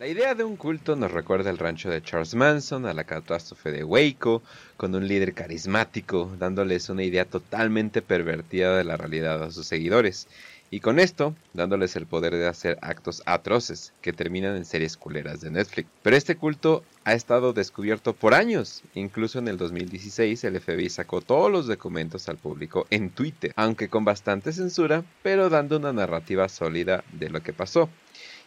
La 0.00 0.08
idea 0.08 0.34
de 0.34 0.44
un 0.44 0.56
culto 0.56 0.96
nos 0.96 1.10
recuerda 1.10 1.50
el 1.50 1.58
rancho 1.58 1.90
de 1.90 2.00
Charles 2.00 2.34
Manson, 2.34 2.86
a 2.86 2.94
la 2.94 3.04
catástrofe 3.04 3.70
de 3.70 3.84
Waco, 3.84 4.42
con 4.78 4.94
un 4.94 5.06
líder 5.06 5.34
carismático, 5.34 6.34
dándoles 6.38 6.88
una 6.88 7.02
idea 7.02 7.26
totalmente 7.26 8.00
pervertida 8.00 8.78
de 8.78 8.84
la 8.84 8.96
realidad 8.96 9.42
a 9.42 9.50
sus 9.50 9.66
seguidores, 9.66 10.26
y 10.70 10.80
con 10.80 10.98
esto 10.98 11.34
dándoles 11.52 11.96
el 11.96 12.06
poder 12.06 12.34
de 12.34 12.46
hacer 12.46 12.78
actos 12.80 13.22
atroces 13.26 13.92
que 14.00 14.14
terminan 14.14 14.56
en 14.56 14.64
series 14.64 14.96
culeras 14.96 15.42
de 15.42 15.50
Netflix. 15.50 15.86
Pero 16.02 16.16
este 16.16 16.34
culto 16.34 16.82
ha 17.04 17.12
estado 17.12 17.52
descubierto 17.52 18.14
por 18.14 18.32
años, 18.32 18.82
incluso 18.94 19.38
en 19.38 19.48
el 19.48 19.58
2016 19.58 20.42
el 20.44 20.58
FBI 20.62 20.88
sacó 20.88 21.20
todos 21.20 21.52
los 21.52 21.66
documentos 21.66 22.26
al 22.30 22.38
público 22.38 22.86
en 22.88 23.10
Twitter, 23.10 23.52
aunque 23.54 23.90
con 23.90 24.06
bastante 24.06 24.54
censura, 24.54 25.04
pero 25.22 25.50
dando 25.50 25.76
una 25.76 25.92
narrativa 25.92 26.48
sólida 26.48 27.04
de 27.12 27.28
lo 27.28 27.42
que 27.42 27.52
pasó. 27.52 27.90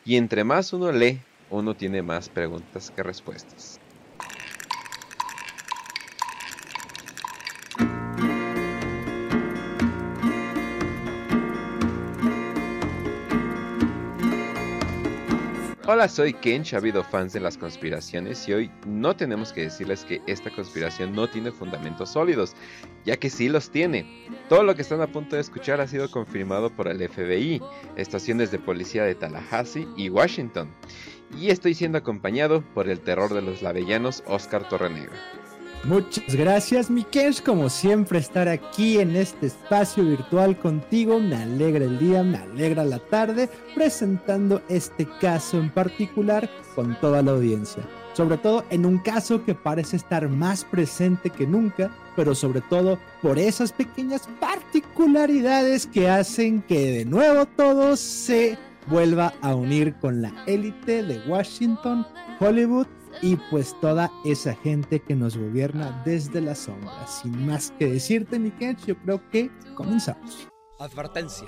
Y 0.03 0.17
entre 0.17 0.43
más 0.43 0.73
uno 0.73 0.91
lee 0.91 1.21
uno 1.53 1.75
tiene 1.75 2.01
más 2.01 2.29
preguntas 2.29 2.91
que 2.91 3.03
respuestas. 3.03 3.79
Hola, 15.85 16.07
soy 16.07 16.33
Kench, 16.33 16.73
ha 16.73 16.77
habido 16.77 17.03
fans 17.03 17.33
de 17.33 17.39
las 17.41 17.57
conspiraciones 17.57 18.47
y 18.47 18.53
hoy 18.53 18.71
no 18.87 19.15
tenemos 19.15 19.53
que 19.53 19.63
decirles 19.63 20.05
que 20.05 20.21
esta 20.27 20.49
conspiración 20.49 21.13
no 21.13 21.29
tiene 21.29 21.51
fundamentos 21.51 22.09
sólidos, 22.09 22.55
ya 23.05 23.17
que 23.17 23.29
sí 23.29 23.47
los 23.47 23.69
tiene. 23.69 24.27
Todo 24.49 24.63
lo 24.63 24.75
que 24.75 24.81
están 24.81 25.01
a 25.01 25.07
punto 25.07 25.35
de 25.35 25.41
escuchar 25.41 25.81
ha 25.81 25.87
sido 25.87 26.09
confirmado 26.09 26.71
por 26.71 26.87
el 26.87 27.07
FBI, 27.07 27.61
estaciones 27.97 28.49
de 28.49 28.59
policía 28.59 29.03
de 29.03 29.13
Tallahassee 29.13 29.87
y 29.97 30.09
Washington 30.09 30.73
y 31.39 31.49
estoy 31.49 31.73
siendo 31.73 31.97
acompañado 31.97 32.63
por 32.73 32.89
el 32.89 32.99
terror 32.99 33.33
de 33.33 33.41
los 33.41 33.61
lavellanos 33.61 34.23
Oscar 34.27 34.67
Torrenegro. 34.67 35.13
Muchas 35.85 36.33
gracias, 36.33 36.89
Mikesh, 36.89 37.43
como 37.43 37.69
siempre 37.69 38.17
estar 38.17 38.47
aquí 38.47 38.99
en 38.99 39.17
este 39.17 39.47
espacio 39.47 40.05
virtual 40.05 40.57
contigo. 40.57 41.19
Me 41.19 41.35
alegra 41.35 41.83
el 41.83 41.99
día, 41.99 42.23
me 42.23 42.37
alegra 42.37 42.85
la 42.85 42.99
tarde, 42.99 43.49
presentando 43.75 44.61
este 44.69 45.05
caso 45.19 45.59
en 45.59 45.69
particular 45.69 46.49
con 46.73 46.97
toda 47.01 47.21
la 47.21 47.31
audiencia. 47.31 47.83
Sobre 48.13 48.37
todo 48.37 48.63
en 48.69 48.85
un 48.85 48.97
caso 48.99 49.43
que 49.43 49.55
parece 49.55 49.97
estar 49.97 50.29
más 50.29 50.63
presente 50.63 51.29
que 51.29 51.45
nunca, 51.45 51.91
pero 52.15 52.33
sobre 52.33 52.61
todo 52.61 52.97
por 53.21 53.37
esas 53.37 53.73
pequeñas 53.73 54.29
particularidades 54.39 55.85
que 55.85 56.09
hacen 56.09 56.61
que 56.61 56.91
de 56.91 57.05
nuevo 57.05 57.45
todo 57.45 57.97
se 57.97 58.57
vuelva 58.87 59.33
a 59.41 59.55
unir 59.55 59.95
con 59.95 60.21
la 60.21 60.33
élite 60.45 61.03
de 61.03 61.19
Washington, 61.27 62.05
Hollywood 62.39 62.87
y 63.21 63.35
pues 63.35 63.79
toda 63.79 64.11
esa 64.25 64.55
gente 64.55 64.99
que 64.99 65.15
nos 65.15 65.37
gobierna 65.37 66.01
desde 66.05 66.41
las 66.41 66.59
sombras. 66.59 67.21
Sin 67.21 67.45
más 67.45 67.71
que 67.77 67.87
decirte, 67.87 68.39
Mikech, 68.39 68.85
yo 68.85 68.97
creo 68.97 69.29
que 69.29 69.51
comenzamos. 69.75 70.47
Advertencia. 70.79 71.47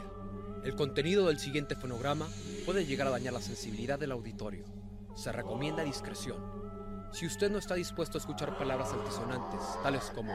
El 0.64 0.76
contenido 0.76 1.28
del 1.28 1.40
siguiente 1.40 1.76
fonograma 1.76 2.28
puede 2.66 2.86
llegar 2.86 3.08
a 3.08 3.12
dañar 3.12 3.34
la 3.34 3.42
sensibilidad 3.42 4.00
del 4.00 4.12
auditorio. 4.12 4.66
Se 5.16 5.32
recomienda 5.32 5.84
discreción. 5.84 6.38
Si 7.12 7.26
usted 7.26 7.52
no 7.52 7.60
está 7.60 7.76
dispuesto 7.76 8.18
a 8.18 8.20
escuchar 8.20 8.58
palabras 8.58 8.92
altisonantes, 8.92 9.62
tales 9.84 10.12
como 10.14 10.34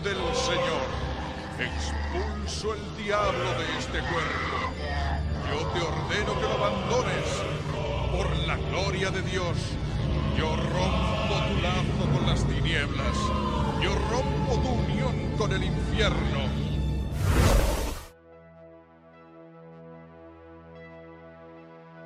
del 0.00 0.34
Señor, 0.34 0.86
expulso 1.58 2.74
el 2.74 3.04
diablo 3.04 3.50
de 3.58 3.78
este 3.78 4.00
cuerpo. 4.00 4.63
Yo 5.54 5.60
te 5.68 5.80
ordeno 5.80 6.34
que 6.34 6.46
lo 6.48 6.54
abandones. 6.54 7.42
Por 8.10 8.28
la 8.44 8.56
gloria 8.56 9.10
de 9.12 9.22
Dios, 9.22 9.56
yo 10.36 10.56
rompo 10.56 11.34
tu 11.46 11.62
lazo 11.62 12.12
con 12.12 12.26
las 12.26 12.44
tinieblas. 12.44 13.16
Yo 13.80 13.94
rompo 14.10 14.60
tu 14.60 14.68
unión 14.68 15.14
con 15.38 15.52
el 15.52 15.62
infierno. 15.62 16.50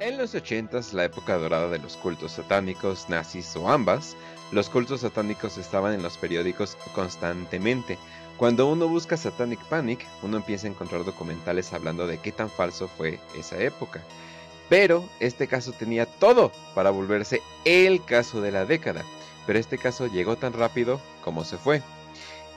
En 0.00 0.18
los 0.18 0.34
80 0.34 0.80
la 0.92 1.04
época 1.04 1.38
dorada 1.38 1.70
de 1.70 1.78
los 1.78 1.96
cultos 1.96 2.32
satánicos, 2.32 3.08
nazis 3.08 3.56
o 3.56 3.70
ambas, 3.70 4.14
los 4.52 4.68
cultos 4.68 5.00
satánicos 5.00 5.56
estaban 5.56 5.94
en 5.94 6.02
los 6.02 6.18
periódicos 6.18 6.76
constantemente. 6.94 7.98
Cuando 8.38 8.68
uno 8.68 8.86
busca 8.86 9.16
Satanic 9.16 9.58
Panic, 9.64 10.06
uno 10.22 10.36
empieza 10.36 10.68
a 10.68 10.70
encontrar 10.70 11.04
documentales 11.04 11.72
hablando 11.72 12.06
de 12.06 12.18
qué 12.18 12.30
tan 12.30 12.48
falso 12.48 12.86
fue 12.86 13.18
esa 13.36 13.60
época. 13.60 14.00
Pero 14.68 15.04
este 15.18 15.48
caso 15.48 15.72
tenía 15.72 16.06
todo 16.06 16.52
para 16.72 16.90
volverse 16.90 17.42
el 17.64 18.04
caso 18.04 18.40
de 18.40 18.52
la 18.52 18.64
década. 18.64 19.04
Pero 19.44 19.58
este 19.58 19.76
caso 19.76 20.06
llegó 20.06 20.36
tan 20.36 20.52
rápido 20.52 21.00
como 21.24 21.44
se 21.44 21.58
fue. 21.58 21.82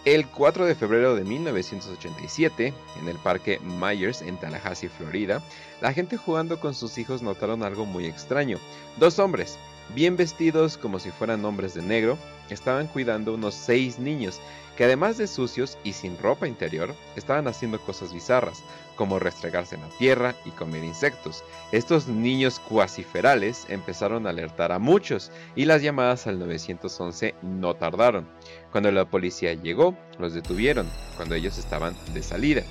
El 0.06 0.28
4 0.28 0.66
de 0.66 0.76
febrero 0.76 1.16
de 1.16 1.24
1987, 1.24 2.74
en 3.00 3.08
el 3.08 3.18
parque 3.18 3.60
Myers 3.60 4.22
en 4.22 4.38
Tallahassee, 4.38 4.90
Florida, 4.90 5.42
la 5.82 5.94
gente 5.94 6.16
jugando 6.16 6.60
con 6.60 6.76
sus 6.76 7.00
hijos 7.00 7.24
notaron 7.24 7.64
algo 7.64 7.88
muy 7.88 8.06
extraño. 8.06 8.60
Dos 8.98 9.18
hombres, 9.18 9.58
bien 9.96 10.16
vestidos 10.16 10.78
como 10.78 11.00
si 11.00 11.10
fueran 11.10 11.44
hombres 11.46 11.74
de 11.74 11.82
negro, 11.82 12.20
estaban 12.54 12.88
cuidando 12.88 13.34
unos 13.34 13.56
seis 13.56 14.00
niños 14.00 14.40
que 14.76 14.86
además 14.86 15.18
de 15.18 15.28
sucios 15.28 15.78
y 15.84 15.94
sin 15.94 16.18
ropa 16.18 16.48
interior, 16.48 16.96
estaban 17.16 17.48
haciendo 17.48 17.80
cosas 17.80 18.14
bizarras, 18.14 18.64
como 18.96 19.20
restregarse 19.20 19.76
en 19.76 19.82
la 19.82 19.90
tierra 19.98 20.36
y 20.46 20.52
comer 20.52 20.84
insectos. 20.84 21.44
Estos 21.72 22.08
niños 22.08 22.60
cuasiferales 22.60 23.66
empezaron 23.70 24.26
a 24.26 24.30
alertar 24.30 24.72
a 24.72 24.80
muchos 24.80 25.32
y 25.56 25.66
las 25.66 25.82
llamadas 25.82 26.28
al 26.28 26.40
911 26.40 27.36
no 27.42 27.76
tardaron. 27.76 28.28
Cuando 28.72 28.92
la 28.92 29.06
policía 29.06 29.54
llegó, 29.54 29.96
los 30.20 30.34
detuvieron, 30.34 30.90
cuando 31.16 31.36
ellos 31.36 31.58
estaban 31.58 31.96
de 32.14 32.24
salida. 32.24 32.64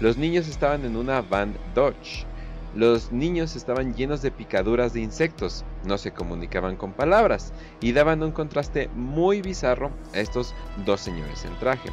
Los 0.00 0.16
niños 0.16 0.48
estaban 0.48 0.84
en 0.84 0.96
una 0.96 1.22
van 1.22 1.56
Dodge. 1.74 2.26
Los 2.74 3.12
niños 3.12 3.54
estaban 3.54 3.94
llenos 3.94 4.20
de 4.20 4.32
picaduras 4.32 4.92
de 4.92 5.00
insectos, 5.00 5.64
no 5.84 5.96
se 5.96 6.12
comunicaban 6.12 6.74
con 6.74 6.92
palabras 6.92 7.52
y 7.80 7.92
daban 7.92 8.22
un 8.22 8.32
contraste 8.32 8.88
muy 8.94 9.42
bizarro 9.42 9.92
a 10.12 10.18
estos 10.18 10.54
dos 10.84 11.00
señores 11.00 11.44
en 11.44 11.56
traje. 11.60 11.90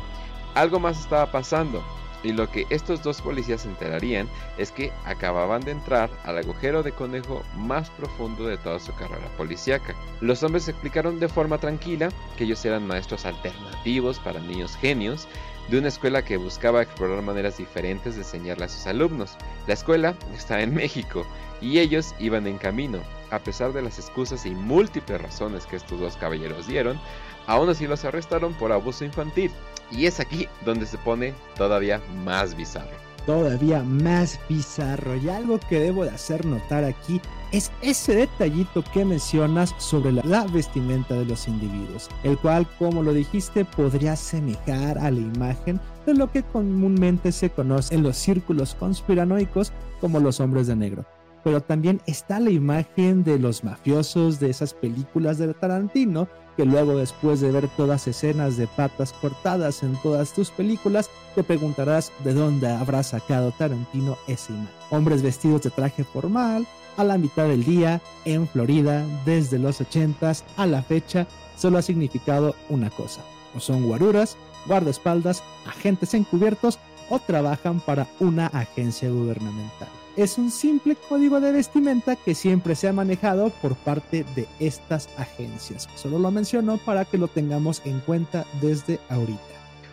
Algo 0.56 0.80
más 0.80 1.00
estaba 1.00 1.31
pasando, 1.31 1.84
y 2.24 2.34
lo 2.34 2.50
que 2.50 2.66
estos 2.70 3.04
dos 3.04 3.22
policías 3.22 3.62
se 3.62 3.70
enterarían 3.70 4.28
es 4.58 4.72
que 4.72 4.92
acababan 5.06 5.62
de 5.62 5.72
entrar 5.72 6.09
al 6.24 6.38
agujero 6.38 6.84
de 6.84 6.92
conejo 6.92 7.44
más 7.56 7.90
profundo 7.92 8.46
de 8.46 8.58
toda 8.58 8.80
su 8.80 8.94
carrera 8.96 9.28
policíaca. 9.38 9.96
Los 10.20 10.44
hombres 10.44 10.68
explicaron 10.68 11.20
de 11.20 11.28
forma 11.28 11.58
tranquila 11.58 12.09
que 12.38 12.44
ellos 12.44 12.64
eran 12.66 12.88
maestros 12.88 13.26
alternativos 13.26 14.20
para 14.20 14.40
niños 14.40 14.76
genios 14.76 15.28
de 15.70 15.80
una 15.80 15.88
escuela 15.88 16.24
que 16.24 16.38
buscaba 16.38 16.82
explorar 16.82 17.22
maneras 17.22 17.58
diferentes 17.58 18.16
de 18.16 18.22
enseñarle 18.22 18.66
a 18.66 18.70
sus 18.70 18.88
alumnos. 18.88 19.38
La 19.68 19.74
escuela 19.74 20.16
está 20.36 20.62
en 20.62 20.74
México 20.74 21.26
y 21.62 21.80
ellos 21.80 22.14
iban 22.20 22.48
en 22.48 22.58
camino. 22.58 23.00
A 23.30 23.40
pesar 23.40 23.72
de 23.72 23.82
las 23.82 23.98
excusas 23.98 24.46
y 24.46 24.52
múltiples 24.52 25.22
razones 25.22 25.66
que 25.66 25.78
estos 25.78 26.00
dos 26.00 26.18
caballeros 26.18 26.68
dieron, 26.68 27.00
aún 27.47 27.70
así 27.70 27.88
los 27.88 28.03
arrestaron 28.05 28.53
por 28.53 28.72
abuso 28.72 29.05
infantil. 29.05 29.52
Y 29.91 30.05
es 30.05 30.20
aquí 30.20 30.47
donde 30.66 30.85
se 30.85 30.97
pone 30.97 31.34
todavía 31.58 32.02
más 32.23 32.55
bizarro. 32.55 33.02
Todavía 33.26 33.84
más 33.84 34.40
bizarro. 34.49 35.16
Y 35.17 35.29
algo 35.29 35.59
que 35.70 35.79
debo 35.79 36.05
de 36.05 36.11
hacer 36.11 36.46
notar 36.46 36.84
aquí 36.84 37.22
es 37.52 37.72
ese 37.82 38.16
detallito 38.16 38.84
que 38.93 39.03
mencionas 39.03 39.76
sobre 39.78 40.14
la, 40.14 40.22
la, 40.23 40.46
vestimenta 40.46 41.16
de 41.16 41.26
los 41.26 41.47
individuos, 41.47 42.09
el 42.23 42.38
cual, 42.38 42.66
como 42.79 43.03
lo 43.03 43.14
dijiste, 43.14 43.66
podría 43.66 44.16
semejar 44.16 44.97
a 44.97 45.11
la 45.11 45.20
imagen 45.20 45.79
de 46.05 46.14
lo 46.14 46.32
que 46.32 46.44
comúnmente 46.44 47.32
se 47.32 47.49
conoce 47.49 47.94
en 47.94 48.03
los 48.03 48.17
círculos 48.17 48.73
conspiranoicos 48.76 49.73
como 49.99 50.20
los 50.20 50.40
hombres 50.40 50.67
de 50.67 50.76
negro. 50.76 51.05
Pero 51.44 51.61
también 51.61 52.02
está 52.05 52.40
la 52.40 52.52
imagen 52.52 53.23
de 53.23 53.40
los 53.40 53.64
mafiosos 53.64 54.40
de 54.40 54.49
esas 54.49 54.73
películas 54.73 55.37
de 55.37 55.53
Tarantino, 55.53 56.28
que 56.58 56.66
luego 56.66 56.98
después 56.98 57.42
de 57.42 57.52
ver 57.52 57.68
todas 57.70 58.08
escenas 58.08 58.58
de 58.58 58.68
patas 58.68 59.14
cortadas 59.14 59.84
en 59.84 59.96
todas 60.02 60.34
tus 60.34 60.50
películas, 60.50 61.09
te 61.36 61.44
preguntarás 61.44 62.12
de 62.24 62.34
dónde 62.34 62.70
habrá 62.70 63.03
sacado 63.03 63.52
Tarantino 63.52 64.18
esa 64.28 64.53
imagen. 64.53 64.70
Hombres 64.90 65.22
vestidos 65.22 65.62
de 65.64 65.70
traje 65.70 66.03
formal, 66.03 66.68
a 66.98 67.03
la 67.03 67.18
mitad 67.18 67.48
del 67.48 67.64
día 67.64 68.02
en 68.26 68.48
Florida 68.48 69.06
desde 69.26 69.58
los 69.58 69.82
80s 69.82 70.44
a 70.58 70.66
la 70.66 70.84
fecha 70.84 71.26
solo 71.58 71.78
ha 71.78 71.82
significado 71.82 72.56
una 72.70 72.90
cosa, 72.90 73.22
o 73.56 73.59
son 73.59 73.86
guaruras, 73.86 74.36
guardaespaldas, 74.68 75.44
agentes 75.68 76.14
encubiertos 76.14 76.80
o 77.09 77.20
trabajan 77.20 77.80
para 77.80 78.08
una 78.20 78.47
agencia 78.47 79.09
gubernamental. 79.09 80.01
Es 80.17 80.37
un 80.37 80.52
simple 80.52 80.97
código 81.08 81.40
de 81.40 81.53
vestimenta 81.53 82.17
que 82.17 82.35
siempre 82.35 82.75
se 82.75 82.90
ha 82.90 82.93
manejado 82.93 83.49
por 83.61 83.75
parte 83.75 84.25
de 84.35 84.46
estas 84.59 85.08
agencias. 85.17 85.87
Solo 85.96 86.19
lo 86.19 86.31
menciono 86.31 86.78
para 86.78 87.05
que 87.05 87.17
lo 87.17 87.29
tengamos 87.29 87.81
en 87.85 88.02
cuenta 88.02 88.46
desde 88.61 88.99
ahorita. 89.09 89.40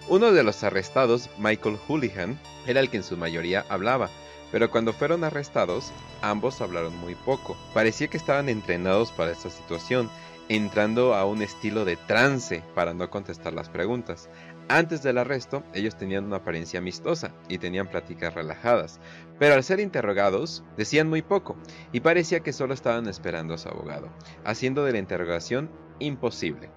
Uno 0.09 0.33
de 0.33 0.43
los 0.43 0.65
arrestados, 0.65 1.31
Michael 1.39 1.77
Houlihan, 1.87 2.37
era 2.67 2.81
el 2.81 2.91
que 2.91 2.97
en 2.97 3.05
su 3.05 3.17
mayoría 3.17 3.65
hablaba, 3.69 4.11
pero 4.51 4.71
cuando 4.71 4.93
fueron 4.93 5.23
arrestados, 5.23 5.93
ambos 6.21 6.61
hablaron 6.61 6.97
muy 6.97 7.15
poco. 7.15 7.57
Parecía 7.73 8.09
que 8.09 8.17
estaban 8.17 8.49
entrenados 8.49 9.13
para 9.13 9.31
esta 9.31 9.51
situación, 9.51 10.11
entrando 10.49 11.15
a 11.15 11.27
un 11.27 11.43
estilo 11.43 11.85
de 11.85 11.97
trance 11.97 12.65
para 12.75 12.95
no 12.95 13.09
contestar 13.11 13.53
las 13.53 13.69
preguntas. 13.69 14.29
Antes 14.71 15.03
del 15.03 15.17
arresto, 15.17 15.65
ellos 15.73 15.97
tenían 15.97 16.27
una 16.27 16.37
apariencia 16.37 16.79
amistosa 16.79 17.35
y 17.49 17.57
tenían 17.57 17.89
pláticas 17.89 18.35
relajadas, 18.35 19.01
pero 19.39 19.55
al 19.55 19.65
ser 19.65 19.81
interrogados, 19.81 20.63
decían 20.77 21.09
muy 21.09 21.23
poco 21.23 21.57
y 21.91 22.01
parecía 22.01 22.41
que 22.41 22.53
solo 22.53 22.75
estaban 22.75 23.09
esperando 23.09 23.55
a 23.55 23.59
su 23.59 23.71
abogado, 23.71 24.11
haciendo 24.45 24.85
de 24.85 24.93
la 24.93 24.99
interrogación 24.99 25.71
imposible. 26.01 26.71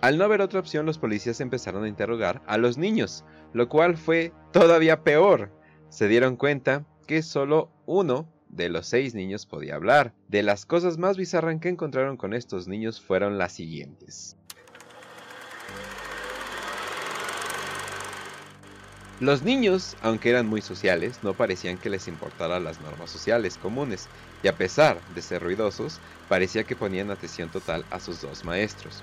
Al 0.00 0.16
no 0.16 0.24
haber 0.24 0.40
otra 0.40 0.60
opción, 0.60 0.86
los 0.86 0.98
policías 0.98 1.40
empezaron 1.40 1.84
a 1.84 1.88
interrogar 1.88 2.42
a 2.46 2.56
los 2.56 2.78
niños, 2.78 3.24
lo 3.52 3.68
cual 3.68 3.98
fue 3.98 4.32
todavía 4.52 5.04
peor. 5.04 5.52
Se 5.90 6.08
dieron 6.08 6.36
cuenta 6.36 6.86
que 7.06 7.22
solo 7.22 7.70
uno 7.84 8.32
de 8.48 8.70
los 8.70 8.86
seis 8.86 9.14
niños 9.14 9.44
podía 9.44 9.74
hablar. 9.74 10.14
De 10.28 10.42
las 10.42 10.64
cosas 10.64 10.96
más 10.96 11.16
bizarras 11.16 11.60
que 11.60 11.68
encontraron 11.68 12.16
con 12.16 12.32
estos 12.32 12.66
niños 12.66 13.00
fueron 13.00 13.36
las 13.36 13.52
siguientes. 13.52 14.36
Los 19.18 19.42
niños, 19.42 19.96
aunque 20.02 20.28
eran 20.28 20.46
muy 20.46 20.60
sociales, 20.60 21.20
no 21.22 21.32
parecían 21.32 21.78
que 21.78 21.88
les 21.88 22.06
importaran 22.06 22.64
las 22.64 22.82
normas 22.82 23.10
sociales 23.10 23.58
comunes, 23.62 24.08
y 24.42 24.48
a 24.48 24.54
pesar 24.54 24.98
de 25.14 25.22
ser 25.22 25.42
ruidosos, 25.42 26.00
parecía 26.28 26.64
que 26.64 26.76
ponían 26.76 27.10
atención 27.10 27.48
total 27.48 27.86
a 27.90 27.98
sus 27.98 28.20
dos 28.20 28.44
maestros. 28.44 29.02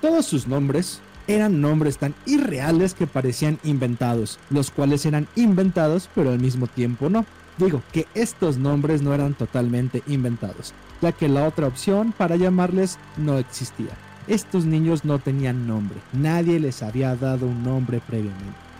Todos 0.00 0.26
sus 0.26 0.48
nombres 0.48 1.00
eran 1.28 1.60
nombres 1.60 1.98
tan 1.98 2.12
irreales 2.26 2.92
que 2.92 3.06
parecían 3.06 3.60
inventados, 3.62 4.40
los 4.50 4.72
cuales 4.72 5.06
eran 5.06 5.28
inventados 5.36 6.08
pero 6.12 6.30
al 6.32 6.40
mismo 6.40 6.66
tiempo 6.66 7.08
no. 7.08 7.24
Digo 7.56 7.82
que 7.92 8.08
estos 8.14 8.56
nombres 8.56 9.00
no 9.00 9.14
eran 9.14 9.34
totalmente 9.34 10.02
inventados, 10.08 10.74
ya 11.00 11.12
que 11.12 11.28
la 11.28 11.46
otra 11.46 11.68
opción 11.68 12.10
para 12.10 12.34
llamarles 12.34 12.98
no 13.16 13.38
existía. 13.38 13.96
Estos 14.26 14.64
niños 14.64 15.04
no 15.04 15.20
tenían 15.20 15.68
nombre, 15.68 16.00
nadie 16.12 16.58
les 16.58 16.82
había 16.82 17.14
dado 17.14 17.46
un 17.46 17.62
nombre 17.62 18.00
previamente. 18.04 18.71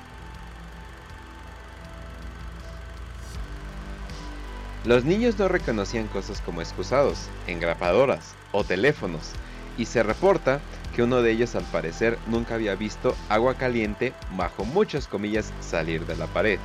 Los 4.84 5.04
niños 5.04 5.38
no 5.38 5.46
reconocían 5.46 6.08
cosas 6.08 6.40
como 6.40 6.60
excusados, 6.60 7.28
engrapadoras 7.46 8.34
o 8.50 8.64
teléfonos, 8.64 9.30
y 9.78 9.84
se 9.84 10.02
reporta 10.02 10.60
que 10.94 11.04
uno 11.04 11.22
de 11.22 11.30
ellos 11.30 11.54
al 11.54 11.62
parecer 11.64 12.18
nunca 12.26 12.56
había 12.56 12.74
visto 12.74 13.14
agua 13.28 13.54
caliente, 13.54 14.12
bajo 14.36 14.64
muchas 14.64 15.06
comillas, 15.06 15.52
salir 15.60 16.04
de 16.04 16.16
la 16.16 16.26
pared. 16.26 16.58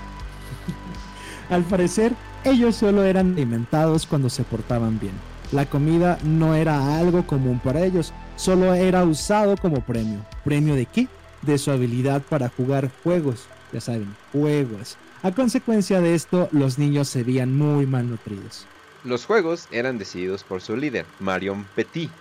al 1.49 1.63
parecer, 1.63 2.13
ellos 2.43 2.75
solo 2.75 3.03
eran 3.03 3.33
alimentados 3.33 4.07
cuando 4.07 4.29
se 4.29 4.43
portaban 4.43 4.99
bien. 4.99 5.13
La 5.51 5.67
comida 5.67 6.17
no 6.23 6.55
era 6.55 6.97
algo 6.97 7.25
común 7.25 7.61
para 7.63 7.85
ellos, 7.85 8.13
solo 8.35 8.73
era 8.73 9.03
usado 9.03 9.55
como 9.57 9.81
premio. 9.81 10.25
¿Premio 10.43 10.73
de 10.73 10.87
qué? 10.87 11.07
De 11.43 11.57
su 11.59 11.69
habilidad 11.69 12.23
para 12.23 12.49
jugar 12.49 12.89
juegos. 13.03 13.45
Ya 13.71 13.79
saben, 13.79 14.15
juegos. 14.31 14.97
A 15.23 15.31
consecuencia 15.31 15.99
de 15.99 16.13
esto, 16.13 16.47
los 16.51 16.77
niños 16.77 17.07
se 17.07 17.23
veían 17.23 17.57
muy 17.57 17.87
malnutridos. 17.87 18.67
Los 19.03 19.25
juegos 19.25 19.67
eran 19.71 19.97
decididos 19.97 20.43
por 20.43 20.61
su 20.61 20.77
líder, 20.77 21.05
Marion 21.19 21.65
Petit, 21.75 22.11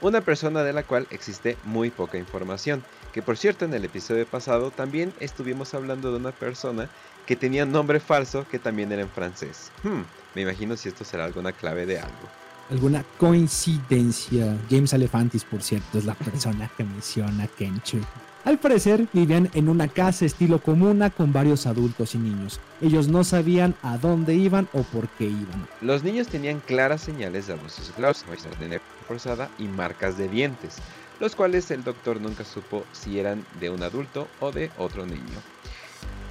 una 0.00 0.20
persona 0.20 0.64
de 0.64 0.72
la 0.72 0.82
cual 0.82 1.06
existe 1.10 1.56
muy 1.64 1.90
poca 1.90 2.18
información, 2.18 2.82
que 3.12 3.22
por 3.22 3.36
cierto 3.36 3.64
en 3.66 3.74
el 3.74 3.84
episodio 3.84 4.26
pasado 4.26 4.72
también 4.72 5.12
estuvimos 5.20 5.74
hablando 5.74 6.10
de 6.10 6.16
una 6.16 6.32
persona 6.32 6.88
que 7.24 7.36
tenía 7.36 7.64
nombre 7.66 8.00
falso 8.00 8.44
que 8.50 8.58
también 8.58 8.90
era 8.90 9.02
en 9.02 9.10
francés. 9.10 9.70
Hmm, 9.84 10.02
me 10.34 10.42
imagino 10.42 10.76
si 10.76 10.88
esto 10.88 11.04
será 11.04 11.26
alguna 11.26 11.52
clave 11.52 11.86
de 11.86 12.00
algo. 12.00 12.28
Alguna 12.70 13.04
coincidencia. 13.18 14.56
James 14.68 14.94
Alefantis, 14.94 15.44
por 15.44 15.62
cierto, 15.62 15.98
es 15.98 16.04
la 16.04 16.14
persona 16.14 16.70
que 16.76 16.84
menciona 16.84 17.46
Kenchu. 17.46 18.00
Al 18.44 18.58
parecer 18.58 19.06
vivían 19.12 19.50
en 19.52 19.68
una 19.68 19.86
casa 19.86 20.24
estilo 20.24 20.60
comuna 20.62 21.10
con 21.10 21.30
varios 21.30 21.66
adultos 21.66 22.14
y 22.14 22.18
niños. 22.18 22.58
Ellos 22.80 23.06
no 23.06 23.22
sabían 23.22 23.74
a 23.82 23.98
dónde 23.98 24.34
iban 24.34 24.66
o 24.72 24.82
por 24.82 25.08
qué 25.10 25.24
iban. 25.24 25.68
Los 25.82 26.02
niños 26.04 26.28
tenían 26.28 26.60
claras 26.60 27.02
señales 27.02 27.46
de 27.46 27.52
abuso 27.52 27.82
sexual, 27.82 28.14
forzada 29.06 29.50
y 29.58 29.64
marcas 29.64 30.16
de 30.16 30.28
dientes, 30.28 30.76
los 31.20 31.36
cuales 31.36 31.70
el 31.70 31.84
doctor 31.84 32.18
nunca 32.18 32.44
supo 32.44 32.84
si 32.92 33.18
eran 33.18 33.44
de 33.60 33.68
un 33.68 33.82
adulto 33.82 34.26
o 34.40 34.52
de 34.52 34.70
otro 34.78 35.04
niño. 35.04 35.20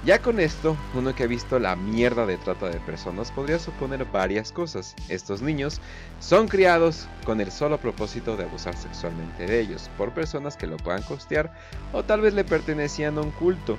Ya 0.02 0.18
con 0.22 0.40
esto, 0.40 0.78
uno 0.94 1.14
que 1.14 1.24
ha 1.24 1.26
visto 1.26 1.58
la 1.58 1.76
mierda 1.76 2.24
de 2.24 2.38
trata 2.38 2.70
de 2.70 2.80
personas 2.80 3.30
podría 3.30 3.58
suponer 3.58 4.06
varias 4.06 4.50
cosas. 4.50 4.96
Estos 5.10 5.42
niños 5.42 5.78
son 6.20 6.48
criados 6.48 7.06
con 7.26 7.38
el 7.38 7.52
solo 7.52 7.76
propósito 7.78 8.34
de 8.34 8.44
abusar 8.44 8.74
sexualmente 8.78 9.44
de 9.44 9.60
ellos 9.60 9.90
por 9.98 10.14
personas 10.14 10.56
que 10.56 10.66
lo 10.66 10.78
puedan 10.78 11.02
costear 11.02 11.52
o 11.92 12.02
tal 12.02 12.22
vez 12.22 12.32
le 12.32 12.44
pertenecían 12.44 13.18
a 13.18 13.20
un 13.20 13.30
culto. 13.32 13.76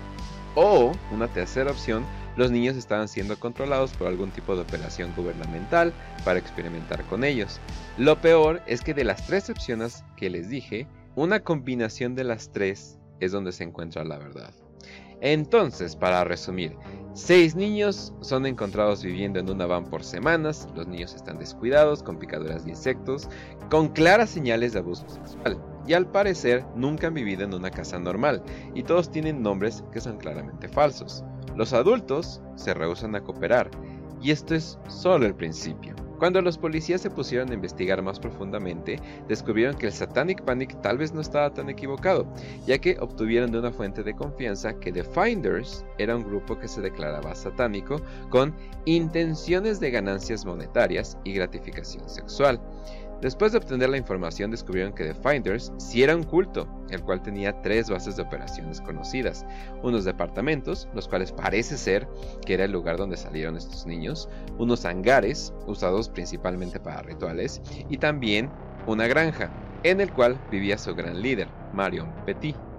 O, 0.54 0.92
una 1.12 1.28
tercera 1.28 1.72
opción, 1.72 2.06
los 2.36 2.52
niños 2.52 2.78
estaban 2.78 3.08
siendo 3.08 3.40
controlados 3.40 3.92
por 3.94 4.08
algún 4.08 4.30
tipo 4.30 4.56
de 4.56 4.62
operación 4.62 5.14
gubernamental 5.18 5.92
para 6.24 6.38
experimentar 6.38 7.04
con 7.06 7.24
ellos. 7.24 7.60
Lo 7.98 8.22
peor 8.22 8.62
es 8.68 8.82
que 8.82 8.94
de 8.94 9.06
las 9.06 9.26
tres 9.26 9.50
opciones 9.50 10.04
que 10.18 10.30
les 10.30 10.50
dije, 10.50 10.88
una 11.16 11.40
combinación 11.40 12.14
de 12.14 12.26
las 12.26 12.52
tres 12.52 13.00
es 13.20 13.32
donde 13.32 13.54
se 13.54 13.64
encuentra 13.64 14.04
la 14.04 14.20
verdad. 14.20 14.54
Entonces, 15.22 15.96
para 15.96 16.24
resumir, 16.24 16.76
seis 17.14 17.56
niños 17.56 18.14
son 18.22 18.46
encontrados 18.48 19.04
viviendo 19.04 19.40
en 19.40 19.50
una 19.50 19.68
van 19.68 19.86
por 19.86 20.04
semanas, 20.04 20.68
los 20.76 20.88
niños 20.88 21.14
están 21.14 21.38
descuidados, 21.38 22.02
con 22.02 22.18
picaduras 22.18 22.66
de 22.66 22.72
insectos, 22.72 23.30
con 23.70 23.90
claras 23.90 24.32
señales 24.32 24.74
de 24.74 24.80
abuso 24.80 25.08
sexual, 25.08 25.64
y 25.88 25.94
al 25.94 26.08
parecer 26.08 26.66
nunca 26.76 27.08
han 27.08 27.14
vivido 27.14 27.44
en 27.44 27.54
una 27.54 27.70
casa 27.70 28.00
normal, 28.00 28.44
y 28.74 28.82
todos 28.84 29.12
tienen 29.12 29.44
nombres 29.44 29.84
que 29.92 30.02
son 30.02 30.18
claramente 30.18 30.68
falsos. 30.68 31.24
Los 31.56 31.74
adultos 31.74 32.42
se 32.56 32.74
rehusan 32.74 33.16
a 33.16 33.22
cooperar, 33.22 33.70
y 34.22 34.32
esto 34.32 34.56
es 34.56 34.80
solo 34.88 35.28
el 35.28 35.36
principio. 35.36 35.96
Cuando 36.22 36.40
los 36.44 36.60
policías 36.60 37.02
se 37.02 37.10
pusieron 37.10 37.50
a 37.50 37.56
investigar 37.56 38.00
más 38.04 38.20
profundamente, 38.20 39.00
descubrieron 39.28 39.76
que 39.76 39.88
el 39.88 39.92
Satanic 39.92 40.44
Panic 40.44 40.80
tal 40.84 41.00
vez 41.00 41.16
no 41.16 41.22
estaba 41.22 41.52
tan 41.52 41.68
equivocado, 41.68 42.32
ya 42.68 42.78
que 42.78 42.96
obtuvieron 43.00 43.52
de 43.52 43.58
una 43.58 43.72
fuente 43.72 44.04
de 44.04 44.14
confianza 44.14 44.80
que 44.80 44.92
The 44.92 45.04
Finders 45.04 45.84
era 45.98 46.16
un 46.16 46.22
grupo 46.22 46.60
que 46.60 46.68
se 46.68 46.80
declaraba 46.80 47.34
satánico 47.34 48.04
con 48.30 48.54
intenciones 48.86 49.80
de 49.80 49.90
ganancias 49.90 50.46
monetarias 50.46 51.18
y 51.24 51.34
gratificación 51.34 52.08
sexual. 52.08 52.62
Después 53.22 53.52
de 53.52 53.60
obtener 53.60 53.90
la 53.90 53.98
información 53.98 54.50
descubrieron 54.50 54.94
que 54.94 55.04
The 55.04 55.14
Finders 55.14 55.72
sí 55.78 56.02
era 56.02 56.16
un 56.16 56.24
culto, 56.24 56.68
el 56.90 57.04
cual 57.04 57.22
tenía 57.22 57.62
tres 57.62 57.88
bases 57.88 58.16
de 58.16 58.24
operaciones 58.24 58.82
conocidas, 58.82 59.46
unos 59.84 60.06
departamentos, 60.06 60.90
los 60.96 61.08
cuales 61.08 61.32
parece 61.32 61.78
ser 61.78 62.08
que 62.46 62.56
era 62.56 62.66
el 62.66 62.72
lugar 62.72 62.98
donde 62.98 63.18
salieron 63.18 63.58
estos 63.58 63.86
niños, 63.86 64.28
unos 64.58 64.86
hangares, 64.86 65.54
usados 65.68 66.10
principalmente 66.10 66.80
para 66.80 67.04
rituales, 67.04 67.62
y 67.90 67.98
también 67.98 68.52
una 68.88 69.06
granja, 69.06 69.52
en 69.84 70.02
el 70.02 70.12
cual 70.12 70.42
vivía 70.50 70.80
su 70.80 70.96
gran 70.96 71.22
líder, 71.22 71.52
Marion 71.72 72.16
Petit. 72.26 72.71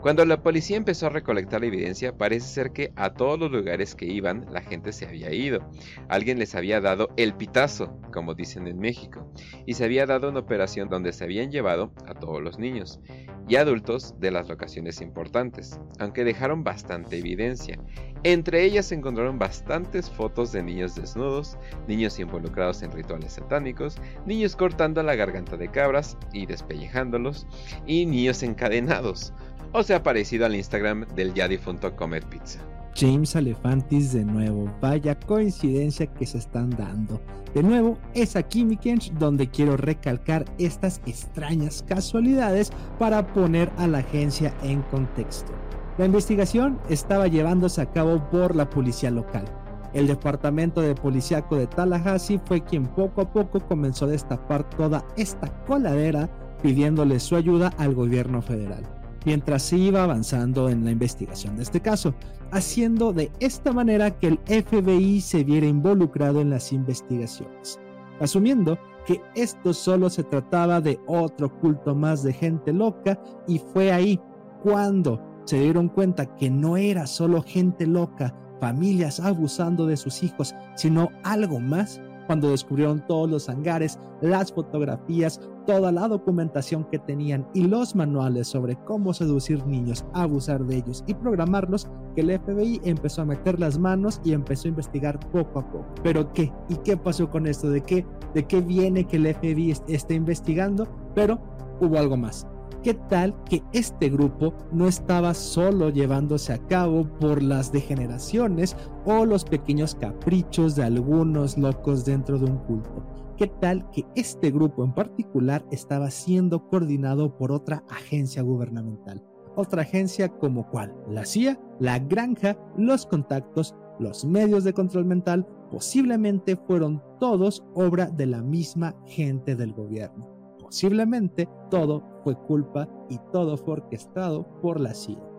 Cuando 0.00 0.24
la 0.24 0.42
policía 0.42 0.78
empezó 0.78 1.06
a 1.06 1.10
recolectar 1.10 1.60
la 1.60 1.66
evidencia, 1.66 2.16
parece 2.16 2.48
ser 2.48 2.72
que 2.72 2.90
a 2.96 3.12
todos 3.12 3.38
los 3.38 3.50
lugares 3.50 3.94
que 3.94 4.06
iban 4.06 4.46
la 4.50 4.62
gente 4.62 4.94
se 4.94 5.06
había 5.06 5.30
ido. 5.30 5.60
Alguien 6.08 6.38
les 6.38 6.54
había 6.54 6.80
dado 6.80 7.10
el 7.18 7.34
pitazo, 7.34 8.00
como 8.10 8.32
dicen 8.32 8.66
en 8.66 8.78
México, 8.78 9.30
y 9.66 9.74
se 9.74 9.84
había 9.84 10.06
dado 10.06 10.30
una 10.30 10.40
operación 10.40 10.88
donde 10.88 11.12
se 11.12 11.24
habían 11.24 11.50
llevado 11.50 11.92
a 12.06 12.14
todos 12.14 12.42
los 12.42 12.58
niños 12.58 12.98
y 13.46 13.56
adultos 13.56 14.14
de 14.18 14.30
las 14.30 14.48
locaciones 14.48 15.02
importantes, 15.02 15.78
aunque 15.98 16.24
dejaron 16.24 16.64
bastante 16.64 17.18
evidencia. 17.18 17.78
Entre 18.22 18.64
ellas 18.64 18.86
se 18.86 18.94
encontraron 18.94 19.38
bastantes 19.38 20.08
fotos 20.08 20.52
de 20.52 20.62
niños 20.62 20.94
desnudos, 20.94 21.58
niños 21.88 22.18
involucrados 22.18 22.82
en 22.82 22.92
rituales 22.92 23.32
satánicos, 23.32 23.96
niños 24.24 24.56
cortando 24.56 25.02
la 25.02 25.14
garganta 25.14 25.58
de 25.58 25.70
cabras 25.70 26.16
y 26.32 26.46
despellejándolos, 26.46 27.46
y 27.86 28.06
niños 28.06 28.42
encadenados 28.42 29.34
o 29.72 29.82
sea 29.82 30.02
parecido 30.02 30.46
al 30.46 30.56
Instagram 30.56 31.06
del 31.14 31.34
ya 31.34 31.48
difunto 31.48 31.94
Comet 31.94 32.24
Pizza. 32.24 32.60
James 32.96 33.36
Alefantis 33.36 34.12
de 34.12 34.24
nuevo. 34.24 34.70
Vaya 34.80 35.18
coincidencia 35.18 36.06
que 36.06 36.26
se 36.26 36.38
están 36.38 36.70
dando. 36.70 37.20
De 37.54 37.62
nuevo, 37.62 37.98
es 38.14 38.36
aquí, 38.36 38.64
Mikens, 38.64 39.12
donde 39.18 39.48
quiero 39.48 39.76
recalcar 39.76 40.44
estas 40.58 41.00
extrañas 41.06 41.84
casualidades 41.88 42.70
para 42.98 43.26
poner 43.32 43.70
a 43.76 43.86
la 43.86 43.98
agencia 43.98 44.54
en 44.62 44.82
contexto. 44.82 45.52
La 45.98 46.06
investigación 46.06 46.78
estaba 46.88 47.26
llevándose 47.26 47.80
a 47.80 47.90
cabo 47.90 48.28
por 48.30 48.54
la 48.54 48.70
policía 48.70 49.10
local. 49.10 49.44
El 49.92 50.06
departamento 50.06 50.80
de 50.80 50.94
policíaco 50.94 51.56
de 51.56 51.66
Tallahassee 51.66 52.40
fue 52.44 52.62
quien 52.62 52.86
poco 52.86 53.22
a 53.22 53.32
poco 53.32 53.60
comenzó 53.60 54.04
a 54.04 54.08
destapar 54.08 54.68
toda 54.70 55.04
esta 55.16 55.48
coladera 55.64 56.28
pidiéndole 56.62 57.18
su 57.18 57.34
ayuda 57.34 57.72
al 57.76 57.94
gobierno 57.94 58.40
federal 58.40 58.99
mientras 59.24 59.62
se 59.62 59.76
iba 59.76 60.02
avanzando 60.02 60.68
en 60.68 60.84
la 60.84 60.90
investigación 60.90 61.56
de 61.56 61.62
este 61.62 61.80
caso, 61.80 62.14
haciendo 62.50 63.12
de 63.12 63.30
esta 63.40 63.72
manera 63.72 64.10
que 64.10 64.28
el 64.28 64.38
FBI 64.46 65.20
se 65.20 65.44
viera 65.44 65.66
involucrado 65.66 66.40
en 66.40 66.50
las 66.50 66.72
investigaciones, 66.72 67.78
asumiendo 68.20 68.78
que 69.06 69.20
esto 69.34 69.72
solo 69.72 70.10
se 70.10 70.24
trataba 70.24 70.80
de 70.80 70.98
otro 71.06 71.52
culto 71.60 71.94
más 71.94 72.22
de 72.22 72.32
gente 72.32 72.72
loca 72.72 73.20
y 73.46 73.58
fue 73.58 73.92
ahí 73.92 74.20
cuando 74.62 75.20
se 75.44 75.58
dieron 75.58 75.88
cuenta 75.88 76.36
que 76.36 76.50
no 76.50 76.76
era 76.76 77.06
solo 77.06 77.42
gente 77.42 77.86
loca, 77.86 78.34
familias 78.60 79.20
abusando 79.20 79.86
de 79.86 79.96
sus 79.96 80.22
hijos, 80.22 80.54
sino 80.76 81.08
algo 81.24 81.60
más 81.60 82.00
cuando 82.26 82.50
descubrieron 82.50 83.04
todos 83.08 83.28
los 83.28 83.48
hangares, 83.48 83.98
las 84.20 84.52
fotografías, 84.52 85.40
toda 85.70 85.92
la 85.92 86.08
documentación 86.08 86.82
que 86.90 86.98
tenían 86.98 87.46
y 87.54 87.62
los 87.62 87.94
manuales 87.94 88.48
sobre 88.48 88.74
cómo 88.86 89.14
seducir 89.14 89.64
niños, 89.68 90.04
abusar 90.14 90.66
de 90.66 90.78
ellos 90.78 91.04
y 91.06 91.14
programarlos, 91.14 91.88
que 92.16 92.22
el 92.22 92.40
FBI 92.40 92.80
empezó 92.82 93.22
a 93.22 93.26
meter 93.26 93.60
las 93.60 93.78
manos 93.78 94.20
y 94.24 94.32
empezó 94.32 94.66
a 94.66 94.70
investigar 94.70 95.20
poco 95.30 95.60
a 95.60 95.70
poco. 95.70 95.86
Pero 96.02 96.32
¿qué? 96.32 96.52
¿Y 96.68 96.74
qué 96.78 96.96
pasó 96.96 97.30
con 97.30 97.46
esto? 97.46 97.70
¿De 97.70 97.82
qué? 97.82 98.04
¿De 98.34 98.44
qué 98.48 98.60
viene 98.60 99.04
que 99.04 99.18
el 99.18 99.32
FBI 99.32 99.76
esté 99.86 100.14
investigando? 100.14 100.88
Pero 101.14 101.38
hubo 101.80 101.98
algo 101.98 102.16
más. 102.16 102.48
¿Qué 102.82 102.94
tal 102.94 103.36
que 103.44 103.62
este 103.72 104.08
grupo 104.08 104.52
no 104.72 104.88
estaba 104.88 105.34
solo 105.34 105.90
llevándose 105.90 106.52
a 106.52 106.58
cabo 106.66 107.04
por 107.20 107.44
las 107.44 107.70
degeneraciones 107.70 108.76
o 109.04 109.24
los 109.24 109.44
pequeños 109.44 109.94
caprichos 109.94 110.74
de 110.74 110.82
algunos 110.82 111.56
locos 111.56 112.04
dentro 112.04 112.40
de 112.40 112.46
un 112.46 112.58
culto? 112.58 113.19
¿Qué 113.40 113.46
tal 113.46 113.90
que 113.90 114.04
este 114.16 114.50
grupo 114.50 114.84
en 114.84 114.92
particular 114.92 115.64
estaba 115.70 116.10
siendo 116.10 116.68
coordinado 116.68 117.38
por 117.38 117.52
otra 117.52 117.82
agencia 117.88 118.42
gubernamental? 118.42 119.24
Otra 119.56 119.80
agencia 119.80 120.28
como 120.28 120.68
cuál? 120.68 120.94
La 121.08 121.24
CIA, 121.24 121.58
la 121.78 121.98
granja, 122.00 122.58
los 122.76 123.06
contactos, 123.06 123.74
los 123.98 124.26
medios 124.26 124.62
de 124.64 124.74
control 124.74 125.06
mental, 125.06 125.48
posiblemente 125.70 126.54
fueron 126.54 127.02
todos 127.18 127.64
obra 127.72 128.10
de 128.10 128.26
la 128.26 128.42
misma 128.42 128.94
gente 129.06 129.56
del 129.56 129.72
gobierno. 129.72 130.28
Posiblemente 130.58 131.48
todo 131.70 132.04
fue 132.22 132.36
culpa 132.36 132.90
y 133.08 133.18
todo 133.32 133.56
fue 133.56 133.72
orquestado 133.72 134.46
por 134.60 134.78
la 134.78 134.92
CIA. 134.92 135.29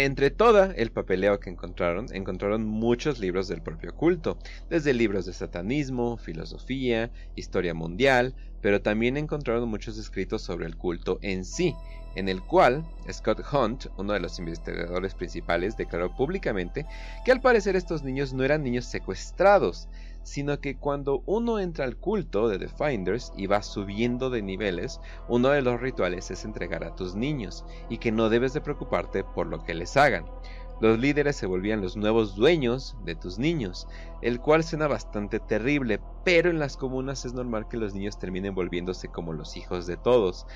Entre 0.00 0.30
toda 0.30 0.72
el 0.76 0.92
papeleo 0.92 1.40
que 1.40 1.50
encontraron, 1.50 2.06
encontraron 2.12 2.64
muchos 2.64 3.18
libros 3.18 3.48
del 3.48 3.62
propio 3.62 3.92
culto, 3.96 4.38
desde 4.70 4.94
libros 4.94 5.26
de 5.26 5.32
satanismo, 5.32 6.16
filosofía, 6.16 7.10
historia 7.34 7.74
mundial, 7.74 8.36
pero 8.62 8.80
también 8.80 9.16
encontraron 9.16 9.68
muchos 9.68 9.98
escritos 9.98 10.42
sobre 10.42 10.66
el 10.66 10.76
culto 10.76 11.18
en 11.20 11.44
sí, 11.44 11.74
en 12.14 12.28
el 12.28 12.40
cual 12.42 12.86
Scott 13.10 13.40
Hunt, 13.52 13.86
uno 13.96 14.12
de 14.12 14.20
los 14.20 14.38
investigadores 14.38 15.16
principales, 15.16 15.76
declaró 15.76 16.14
públicamente 16.14 16.86
que 17.24 17.32
al 17.32 17.40
parecer 17.40 17.74
estos 17.74 18.04
niños 18.04 18.32
no 18.32 18.44
eran 18.44 18.62
niños 18.62 18.84
secuestrados, 18.84 19.88
sino 20.22 20.60
que 20.60 20.76
cuando 20.76 21.22
uno 21.26 21.58
entra 21.58 21.84
al 21.84 21.96
culto 21.96 22.48
de 22.48 22.58
The 22.58 22.68
Finders 22.68 23.32
y 23.36 23.46
va 23.46 23.62
subiendo 23.62 24.30
de 24.30 24.42
niveles, 24.42 25.00
uno 25.28 25.48
de 25.50 25.62
los 25.62 25.80
rituales 25.80 26.30
es 26.30 26.44
entregar 26.44 26.84
a 26.84 26.94
tus 26.94 27.14
niños 27.14 27.64
y 27.88 27.98
que 27.98 28.12
no 28.12 28.28
debes 28.28 28.52
de 28.52 28.60
preocuparte 28.60 29.24
por 29.24 29.46
lo 29.46 29.64
que 29.64 29.74
les 29.74 29.96
hagan. 29.96 30.24
Los 30.80 31.00
líderes 31.00 31.34
se 31.34 31.46
volvían 31.46 31.80
los 31.80 31.96
nuevos 31.96 32.36
dueños 32.36 32.96
de 33.04 33.16
tus 33.16 33.40
niños, 33.40 33.88
el 34.22 34.38
cual 34.40 34.62
suena 34.62 34.86
bastante 34.86 35.40
terrible, 35.40 36.00
pero 36.24 36.50
en 36.50 36.60
las 36.60 36.76
comunas 36.76 37.24
es 37.24 37.34
normal 37.34 37.66
que 37.66 37.78
los 37.78 37.94
niños 37.94 38.20
terminen 38.20 38.54
volviéndose 38.54 39.08
como 39.08 39.32
los 39.32 39.56
hijos 39.56 39.88
de 39.88 39.96
todos. 39.96 40.46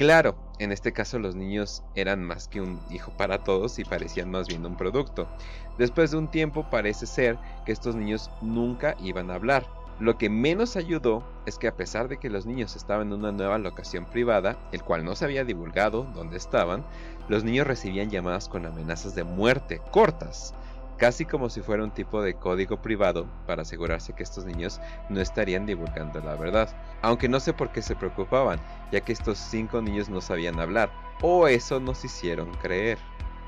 Claro, 0.00 0.34
en 0.58 0.72
este 0.72 0.94
caso 0.94 1.18
los 1.18 1.34
niños 1.34 1.82
eran 1.94 2.24
más 2.24 2.48
que 2.48 2.62
un 2.62 2.80
hijo 2.90 3.12
para 3.18 3.44
todos 3.44 3.78
y 3.78 3.84
parecían 3.84 4.30
más 4.30 4.48
bien 4.48 4.64
un 4.64 4.74
producto. 4.74 5.28
Después 5.76 6.10
de 6.10 6.16
un 6.16 6.30
tiempo 6.30 6.64
parece 6.70 7.04
ser 7.04 7.38
que 7.66 7.72
estos 7.72 7.96
niños 7.96 8.30
nunca 8.40 8.96
iban 9.02 9.30
a 9.30 9.34
hablar. 9.34 9.66
Lo 9.98 10.16
que 10.16 10.30
menos 10.30 10.76
ayudó 10.76 11.22
es 11.44 11.58
que 11.58 11.68
a 11.68 11.76
pesar 11.76 12.08
de 12.08 12.16
que 12.16 12.30
los 12.30 12.46
niños 12.46 12.76
estaban 12.76 13.08
en 13.08 13.12
una 13.12 13.30
nueva 13.30 13.58
locación 13.58 14.06
privada, 14.06 14.56
el 14.72 14.82
cual 14.82 15.04
no 15.04 15.14
se 15.14 15.26
había 15.26 15.44
divulgado 15.44 16.04
dónde 16.14 16.38
estaban, 16.38 16.82
los 17.28 17.44
niños 17.44 17.66
recibían 17.66 18.08
llamadas 18.08 18.48
con 18.48 18.64
amenazas 18.64 19.14
de 19.14 19.24
muerte 19.24 19.82
cortas 19.90 20.54
casi 21.00 21.24
como 21.24 21.48
si 21.48 21.62
fuera 21.62 21.82
un 21.82 21.90
tipo 21.90 22.20
de 22.20 22.34
código 22.34 22.76
privado 22.76 23.26
para 23.46 23.62
asegurarse 23.62 24.12
que 24.12 24.22
estos 24.22 24.44
niños 24.44 24.80
no 25.08 25.22
estarían 25.22 25.64
divulgando 25.64 26.20
la 26.20 26.36
verdad. 26.36 26.68
Aunque 27.00 27.26
no 27.26 27.40
sé 27.40 27.54
por 27.54 27.72
qué 27.72 27.80
se 27.80 27.96
preocupaban, 27.96 28.60
ya 28.92 29.00
que 29.00 29.14
estos 29.14 29.38
cinco 29.38 29.80
niños 29.80 30.10
no 30.10 30.20
sabían 30.20 30.60
hablar, 30.60 30.90
o 31.22 31.48
eso 31.48 31.80
nos 31.80 32.04
hicieron 32.04 32.52
creer. 32.60 32.98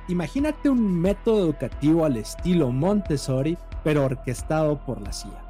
Imagínate 0.08 0.70
un 0.70 0.98
método 1.00 1.40
educativo 1.44 2.06
al 2.06 2.16
estilo 2.16 2.72
Montessori, 2.72 3.58
pero 3.84 4.06
orquestado 4.06 4.78
por 4.86 5.02
la 5.02 5.12
CIA. 5.12 5.44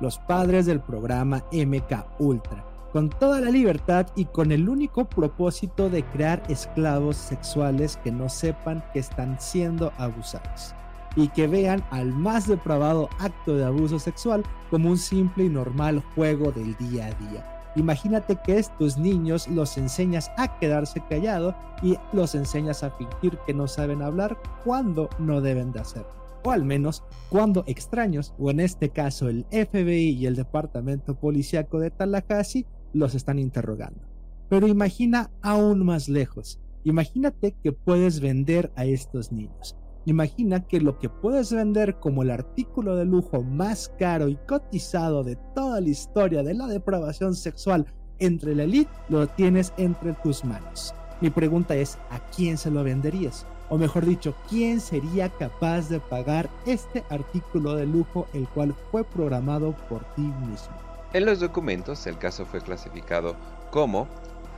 Los 0.00 0.18
padres 0.18 0.64
del 0.64 0.78
programa 0.78 1.42
MK 1.50 2.20
Ultra, 2.20 2.64
con 2.92 3.10
toda 3.10 3.40
la 3.40 3.50
libertad 3.50 4.06
y 4.14 4.26
con 4.26 4.52
el 4.52 4.68
único 4.68 5.06
propósito 5.06 5.90
de 5.90 6.04
crear 6.04 6.40
esclavos 6.48 7.16
sexuales 7.16 7.98
que 8.04 8.12
no 8.12 8.28
sepan 8.28 8.84
que 8.92 9.00
están 9.00 9.40
siendo 9.40 9.92
abusados 9.98 10.76
y 11.16 11.28
que 11.28 11.46
vean 11.46 11.84
al 11.90 12.12
más 12.12 12.46
depravado 12.46 13.08
acto 13.18 13.56
de 13.56 13.64
abuso 13.64 13.98
sexual 13.98 14.42
como 14.70 14.90
un 14.90 14.98
simple 14.98 15.44
y 15.44 15.48
normal 15.48 16.02
juego 16.14 16.52
del 16.52 16.76
día 16.76 17.06
a 17.06 17.14
día. 17.14 17.58
Imagínate 17.76 18.36
que 18.44 18.58
estos 18.58 18.98
niños 18.98 19.46
los 19.46 19.76
enseñas 19.78 20.30
a 20.36 20.58
quedarse 20.58 21.00
callados 21.08 21.54
y 21.82 21.96
los 22.12 22.34
enseñas 22.34 22.82
a 22.82 22.90
fingir 22.90 23.38
que 23.46 23.54
no 23.54 23.68
saben 23.68 24.02
hablar 24.02 24.36
cuando 24.64 25.08
no 25.18 25.40
deben 25.40 25.70
de 25.72 25.80
hacerlo. 25.80 26.10
O 26.44 26.50
al 26.50 26.64
menos 26.64 27.04
cuando 27.30 27.64
extraños, 27.66 28.34
o 28.38 28.50
en 28.50 28.60
este 28.60 28.90
caso 28.90 29.28
el 29.28 29.44
FBI 29.50 30.10
y 30.10 30.26
el 30.26 30.36
Departamento 30.36 31.14
Policiaco 31.14 31.78
de 31.78 31.90
Tallahassee, 31.90 32.66
los 32.92 33.14
están 33.14 33.38
interrogando. 33.38 34.00
Pero 34.48 34.66
imagina 34.66 35.30
aún 35.42 35.84
más 35.84 36.08
lejos. 36.08 36.60
Imagínate 36.84 37.54
que 37.62 37.72
puedes 37.72 38.20
vender 38.20 38.72
a 38.76 38.86
estos 38.86 39.30
niños. 39.30 39.76
Imagina 40.08 40.66
que 40.66 40.80
lo 40.80 40.98
que 40.98 41.10
puedes 41.10 41.52
vender 41.52 41.96
como 41.96 42.22
el 42.22 42.30
artículo 42.30 42.96
de 42.96 43.04
lujo 43.04 43.42
más 43.42 43.92
caro 43.98 44.28
y 44.28 44.36
cotizado 44.36 45.22
de 45.22 45.36
toda 45.54 45.82
la 45.82 45.88
historia 45.90 46.42
de 46.42 46.54
la 46.54 46.66
depravación 46.66 47.34
sexual 47.34 47.84
entre 48.18 48.54
la 48.54 48.62
elite 48.62 48.90
lo 49.10 49.26
tienes 49.26 49.74
entre 49.76 50.14
tus 50.14 50.46
manos. 50.46 50.94
Mi 51.20 51.28
pregunta 51.28 51.76
es, 51.76 51.98
¿a 52.08 52.20
quién 52.34 52.56
se 52.56 52.70
lo 52.70 52.82
venderías? 52.84 53.44
O 53.68 53.76
mejor 53.76 54.06
dicho, 54.06 54.34
¿quién 54.48 54.80
sería 54.80 55.28
capaz 55.28 55.90
de 55.90 56.00
pagar 56.00 56.48
este 56.64 57.04
artículo 57.10 57.74
de 57.74 57.84
lujo 57.84 58.26
el 58.32 58.48
cual 58.48 58.74
fue 58.90 59.04
programado 59.04 59.76
por 59.90 60.04
ti 60.14 60.22
mismo? 60.22 60.74
En 61.12 61.26
los 61.26 61.38
documentos 61.38 62.06
el 62.06 62.16
caso 62.16 62.46
fue 62.46 62.62
clasificado 62.62 63.36
como 63.70 64.08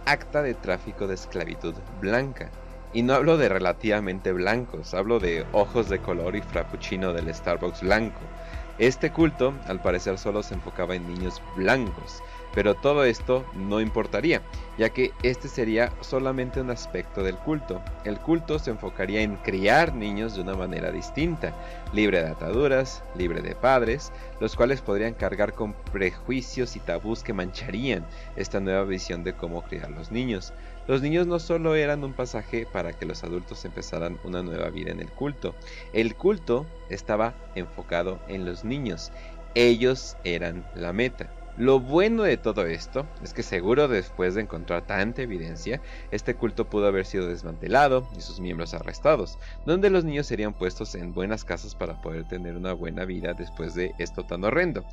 acta 0.07 0.43
de 0.43 0.55
tráfico 0.55 1.09
de 1.09 1.15
esclavitud 1.15 1.75
blanca 2.01 2.53
y 2.93 3.03
no 3.03 3.15
hablo 3.15 3.37
de 3.37 3.49
relativamente 3.49 4.33
blancos, 4.33 4.95
hablo 4.95 5.21
de 5.21 5.47
ojos 5.53 5.89
de 5.89 6.01
color 6.01 6.37
y 6.37 6.43
frappuccino 6.43 7.13
del 7.13 7.33
Starbucks 7.33 7.83
blanco. 7.83 8.21
Este 8.79 9.13
culto, 9.13 9.53
al 9.67 9.83
parecer, 9.83 10.17
solo 10.17 10.43
se 10.43 10.55
enfocaba 10.55 10.97
en 10.97 11.07
niños 11.07 11.43
blancos, 11.55 12.23
pero 12.55 12.75
todo 12.75 13.05
esto 13.05 13.45
no 13.55 13.79
importaría, 13.79 14.41
ya 14.79 14.89
que 14.89 15.13
este 15.23 15.49
sería 15.49 15.93
solamente 16.01 16.63
un 16.63 16.71
aspecto 16.71 17.23
del 17.23 17.37
culto. 17.37 17.83
El 18.05 18.19
culto 18.19 18.59
se 18.59 18.71
enfocaría 18.71 19.21
en 19.21 19.37
criar 19.37 19.95
niños 19.95 20.35
de 20.35 20.41
una 20.41 20.55
manera 20.55 20.91
distinta, 20.91 21.53
libre 21.93 22.23
de 22.23 22.31
ataduras, 22.31 23.05
libre 23.15 23.43
de 23.43 23.55
padres, 23.55 24.13
los 24.41 24.57
cuales 24.57 24.81
podrían 24.81 25.13
cargar 25.13 25.53
con 25.53 25.75
prejuicios 25.93 26.75
y 26.75 26.81
tabús 26.81 27.23
que 27.23 27.35
mancharían 27.35 28.07
esta 28.37 28.61
nueva 28.61 28.85
visión 28.85 29.25
de 29.25 29.35
cómo 29.35 29.61
criar 29.61 29.91
los 29.91 30.11
niños. 30.11 30.55
Los 30.91 31.03
niños 31.03 31.29
no 31.29 31.39
solo 31.39 31.77
eran 31.77 32.03
un 32.03 32.15
pasaje 32.15 32.67
para 32.67 32.93
que 32.93 33.07
los 33.07 33.23
adultos 33.23 33.65
empezaran 33.65 34.19
una 34.25 34.43
nueva 34.43 34.71
vida 34.71 34.91
en 34.91 34.99
el 34.99 35.09
culto, 35.09 35.55
el 35.93 36.17
culto 36.17 36.67
estaba 36.89 37.33
enfocado 37.55 38.19
en 38.27 38.45
los 38.45 38.65
niños, 38.65 39.13
ellos 39.55 40.17
eran 40.25 40.67
la 40.75 40.93
meta. 40.93 41.33
Lo 41.57 41.79
bueno 41.79 42.25
de 42.25 42.39
todo 42.39 42.67
esto 42.67 43.07
es 43.23 43.33
que 43.33 43.45
seguro 43.45 43.87
después 43.87 44.35
de 44.35 44.41
encontrar 44.41 44.85
tanta 44.85 45.23
evidencia, 45.23 45.81
este 46.11 46.35
culto 46.35 46.69
pudo 46.69 46.89
haber 46.89 47.07
sido 47.07 47.29
desmantelado 47.29 48.09
y 48.19 48.21
sus 48.21 48.41
miembros 48.41 48.75
arrestados, 48.75 49.39
donde 49.67 49.91
los 49.91 50.03
niños 50.03 50.27
serían 50.27 50.55
puestos 50.55 50.97
en 50.97 51.15
buenas 51.15 51.45
casas 51.45 51.77
para 51.77 52.03
poder 52.03 52.27
tener 52.27 52.57
una 52.57 52.73
buena 52.73 53.05
vida 53.05 53.33
después 53.35 53.77
de 53.77 53.95
esto 53.99 54.27
tan 54.27 54.43
horrendo. 54.43 54.85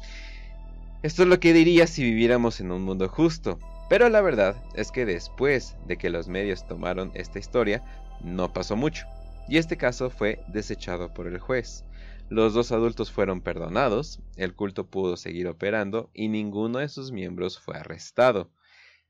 Esto 1.01 1.23
es 1.23 1.27
lo 1.27 1.39
que 1.39 1.53
diría 1.53 1.87
si 1.87 2.03
viviéramos 2.03 2.59
en 2.59 2.69
un 2.69 2.83
mundo 2.83 3.09
justo, 3.09 3.57
pero 3.89 4.09
la 4.09 4.21
verdad 4.21 4.55
es 4.75 4.91
que 4.91 5.05
después 5.05 5.75
de 5.85 5.97
que 5.97 6.09
los 6.09 6.27
medios 6.27 6.67
tomaron 6.67 7.11
esta 7.13 7.39
historia, 7.39 7.83
no 8.21 8.51
pasó 8.53 8.75
mucho, 8.75 9.05
y 9.47 9.57
este 9.57 9.77
caso 9.77 10.09
fue 10.09 10.43
desechado 10.47 11.13
por 11.13 11.27
el 11.27 11.39
juez. 11.39 11.85
Los 12.29 12.53
dos 12.53 12.73
adultos 12.73 13.11
fueron 13.11 13.41
perdonados, 13.41 14.19
el 14.35 14.53
culto 14.53 14.87
pudo 14.87 15.15
seguir 15.15 15.47
operando 15.47 16.09
y 16.13 16.27
ninguno 16.27 16.79
de 16.79 16.89
sus 16.89 17.11
miembros 17.13 17.57
fue 17.57 17.77
arrestado. 17.77 18.51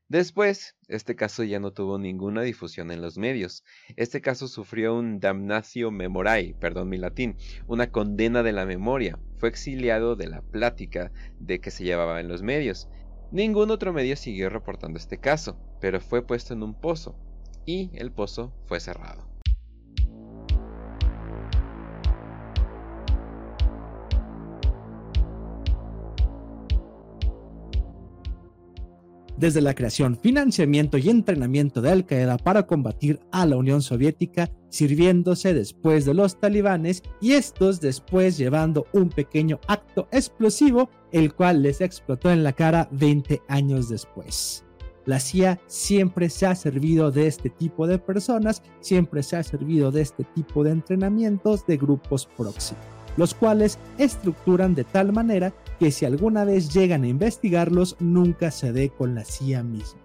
Después, 0.08 0.74
este 0.86 1.16
caso 1.16 1.42
ya 1.44 1.60
no 1.60 1.72
tuvo 1.72 1.98
ninguna 1.98 2.40
difusión 2.40 2.90
en 2.90 3.02
los 3.02 3.18
medios. 3.18 3.62
Este 3.96 4.22
caso 4.22 4.48
sufrió 4.48 4.94
un 4.94 5.20
damnatio 5.20 5.90
memorae, 5.90 6.54
perdón 6.58 6.88
mi 6.88 6.96
latín, 6.96 7.36
una 7.66 7.90
condena 7.90 8.42
de 8.42 8.52
la 8.52 8.64
memoria. 8.64 9.18
Fue 9.36 9.50
exiliado 9.50 10.16
de 10.16 10.28
la 10.28 10.40
plática 10.40 11.12
de 11.40 11.60
que 11.60 11.70
se 11.70 11.84
llevaba 11.84 12.20
en 12.20 12.28
los 12.28 12.42
medios. 12.42 12.88
Ningún 13.30 13.70
otro 13.70 13.92
medio 13.92 14.16
siguió 14.16 14.48
reportando 14.48 14.98
este 14.98 15.18
caso, 15.18 15.56
pero 15.80 16.00
fue 16.00 16.26
puesto 16.26 16.54
en 16.54 16.62
un 16.62 16.74
pozo, 16.74 17.14
y 17.66 17.90
el 17.94 18.10
pozo 18.10 18.52
fue 18.66 18.80
cerrado. 18.80 19.37
Desde 29.38 29.60
la 29.60 29.74
creación, 29.74 30.16
financiamiento 30.16 30.98
y 30.98 31.08
entrenamiento 31.08 31.80
de 31.80 31.90
Al 31.90 32.06
Qaeda 32.06 32.38
para 32.38 32.66
combatir 32.66 33.20
a 33.30 33.46
la 33.46 33.56
Unión 33.56 33.82
Soviética, 33.82 34.50
sirviéndose 34.68 35.54
después 35.54 36.04
de 36.04 36.14
los 36.14 36.40
talibanes 36.40 37.02
y 37.20 37.32
estos 37.32 37.80
después 37.80 38.36
llevando 38.36 38.86
un 38.92 39.08
pequeño 39.08 39.60
acto 39.68 40.08
explosivo, 40.10 40.90
el 41.12 41.34
cual 41.34 41.62
les 41.62 41.80
explotó 41.80 42.30
en 42.30 42.42
la 42.42 42.52
cara 42.52 42.88
20 42.92 43.42
años 43.48 43.88
después. 43.88 44.64
La 45.06 45.20
CIA 45.20 45.58
siempre 45.66 46.28
se 46.28 46.44
ha 46.44 46.54
servido 46.54 47.10
de 47.10 47.28
este 47.28 47.48
tipo 47.48 47.86
de 47.86 47.98
personas, 47.98 48.62
siempre 48.80 49.22
se 49.22 49.36
ha 49.36 49.42
servido 49.42 49.90
de 49.90 50.02
este 50.02 50.24
tipo 50.24 50.64
de 50.64 50.72
entrenamientos 50.72 51.66
de 51.66 51.78
grupos 51.78 52.28
proxy 52.36 52.74
los 53.16 53.34
cuales 53.34 53.78
estructuran 53.98 54.74
de 54.74 54.84
tal 54.84 55.12
manera 55.12 55.52
que 55.78 55.90
si 55.90 56.04
alguna 56.04 56.44
vez 56.44 56.72
llegan 56.72 57.04
a 57.04 57.08
investigarlos 57.08 57.96
nunca 58.00 58.50
se 58.50 58.72
dé 58.72 58.90
con 58.90 59.14
la 59.14 59.24
CIA 59.24 59.62
misma. 59.62 60.00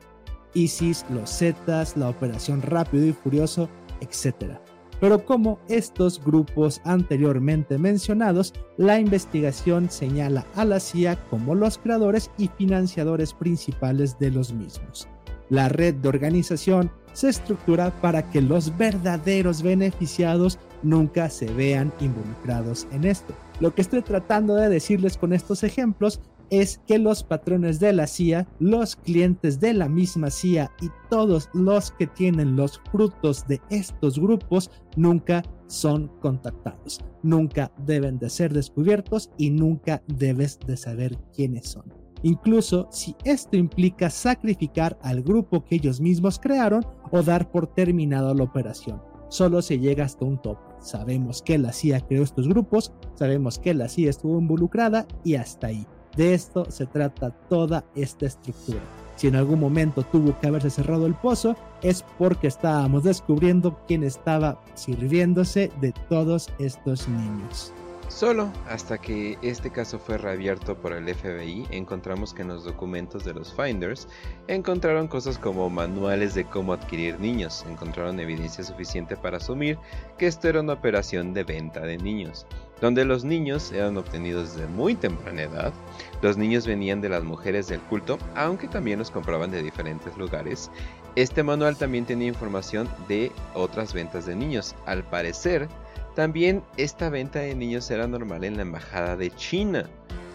ISIS, 0.54 1.06
los 1.10 1.30
Zetas, 1.38 1.98
la 1.98 2.10
Operación 2.10 2.62
Rápido 2.62 3.06
y 3.06 3.14
Furioso, 3.14 3.70
etc. 4.02 4.58
Pero 5.00 5.26
como 5.26 5.60
estos 5.68 6.24
grupos 6.24 6.80
anteriormente 6.86 7.78
mencionados, 7.78 8.54
la 8.78 9.00
investigación 9.00 9.90
señala 9.90 10.46
a 10.56 10.64
la 10.64 10.80
CIA 10.80 11.18
como 11.30 11.56
los 11.56 11.78
creadores 11.78 12.32
y 12.38 12.48
financiadores 12.48 13.34
principales 13.34 14.18
de 14.20 14.32
los 14.32 14.54
mismos. 14.54 15.08
La 15.50 15.70
red 15.70 15.96
de 15.96 16.10
organización 16.10 16.92
se 17.14 17.30
estructura 17.30 17.92
para 18.02 18.30
que 18.30 18.42
los 18.42 18.76
verdaderos 18.78 19.62
beneficiados 19.62 20.58
nunca 20.82 21.30
se 21.30 21.46
vean 21.46 21.94
involucrados 22.00 22.88
en 22.92 23.06
esto. 23.06 23.34
Lo 23.60 23.74
que 23.74 23.82
estoy 23.82 24.02
tratando 24.02 24.56
de 24.56 24.70
decirles 24.70 25.18
con 25.18 25.32
estos 25.32 25.64
ejemplos 25.64 26.20
es 26.50 26.80
que 26.86 27.00
los 27.00 27.24
patrones 27.24 27.80
de 27.80 27.94
la 27.94 28.08
CIA, 28.08 28.48
los 28.60 28.96
clientes 28.96 29.60
de 29.60 29.74
la 29.74 29.90
misma 29.90 30.30
CIA 30.30 30.72
y 30.82 30.90
todos 31.10 31.50
los 31.54 31.92
que 31.92 32.08
tienen 32.08 32.56
los 32.56 32.80
frutos 32.92 33.48
de 33.48 33.62
estos 33.70 34.20
grupos 34.20 34.70
nunca 34.96 35.44
son 35.68 36.10
contactados, 36.20 37.04
nunca 37.24 37.72
deben 37.86 38.20
de 38.20 38.30
ser 38.30 38.54
descubiertos 38.54 39.32
y 39.38 39.50
nunca 39.50 40.04
debes 40.08 40.60
de 40.60 40.78
saber 40.78 41.18
quiénes 41.34 41.70
son. 41.70 42.03
Incluso 42.24 42.88
si 42.90 43.16
esto 43.26 43.58
implica 43.58 44.10
sacrificar 44.10 44.98
al 45.02 45.22
grupo 45.22 45.64
que 45.64 45.76
ellos 45.76 46.00
mismos 46.00 46.40
crearon 46.40 46.86
o 47.12 47.22
dar 47.22 47.52
por 47.52 47.68
terminada 47.68 48.34
la 48.34 48.44
operación. 48.44 49.02
Solo 49.28 49.62
se 49.62 49.80
llega 49.80 50.06
hasta 50.06 50.26
un 50.26 50.42
tope. 50.42 50.62
Sabemos 50.80 51.42
que 51.42 51.58
la 51.58 51.74
CIA 51.74 52.02
creó 52.02 52.24
estos 52.24 52.48
grupos, 52.48 52.94
sabemos 53.16 53.60
que 53.60 53.74
la 53.74 53.90
CIA 53.90 54.10
estuvo 54.10 54.40
involucrada 54.40 55.06
y 55.24 55.36
hasta 55.36 55.68
ahí. 55.68 55.86
De 56.16 56.34
esto 56.34 56.70
se 56.70 56.86
trata 56.86 57.32
toda 57.50 57.84
esta 57.96 58.26
estructura. 58.26 58.82
Si 59.16 59.28
en 59.28 59.36
algún 59.36 59.60
momento 59.60 60.04
tuvo 60.04 60.38
que 60.40 60.48
haberse 60.48 60.70
cerrado 60.70 61.06
el 61.06 61.16
pozo, 61.16 61.56
es 61.82 62.04
porque 62.18 62.48
estábamos 62.48 63.04
descubriendo 63.04 63.80
quién 63.88 64.04
estaba 64.04 64.62
sirviéndose 64.76 65.72
de 65.82 65.94
todos 66.10 66.50
estos 66.60 67.08
niños. 67.08 67.74
Solo 68.14 68.54
hasta 68.70 69.00
que 69.00 69.40
este 69.42 69.72
caso 69.72 69.98
fue 69.98 70.20
reabierto 70.20 70.78
por 70.78 70.94
el 70.94 71.12
FBI 71.16 71.66
encontramos 71.72 72.32
que 72.32 72.44
en 72.44 72.50
los 72.50 72.64
documentos 72.64 73.26
de 73.26 73.34
los 73.34 73.52
Finders 73.52 74.08
encontraron 74.48 75.08
cosas 75.08 75.40
como 75.40 75.68
manuales 75.68 76.36
de 76.36 76.46
cómo 76.46 76.74
adquirir 76.74 77.20
niños, 77.20 77.66
encontraron 77.68 78.20
evidencia 78.20 78.64
suficiente 78.64 79.18
para 79.18 79.38
asumir 79.38 79.80
que 80.20 80.28
esto 80.28 80.48
era 80.48 80.62
una 80.62 80.74
operación 80.74 81.34
de 81.34 81.44
venta 81.44 81.80
de 81.80 81.98
niños, 81.98 82.46
donde 82.82 83.04
los 83.04 83.24
niños 83.24 83.72
eran 83.72 83.98
obtenidos 83.98 84.54
desde 84.54 84.68
muy 84.68 84.94
temprana 84.94 85.42
edad, 85.42 85.74
los 86.22 86.38
niños 86.38 86.68
venían 86.68 87.02
de 87.02 87.10
las 87.10 87.24
mujeres 87.24 87.68
del 87.68 87.82
culto, 87.82 88.20
aunque 88.36 88.68
también 88.68 89.00
los 89.00 89.10
compraban 89.10 89.50
de 89.50 89.64
diferentes 89.64 90.16
lugares. 90.18 90.70
Este 91.16 91.42
manual 91.42 91.78
también 91.78 92.06
tenía 92.06 92.28
información 92.28 92.88
de 93.08 93.32
otras 93.56 93.92
ventas 93.92 94.28
de 94.28 94.36
niños, 94.36 94.76
al 94.86 95.04
parecer 95.04 95.68
también 96.16 96.64
esta 96.78 97.10
venta 97.10 97.40
de 97.40 97.56
niños 97.56 97.90
era 97.90 98.08
normal 98.08 98.44
en 98.44 98.56
la 98.58 98.62
embajada 98.62 99.16
de 99.16 99.32
China, 99.32 99.90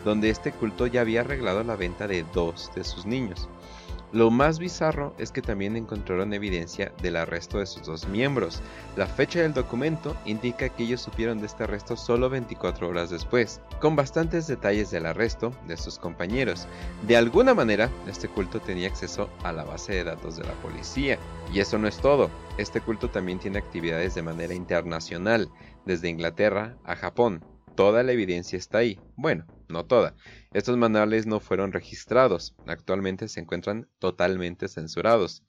donde 0.04 0.30
este 0.30 0.52
culto 0.52 0.86
ya 0.86 1.02
había 1.02 1.20
arreglado 1.20 1.62
la 1.62 1.76
venta 1.76 2.06
de 2.06 2.24
dos 2.34 2.70
de 2.74 2.84
sus 2.84 3.06
niños. 3.06 3.48
Lo 4.12 4.30
más 4.30 4.58
bizarro 4.58 5.14
es 5.18 5.32
que 5.32 5.42
también 5.42 5.76
encontraron 5.76 6.32
evidencia 6.32 6.92
del 7.02 7.16
arresto 7.16 7.58
de 7.58 7.66
sus 7.66 7.86
dos 7.86 8.08
miembros. 8.08 8.62
La 8.96 9.06
fecha 9.06 9.40
del 9.40 9.52
documento 9.52 10.16
indica 10.24 10.70
que 10.70 10.84
ellos 10.84 11.02
supieron 11.02 11.40
de 11.40 11.46
este 11.46 11.64
arresto 11.64 11.96
solo 11.96 12.30
24 12.30 12.88
horas 12.88 13.10
después, 13.10 13.60
con 13.80 13.96
bastantes 13.96 14.46
detalles 14.46 14.90
del 14.90 15.04
arresto 15.06 15.52
de 15.66 15.76
sus 15.76 15.98
compañeros. 15.98 16.66
De 17.06 17.16
alguna 17.16 17.52
manera, 17.52 17.90
este 18.06 18.28
culto 18.28 18.60
tenía 18.60 18.88
acceso 18.88 19.28
a 19.42 19.52
la 19.52 19.64
base 19.64 19.92
de 19.94 20.04
datos 20.04 20.36
de 20.36 20.44
la 20.44 20.54
policía. 20.54 21.18
Y 21.52 21.60
eso 21.60 21.76
no 21.76 21.86
es 21.86 21.98
todo, 21.98 22.30
este 22.56 22.80
culto 22.80 23.10
también 23.10 23.38
tiene 23.38 23.58
actividades 23.58 24.14
de 24.14 24.22
manera 24.22 24.54
internacional, 24.54 25.50
desde 25.84 26.08
Inglaterra 26.08 26.76
a 26.84 26.96
Japón. 26.96 27.44
Toda 27.74 28.02
la 28.02 28.12
evidencia 28.12 28.58
está 28.58 28.78
ahí. 28.78 28.98
Bueno, 29.16 29.46
no 29.68 29.84
toda. 29.84 30.14
Estos 30.54 30.78
manuales 30.78 31.26
no 31.26 31.40
fueron 31.40 31.72
registrados, 31.72 32.54
actualmente 32.66 33.28
se 33.28 33.40
encuentran 33.40 33.86
totalmente 33.98 34.68
censurados. 34.68 35.42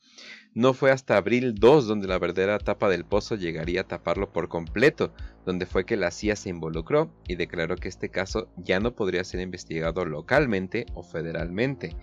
No 0.54 0.74
fue 0.74 0.92
hasta 0.92 1.16
abril 1.16 1.56
2 1.56 1.88
donde 1.88 2.08
la 2.08 2.20
verdadera 2.20 2.60
tapa 2.60 2.90
del 2.90 3.06
pozo 3.06 3.36
llegaría 3.36 3.82
a 3.82 3.88
taparlo 3.88 4.34
por 4.34 4.50
completo, 4.50 5.14
donde 5.46 5.66
fue 5.66 5.86
que 5.86 5.96
la 5.96 6.12
CIA 6.12 6.36
se 6.36 6.50
involucró 6.50 7.14
y 7.30 7.36
declaró 7.36 7.78
que 7.78 7.88
este 7.88 8.10
caso 8.10 8.50
ya 8.58 8.82
no 8.82 8.94
podría 8.94 9.24
ser 9.24 9.40
investigado 9.40 10.04
localmente 10.04 10.86
o 10.94 11.02
federalmente, 11.02 11.96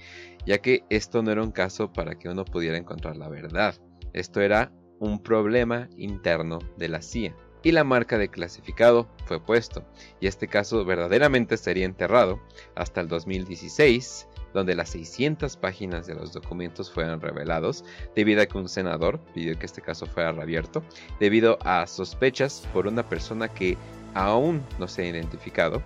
ya 0.46 0.58
que 0.58 0.84
esto 0.88 1.22
no 1.22 1.30
era 1.30 1.42
un 1.42 1.52
caso 1.52 1.92
para 1.92 2.18
que 2.18 2.30
uno 2.30 2.46
pudiera 2.46 2.78
encontrar 2.78 3.18
la 3.18 3.28
verdad. 3.28 3.74
Esto 4.14 4.40
era 4.40 4.72
un 5.00 5.22
problema 5.22 5.90
interno 5.98 6.60
de 6.78 6.88
la 6.88 7.02
CIA 7.02 7.36
y 7.62 7.72
la 7.72 7.84
marca 7.84 8.18
de 8.18 8.28
clasificado 8.28 9.06
fue 9.24 9.40
puesto, 9.40 9.84
y 10.20 10.26
este 10.26 10.48
caso 10.48 10.84
verdaderamente 10.84 11.56
sería 11.56 11.84
enterrado 11.84 12.40
hasta 12.74 13.00
el 13.00 13.08
2016, 13.08 14.28
donde 14.54 14.74
las 14.74 14.90
600 14.90 15.56
páginas 15.56 16.06
de 16.06 16.14
los 16.14 16.32
documentos 16.32 16.90
fueron 16.90 17.20
revelados, 17.20 17.84
debido 18.14 18.40
a 18.42 18.46
que 18.46 18.56
un 18.56 18.68
senador 18.68 19.20
pidió 19.34 19.58
que 19.58 19.66
este 19.66 19.82
caso 19.82 20.06
fuera 20.06 20.32
reabierto, 20.32 20.82
debido 21.20 21.58
a 21.62 21.86
sospechas 21.86 22.66
por 22.72 22.86
una 22.86 23.06
persona 23.06 23.48
que 23.48 23.76
aún 24.14 24.62
no 24.78 24.88
se 24.88 25.02
ha 25.02 25.06
identificado. 25.06 25.82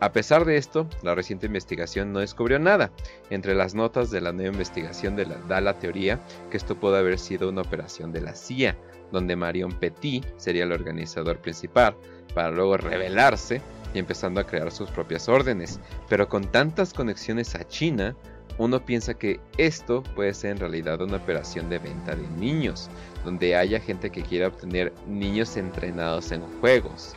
A 0.00 0.12
pesar 0.12 0.44
de 0.44 0.56
esto, 0.56 0.88
la 1.02 1.14
reciente 1.14 1.46
investigación 1.46 2.12
no 2.12 2.20
descubrió 2.20 2.58
nada. 2.58 2.90
Entre 3.30 3.54
las 3.54 3.74
notas 3.74 4.10
de 4.10 4.20
la 4.20 4.32
nueva 4.32 4.52
investigación 4.52 5.16
de 5.16 5.26
da 5.48 5.60
la 5.60 5.78
teoría 5.78 6.20
que 6.50 6.56
esto 6.56 6.78
puede 6.78 6.98
haber 6.98 7.18
sido 7.18 7.48
una 7.48 7.62
operación 7.62 8.12
de 8.12 8.20
la 8.20 8.34
CIA, 8.34 8.76
donde 9.12 9.36
Marion 9.36 9.72
Petit 9.72 10.24
sería 10.36 10.64
el 10.64 10.72
organizador 10.72 11.38
principal, 11.38 11.96
para 12.34 12.50
luego 12.50 12.76
rebelarse 12.76 13.60
y 13.94 13.98
empezando 13.98 14.40
a 14.40 14.44
crear 14.44 14.70
sus 14.70 14.90
propias 14.90 15.28
órdenes. 15.28 15.80
Pero 16.08 16.28
con 16.28 16.44
tantas 16.44 16.92
conexiones 16.92 17.54
a 17.54 17.66
China, 17.66 18.14
uno 18.58 18.84
piensa 18.84 19.14
que 19.14 19.40
esto 19.56 20.02
puede 20.14 20.34
ser 20.34 20.52
en 20.52 20.58
realidad 20.58 21.00
una 21.00 21.16
operación 21.16 21.70
de 21.70 21.78
venta 21.78 22.14
de 22.14 22.28
niños, 22.40 22.90
donde 23.24 23.56
haya 23.56 23.80
gente 23.80 24.10
que 24.10 24.22
quiera 24.22 24.48
obtener 24.48 24.92
niños 25.06 25.56
entrenados 25.56 26.32
en 26.32 26.42
juegos. 26.60 27.14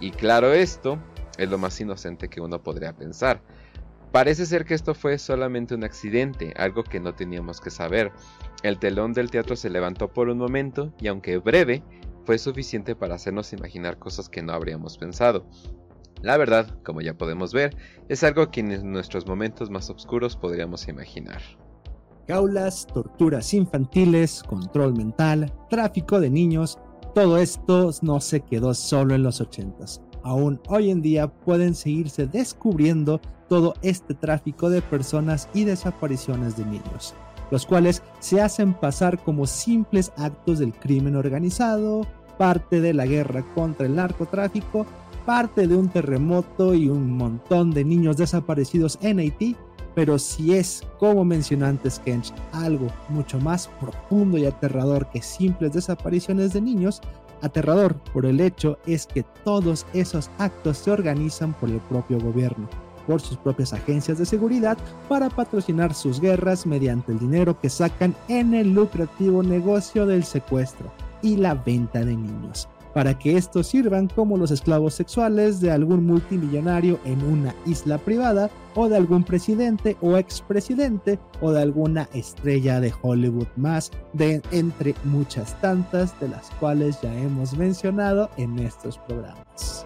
Y 0.00 0.10
claro, 0.10 0.52
esto 0.52 0.98
es 1.38 1.48
lo 1.48 1.58
más 1.58 1.80
inocente 1.80 2.28
que 2.28 2.40
uno 2.40 2.62
podría 2.62 2.92
pensar. 2.92 3.40
Parece 4.12 4.44
ser 4.44 4.64
que 4.64 4.74
esto 4.74 4.94
fue 4.94 5.18
solamente 5.18 5.74
un 5.74 5.84
accidente, 5.84 6.52
algo 6.56 6.82
que 6.82 6.98
no 6.98 7.14
teníamos 7.14 7.60
que 7.60 7.70
saber. 7.70 8.10
El 8.62 8.78
telón 8.78 9.12
del 9.12 9.30
teatro 9.30 9.54
se 9.54 9.70
levantó 9.70 10.08
por 10.12 10.28
un 10.28 10.38
momento 10.38 10.92
y 11.00 11.06
aunque 11.06 11.38
breve, 11.38 11.84
fue 12.24 12.38
suficiente 12.38 12.96
para 12.96 13.14
hacernos 13.14 13.52
imaginar 13.52 13.98
cosas 13.98 14.28
que 14.28 14.42
no 14.42 14.52
habríamos 14.52 14.98
pensado. 14.98 15.46
La 16.22 16.36
verdad, 16.36 16.68
como 16.84 17.00
ya 17.00 17.14
podemos 17.14 17.52
ver, 17.52 17.76
es 18.08 18.24
algo 18.24 18.50
que 18.50 18.60
en 18.60 18.92
nuestros 18.92 19.26
momentos 19.26 19.70
más 19.70 19.88
oscuros 19.88 20.36
podríamos 20.36 20.88
imaginar. 20.88 21.40
Gaulas, 22.26 22.86
torturas 22.86 23.54
infantiles, 23.54 24.42
control 24.42 24.94
mental, 24.94 25.52
tráfico 25.70 26.20
de 26.20 26.30
niños, 26.30 26.78
todo 27.14 27.38
esto 27.38 27.90
no 28.02 28.20
se 28.20 28.40
quedó 28.40 28.74
solo 28.74 29.14
en 29.14 29.22
los 29.22 29.40
80s. 29.40 30.02
Aún 30.22 30.60
hoy 30.68 30.90
en 30.90 31.00
día 31.00 31.28
pueden 31.28 31.74
seguirse 31.74 32.26
descubriendo 32.26 33.20
todo 33.50 33.74
este 33.82 34.14
tráfico 34.14 34.70
de 34.70 34.80
personas 34.80 35.48
y 35.52 35.64
desapariciones 35.64 36.56
de 36.56 36.64
niños, 36.64 37.14
los 37.50 37.66
cuales 37.66 38.00
se 38.20 38.40
hacen 38.40 38.74
pasar 38.74 39.18
como 39.18 39.44
simples 39.44 40.12
actos 40.16 40.60
del 40.60 40.72
crimen 40.72 41.16
organizado, 41.16 42.06
parte 42.38 42.80
de 42.80 42.94
la 42.94 43.06
guerra 43.06 43.44
contra 43.56 43.86
el 43.86 43.96
narcotráfico, 43.96 44.86
parte 45.26 45.66
de 45.66 45.76
un 45.76 45.88
terremoto 45.88 46.74
y 46.74 46.88
un 46.88 47.10
montón 47.16 47.72
de 47.72 47.84
niños 47.84 48.16
desaparecidos 48.16 49.00
en 49.02 49.18
Haití, 49.18 49.56
pero 49.96 50.20
si 50.20 50.54
es, 50.54 50.84
como 51.00 51.24
mencionó 51.24 51.66
antes 51.66 51.98
Kench, 51.98 52.32
algo 52.52 52.86
mucho 53.08 53.40
más 53.40 53.68
profundo 53.80 54.38
y 54.38 54.46
aterrador 54.46 55.10
que 55.10 55.22
simples 55.22 55.72
desapariciones 55.72 56.52
de 56.52 56.60
niños, 56.60 57.00
aterrador 57.42 57.96
por 58.12 58.26
el 58.26 58.40
hecho 58.40 58.78
es 58.86 59.08
que 59.08 59.24
todos 59.44 59.86
esos 59.92 60.30
actos 60.38 60.78
se 60.78 60.92
organizan 60.92 61.52
por 61.54 61.68
el 61.68 61.80
propio 61.80 62.20
gobierno, 62.20 62.68
por 63.10 63.20
sus 63.20 63.36
propias 63.38 63.72
agencias 63.72 64.18
de 64.18 64.24
seguridad 64.24 64.78
para 65.08 65.28
patrocinar 65.30 65.94
sus 65.94 66.20
guerras 66.20 66.64
mediante 66.64 67.10
el 67.10 67.18
dinero 67.18 67.58
que 67.60 67.68
sacan 67.68 68.14
en 68.28 68.54
el 68.54 68.72
lucrativo 68.72 69.42
negocio 69.42 70.06
del 70.06 70.22
secuestro 70.22 70.92
y 71.20 71.36
la 71.36 71.54
venta 71.54 72.04
de 72.04 72.14
niños 72.14 72.68
para 72.94 73.18
que 73.18 73.36
estos 73.36 73.66
sirvan 73.66 74.06
como 74.06 74.36
los 74.36 74.52
esclavos 74.52 74.94
sexuales 74.94 75.60
de 75.60 75.72
algún 75.72 76.06
multimillonario 76.06 77.00
en 77.04 77.22
una 77.24 77.52
isla 77.66 77.98
privada 77.98 78.48
o 78.76 78.88
de 78.88 78.96
algún 78.96 79.24
presidente 79.24 79.96
o 80.00 80.16
expresidente 80.16 81.18
o 81.40 81.50
de 81.50 81.62
alguna 81.62 82.08
estrella 82.14 82.80
de 82.80 82.92
Hollywood 83.02 83.48
más 83.56 83.90
de 84.12 84.40
entre 84.52 84.94
muchas 85.02 85.60
tantas 85.60 86.18
de 86.20 86.28
las 86.28 86.48
cuales 86.60 87.00
ya 87.02 87.12
hemos 87.18 87.56
mencionado 87.56 88.30
en 88.36 88.58
estos 88.60 88.98
programas. 88.98 89.84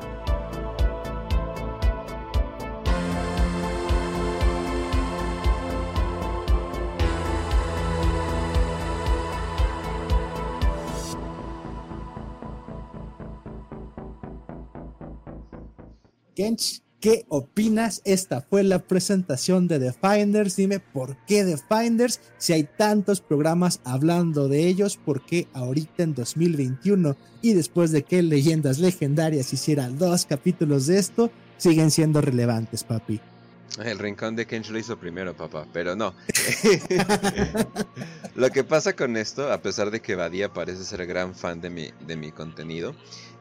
Kench, 16.35 16.83
¿qué 17.01 17.25
opinas? 17.29 18.03
Esta 18.05 18.41
fue 18.41 18.65
la 18.65 18.81
presentación 18.81 19.69
de 19.69 19.79
The 19.79 19.93
Finders. 19.93 20.57
Dime 20.57 20.81
por 20.81 21.17
qué 21.27 21.45
The 21.45 21.59
Finders, 21.59 22.21
si 22.39 22.53
hay 22.53 22.65
tantos 22.65 23.21
programas 23.21 23.81
hablando 23.85 24.49
de 24.49 24.67
ellos, 24.67 24.97
por 24.97 25.25
qué 25.25 25.47
ahorita 25.53 26.03
en 26.03 26.15
2021 26.15 27.17
y 27.41 27.53
después 27.53 27.93
de 27.93 28.03
que 28.03 28.23
Leyendas 28.23 28.79
Legendarias 28.79 29.53
hiciera 29.53 29.89
dos 29.89 30.27
capítulos 30.27 30.87
de 30.87 30.99
esto, 30.99 31.31
siguen 31.57 31.91
siendo 31.91 32.21
relevantes, 32.21 32.85
papi. 32.85 33.21
El 33.83 33.99
rincón 33.99 34.37
de 34.37 34.47
Kench 34.47 34.71
lo 34.71 34.79
hizo 34.79 34.99
primero, 34.99 35.37
papá, 35.37 35.67
pero 35.73 35.97
no. 35.97 36.15
lo 38.37 38.51
que 38.51 38.63
pasa 38.63 38.95
con 38.95 39.17
esto, 39.17 39.53
a 39.53 39.61
pesar 39.63 39.91
de 39.91 40.01
que 40.01 40.15
Badía 40.15 40.53
parece 40.53 40.85
ser 40.85 41.05
gran 41.07 41.35
fan 41.35 41.61
de 41.61 41.71
mi, 41.71 41.91
de 42.07 42.17
mi 42.17 42.31
contenido, 42.31 42.95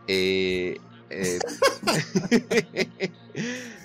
eh, 0.08 0.80
eh, 1.10 1.40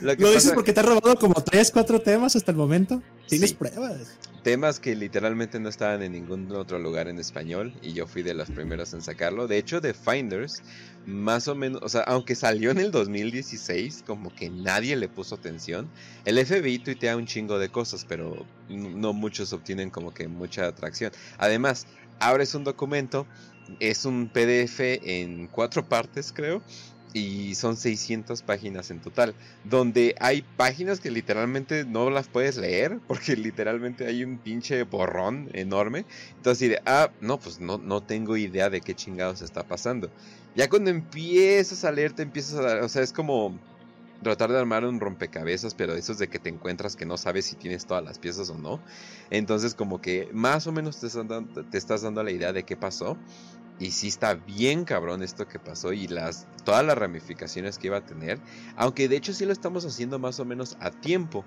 lo, 0.00 0.14
dices 0.14 0.52
porque 0.52 0.72
te 0.72 0.81
ha 0.81 0.83
robado 0.83 1.16
como 1.16 1.35
3, 1.35 1.70
4 1.70 2.00
temas 2.00 2.37
hasta 2.37 2.50
el 2.50 2.57
momento. 2.57 3.02
Tienes 3.28 3.52
pruebas. 3.52 4.16
Temas 4.42 4.81
que 4.81 4.96
literalmente 4.96 5.61
no 5.61 5.68
estaban 5.68 6.02
en 6.02 6.12
ningún 6.12 6.50
otro 6.52 6.78
lugar 6.78 7.09
en 7.09 7.18
español 7.18 7.74
y 7.83 7.92
yo 7.92 8.07
fui 8.07 8.22
de 8.22 8.33
los 8.35 8.50
primeros 8.50 8.94
en 8.94 9.02
sacarlo. 9.02 9.46
De 9.46 9.59
hecho, 9.59 9.81
The 9.81 9.92
Finders, 9.92 10.62
más 11.07 11.48
o 11.48 11.54
menos, 11.54 11.83
o 11.83 11.88
sea, 11.88 12.02
aunque 12.02 12.35
salió 12.35 12.70
en 12.70 12.78
el 12.78 12.90
2016, 12.90 14.04
como 14.07 14.35
que 14.35 14.48
nadie 14.48 14.96
le 14.96 15.09
puso 15.09 15.35
atención. 15.35 15.90
El 16.24 16.44
FBI 16.44 16.78
tuitea 16.78 17.16
un 17.16 17.26
chingo 17.26 17.59
de 17.59 17.68
cosas, 17.68 18.07
pero 18.09 18.46
no 18.68 19.12
muchos 19.12 19.52
obtienen 19.52 19.90
como 19.90 20.14
que 20.14 20.28
mucha 20.28 20.66
atracción. 20.66 21.12
Además, 21.37 21.87
abres 22.20 22.54
un 22.54 22.64
documento, 22.64 23.26
es 23.81 24.07
un 24.07 24.28
PDF 24.28 24.81
en 24.81 25.48
cuatro 25.48 25.87
partes, 25.87 26.33
creo 26.33 26.62
y 27.12 27.55
son 27.55 27.77
600 27.77 28.42
páginas 28.42 28.90
en 28.90 29.01
total, 29.01 29.35
donde 29.64 30.14
hay 30.21 30.42
páginas 30.57 31.01
que 31.01 31.11
literalmente 31.11 31.85
no 31.85 32.11
las 32.11 32.29
puedes 32.29 32.57
leer 32.57 33.01
porque 33.07 33.37
literalmente 33.37 34.07
hay 34.07 34.25
un 34.25 34.38
pinche 34.38 34.83
borrón 34.85 35.49
enorme. 35.55 36.07
Entonces, 36.37 36.71
de, 36.71 36.83
ah, 36.87 37.11
no, 37.21 37.38
pues 37.38 37.61
no, 37.61 37.79
no 37.79 38.03
tengo 38.03 38.37
idea 38.37 38.71
de 38.71 38.81
qué 38.81 38.94
chingados 38.94 39.42
está 39.42 39.66
pasando. 39.66 40.11
Ya 40.55 40.68
cuando 40.68 40.90
empiezas 40.90 41.85
a 41.85 41.92
leer, 41.92 42.12
te 42.12 42.23
empiezas 42.23 42.55
a 42.59 42.62
dar, 42.62 42.83
o 42.83 42.88
sea, 42.88 43.03
es 43.03 43.12
como 43.12 43.59
tratar 44.23 44.51
de 44.51 44.59
armar 44.59 44.85
un 44.85 45.01
rompecabezas, 45.01 45.75
pero 45.75 45.94
eso 45.94 46.12
es 46.12 46.18
de 46.18 46.29
que 46.29 46.38
te 46.40 46.49
encuentras 46.49 46.97
que 46.97 47.07
no 47.07 47.16
sabes 47.16 47.47
si 47.47 47.57
tienes 47.57 47.87
todas 47.87 48.05
las 48.05 48.18
piezas 48.18 48.51
o 48.51 48.59
no. 48.59 48.83
Entonces, 49.31 49.75
como 49.75 50.01
que 50.01 50.29
más 50.33 50.66
o 50.66 50.73
menos 50.73 50.99
te, 51.01 51.09
te 51.64 51.79
estás 51.79 52.03
dando 52.03 52.23
la 52.23 52.33
idea 52.33 52.53
de 52.53 52.64
qué 52.64 52.77
pasó. 52.77 53.16
Y 53.79 53.93
sí 53.93 54.09
está 54.09 54.35
bien 54.35 54.85
cabrón 54.85 55.23
esto 55.23 55.47
que 55.47 55.59
pasó 55.59 55.93
y 55.93 56.09
las 56.09 56.47
todas 56.64 56.85
las 56.85 56.99
ramificaciones 56.99 57.79
que 57.79 57.87
iba 57.87 57.99
a 57.99 58.05
tener. 58.05 58.41
Aunque 58.77 59.09
de 59.09 59.17
hecho 59.17 59.33
sí 59.33 59.47
lo 59.47 59.53
estamos 59.53 59.85
haciendo 59.85 60.19
más 60.19 60.41
o 60.41 60.45
menos 60.45 60.77
a 60.81 60.91
tiempo. 60.91 61.45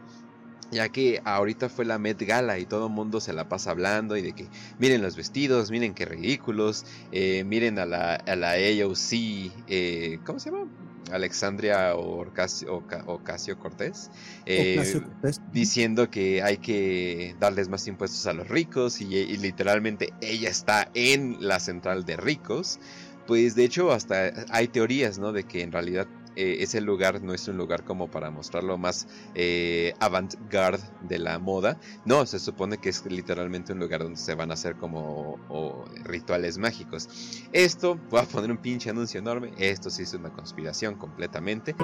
Ya 0.72 0.88
que 0.88 1.22
ahorita 1.26 1.68
fue 1.68 1.84
la 1.84 2.00
Met 2.00 2.22
Gala 2.22 2.58
y 2.58 2.66
todo 2.66 2.88
el 2.88 2.94
mundo 2.94 3.20
se 3.20 3.34
la 3.34 3.50
pasa 3.50 3.72
hablando 3.72 4.16
y 4.16 4.22
de 4.22 4.32
que 4.32 4.48
miren 4.80 5.02
los 5.02 5.18
vestidos, 5.18 5.70
miren 5.70 5.94
qué 5.94 6.06
ridículos, 6.06 6.86
eh, 7.12 7.44
miren 7.44 7.78
a 7.78 7.86
la, 7.86 8.16
a 8.16 8.36
la 8.38 8.52
AOC, 8.52 9.52
eh, 9.68 10.20
¿cómo 10.26 10.40
se 10.40 10.50
llama? 10.50 10.70
Alexandria 11.12 11.96
Ocasio, 11.96 12.84
Ocasio 13.06 13.60
Cortés, 13.60 14.10
eh, 14.46 15.02
diciendo 15.52 16.10
que 16.10 16.42
hay 16.42 16.58
que 16.58 17.36
darles 17.40 17.70
más 17.70 17.88
impuestos 17.88 18.26
a 18.28 18.34
los 18.34 18.48
ricos 18.48 19.02
y, 19.02 19.38
literalmente 19.38 20.14
ella 20.22 20.50
está 20.50 20.90
en 20.94 21.38
la 21.40 21.60
central 21.60 22.06
de 22.06 22.18
ricos. 22.18 22.80
Pues 23.28 23.56
de 23.56 23.64
hecho 23.64 23.92
hasta 23.92 24.46
hay 24.50 24.68
teorías, 24.68 25.20
¿no? 25.20 25.32
De 25.32 25.44
que 25.44 25.62
en 25.62 25.72
realidad 25.72 26.08
eh, 26.36 26.58
ese 26.60 26.82
lugar 26.82 27.22
no 27.22 27.34
es 27.34 27.48
un 27.48 27.58
lugar 27.58 27.84
como 27.84 28.10
para 28.10 28.32
mostrarlo 28.32 28.78
más 28.78 29.08
eh, 29.36 29.94
avant-garde 30.00 30.84
de 31.02 31.20
la 31.20 31.40
moda. 31.40 31.80
No, 32.06 32.26
se 32.26 32.40
supone 32.40 32.78
que 32.78 32.90
es 32.90 33.06
literalmente 33.06 33.74
un 33.74 33.80
lugar 33.80 34.04
donde 34.04 34.18
se 34.18 34.36
van 34.36 34.52
a 34.52 34.54
hacer 34.54 34.76
como 34.76 35.40
rituales 36.04 36.58
mágicos. 36.58 37.10
Esto, 37.52 38.00
voy 38.10 38.22
a 38.22 38.24
poner 38.24 38.52
un 38.52 38.58
pinche 38.58 38.90
anuncio 38.90 39.20
enorme. 39.20 39.52
Esto 39.58 39.90
sí 39.90 40.04
es 40.04 40.14
una 40.14 40.30
conspiración 40.30 40.96
completamente. 40.96 41.76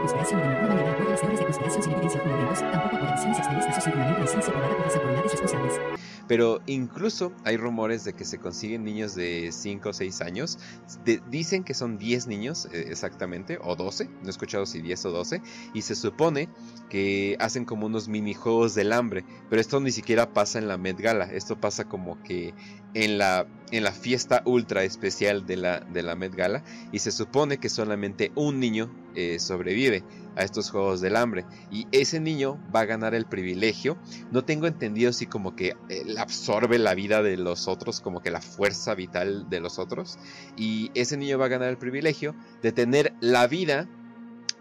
Pero 6.28 6.62
incluso 6.66 7.32
hay 7.44 7.58
rumores 7.58 8.04
de 8.04 8.14
que 8.14 8.26
se 8.26 8.40
consiguen 8.40 8.84
niños 8.84 9.16
de 9.16 9.52
5 9.52 9.90
o 9.90 9.94
6 9.94 10.22
años. 10.22 10.60
dicen 11.30 11.64
que 11.64 11.74
son 11.74 11.98
10 11.98 12.28
niños 12.28 12.68
eh, 12.72 12.88
exactamente, 12.90 13.60
o 13.62 13.76
12, 13.76 14.06
no 14.06 14.28
he 14.28 14.30
escuchado 14.30 14.66
si 14.66 14.82
10 14.82 15.06
o 15.06 15.12
12. 15.12 15.42
Y 15.74 15.82
se 15.82 15.96
supone 15.96 16.50
que 16.90 17.38
hacen 17.40 17.66
como 17.66 17.86
unos 17.86 18.08
minijuegos 18.08 18.76
del 18.76 18.94
hambre. 18.94 19.24
Pero 19.50 19.62
esto 19.62 19.80
ni 19.80 19.92
siquiera 19.92 20.34
pasa 20.34 20.60
en 20.60 20.68
la 20.68 20.78
Met 20.78 21.00
Gala. 21.00 21.26
Esto 21.26 21.60
pasa 21.60 21.86
como 21.86 22.22
que 22.24 22.54
en 22.94 23.18
la, 23.18 23.48
en 23.72 23.84
la 23.84 23.92
fiesta 23.92 24.42
ultra 24.46 24.84
especial 24.84 25.46
de 25.46 25.58
la, 25.58 25.80
de 25.80 26.04
la 26.04 26.16
Gala. 26.16 26.64
Y 26.92 27.00
se 27.00 27.12
supone 27.12 27.58
que 27.58 27.70
solamente 27.70 28.32
un 28.36 28.60
niño 28.60 28.92
eh, 29.16 29.40
sobrevive 29.40 30.04
a 30.36 30.44
estos 30.44 30.70
juegos 30.70 31.02
del 31.02 31.16
hambre. 31.16 31.46
Y 31.72 31.88
ese 31.92 32.20
niño 32.20 32.60
va 32.74 32.82
a 32.82 32.86
ganar 32.86 33.16
el 33.16 33.26
privilegio. 33.26 33.98
No 34.32 34.46
tengo 34.46 34.68
entendido 34.68 35.12
si 35.12 35.26
como 35.26 35.56
que 35.56 35.76
él 35.90 36.18
absorbe 36.18 36.78
la 36.78 36.94
vida 36.94 37.22
de 37.24 37.38
los 37.38 37.68
otros, 37.68 38.00
como 38.02 38.22
que 38.22 38.32
la 38.32 38.42
fuerza 38.42 38.94
vital 38.96 39.50
de 39.50 39.60
los 39.60 39.80
otros. 39.80 40.20
Y 40.56 40.92
ese 40.94 41.18
niño 41.18 41.38
va 41.38 41.46
a 41.46 41.50
ganar 41.50 41.70
el 41.70 41.78
privilegio 41.78 42.36
de 42.62 42.72
tener 42.72 43.14
la 43.20 43.48
vida 43.48 43.90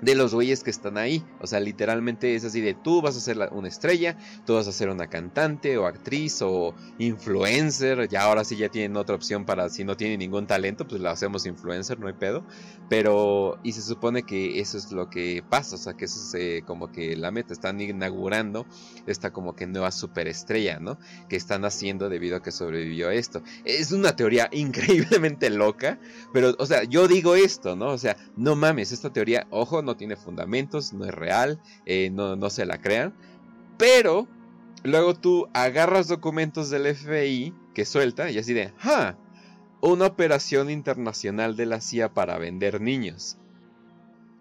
de 0.00 0.14
los 0.14 0.35
güeyes 0.35 0.62
que 0.62 0.70
están 0.70 0.98
ahí. 0.98 1.24
O 1.40 1.46
sea, 1.46 1.61
literalmente 1.61 2.35
es 2.35 2.44
así 2.44 2.61
de 2.61 2.74
tú 2.74 3.02
vas 3.02 3.16
a 3.16 3.20
ser 3.20 3.38
una 3.52 3.68
estrella, 3.68 4.16
tú 4.44 4.54
vas 4.54 4.68
a 4.68 4.72
ser 4.72 4.88
una 4.88 5.09
cantante 5.09 5.78
o 5.78 5.87
actriz 5.87 6.42
o 6.42 6.74
influencer. 6.98 8.09
Ya 8.09 8.22
ahora 8.22 8.44
sí 8.44 8.56
ya 8.56 8.68
tienen 8.68 8.96
otra 8.96 9.14
opción 9.14 9.44
para 9.44 9.68
si 9.68 9.85
no 9.85 9.96
tienen 9.96 10.18
ningún 10.18 10.46
talento, 10.46 10.87
pues 10.87 11.00
la 11.00 11.11
hacemos 11.12 11.46
influencer, 11.46 11.98
no 11.98 12.09
hay 12.09 12.14
pedo. 12.14 12.44
Pero, 12.88 13.59
y 13.62 13.72
se 13.72 13.82
supone 13.82 14.22
que 14.22 14.61
eso 14.61 14.78
es 14.78 14.92
lo 14.92 15.11
que 15.11 15.42
pasa, 15.48 15.76
o 15.76 15.78
sea, 15.78 15.94
que 15.94 16.04
eso 16.04 16.37
es 16.37 16.62
como 16.64 16.92
que 16.92 17.16
la 17.16 17.30
meta. 17.30 17.52
Están 17.52 17.80
inaugurando 17.80 18.66
esta 19.06 19.32
como 19.32 19.54
que 19.54 19.66
nueva 19.66 19.90
superestrella, 19.92 20.78
¿no? 20.78 20.98
Que 21.28 21.37
están 21.37 21.64
haciendo 21.64 22.09
debido 22.09 22.37
a 22.37 22.42
que 22.42 22.52
sobrevivió 22.52 23.11
esto. 23.11 23.42
Es 23.64 23.92
una 23.92 24.14
teoría 24.14 24.48
increíblemente 24.52 25.50
loca, 25.50 25.98
pero, 26.32 26.54
o 26.59 26.66
sea, 26.66 26.85
yo 26.85 27.09
digo 27.09 27.35
esto, 27.35 27.76
¿no? 27.76 27.88
O 27.88 27.98
sea, 27.98 28.16
no 28.37 28.56
mames, 28.56 28.92
esta 28.92 29.12
teoría, 29.12 29.46
ojo, 29.50 29.82
no 29.87 29.96
tiene 29.96 30.16
fundamentos, 30.16 30.92
no 30.92 31.07
es 31.07 31.14
real, 31.14 31.61
eh, 31.87 32.11
no, 32.11 32.37
no 32.37 32.51
se 32.51 32.66
la 32.66 32.81
crean. 32.81 33.14
Pero 33.79 34.29
luego 34.83 35.14
tú 35.14 35.49
agarras 35.55 36.09
documentos 36.09 36.68
del 36.70 36.94
FBI 36.94 37.55
que 37.75 37.85
suelta 37.85 38.31
y 38.31 38.38
así 38.38 38.53
de, 38.53 38.72
¡ja! 38.79 39.16
Una 39.81 40.07
operación 40.07 40.70
internacional 40.70 41.57
de 41.57 41.66
la 41.66 41.81
CIA 41.81 42.12
para 42.12 42.38
vender 42.38 42.81
niños. 42.81 43.38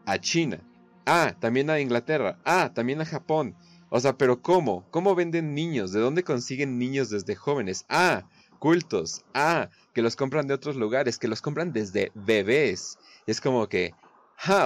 A 0.05 0.19
China. 0.19 0.61
Ah, 1.05 1.35
también 1.39 1.69
a 1.69 1.79
Inglaterra. 1.79 2.39
Ah, 2.45 2.71
también 2.73 3.01
a 3.01 3.05
Japón. 3.05 3.55
O 3.89 3.99
sea, 3.99 4.17
pero 4.17 4.41
¿cómo? 4.41 4.85
¿Cómo 4.91 5.15
venden 5.15 5.53
niños? 5.53 5.91
¿De 5.91 5.99
dónde 5.99 6.23
consiguen 6.23 6.79
niños 6.79 7.09
desde 7.09 7.35
jóvenes? 7.35 7.85
Ah, 7.89 8.27
cultos. 8.59 9.23
Ah, 9.33 9.69
que 9.93 10.01
los 10.01 10.15
compran 10.15 10.47
de 10.47 10.53
otros 10.53 10.75
lugares, 10.75 11.17
que 11.17 11.27
los 11.27 11.41
compran 11.41 11.71
desde 11.71 12.11
bebés. 12.15 12.97
es 13.27 13.39
como 13.41 13.67
que, 13.67 13.93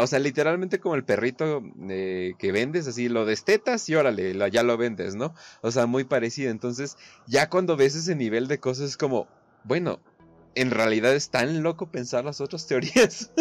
o 0.01 0.08
sea, 0.08 0.19
literalmente 0.19 0.79
como 0.79 0.95
el 0.95 1.03
perrito 1.03 1.63
eh, 1.89 2.34
que 2.38 2.51
vendes, 2.51 2.88
así 2.88 3.10
lo 3.10 3.25
destetas 3.25 3.88
y 3.89 3.95
órale, 3.95 4.36
ya 4.51 4.63
lo 4.63 4.77
vendes, 4.77 5.15
¿no? 5.15 5.34
O 5.62 5.71
sea, 5.71 5.86
muy 5.86 6.03
parecido. 6.03 6.51
Entonces, 6.51 6.97
ya 7.27 7.49
cuando 7.49 7.77
ves 7.77 7.95
ese 7.95 8.15
nivel 8.15 8.47
de 8.47 8.60
cosas 8.60 8.89
es 8.89 8.97
como, 8.97 9.27
bueno, 9.63 9.99
en 10.55 10.71
realidad 10.71 11.15
es 11.15 11.29
tan 11.29 11.63
loco 11.63 11.91
pensar 11.91 12.25
las 12.25 12.41
otras 12.41 12.67
teorías. 12.67 13.32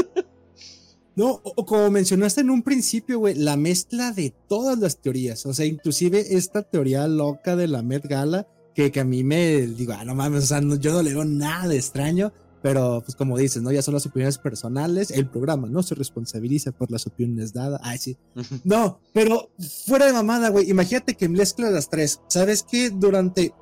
No, 1.17 1.41
o 1.43 1.67
como 1.67 1.91
mencionaste 1.91 2.43
en 2.43 2.51
un 2.51 2.63
principio, 2.63 3.19
güey, 3.19 3.35
la 3.35 3.57
mezcla 3.57 4.13
de 4.13 4.33
todas 4.49 4.79
las 4.79 5.01
teorías. 5.01 5.47
O 5.47 5.55
sea, 5.55 5.67
inclusive 5.67 6.37
esta 6.37 6.63
teoría 6.63 7.09
loca 7.09 7.57
de 7.57 7.67
la 7.67 7.83
Met 7.83 8.07
Gala, 8.07 8.47
que, 8.73 8.93
que 8.93 9.01
a 9.01 9.05
mí 9.05 9.25
me 9.25 9.67
digo, 9.67 9.95
ah, 9.95 10.05
no 10.05 10.15
mames, 10.15 10.45
o 10.45 10.47
sea, 10.47 10.61
yo 10.61 10.93
no 10.93 11.03
le 11.03 11.15
veo 11.15 11.25
nada 11.25 11.67
de 11.67 11.77
extraño. 11.77 12.33
Pero, 12.63 13.03
pues 13.05 13.15
como 13.15 13.39
dices, 13.39 13.63
¿no? 13.63 13.71
Ya 13.71 13.83
son 13.83 13.95
las 13.95 14.07
opiniones 14.07 14.39
personales. 14.39 15.11
El 15.11 15.29
programa 15.29 15.69
no 15.69 15.83
se 15.83 15.95
responsabiliza 15.95 16.73
por 16.73 16.91
las 16.91 17.07
opiniones 17.07 17.53
dadas. 17.53 17.81
Ay, 17.85 17.99
sí. 17.99 18.17
No, 18.65 19.01
pero 19.13 19.51
fuera 19.87 20.07
de 20.07 20.13
mamada, 20.13 20.49
güey. 20.49 20.69
Imagínate 20.69 21.15
que 21.15 21.29
mezcla 21.29 21.71
las 21.71 21.89
tres. 21.89 22.21
¿Sabes 22.29 22.65
qué? 22.69 22.91
Durante... 22.91 23.55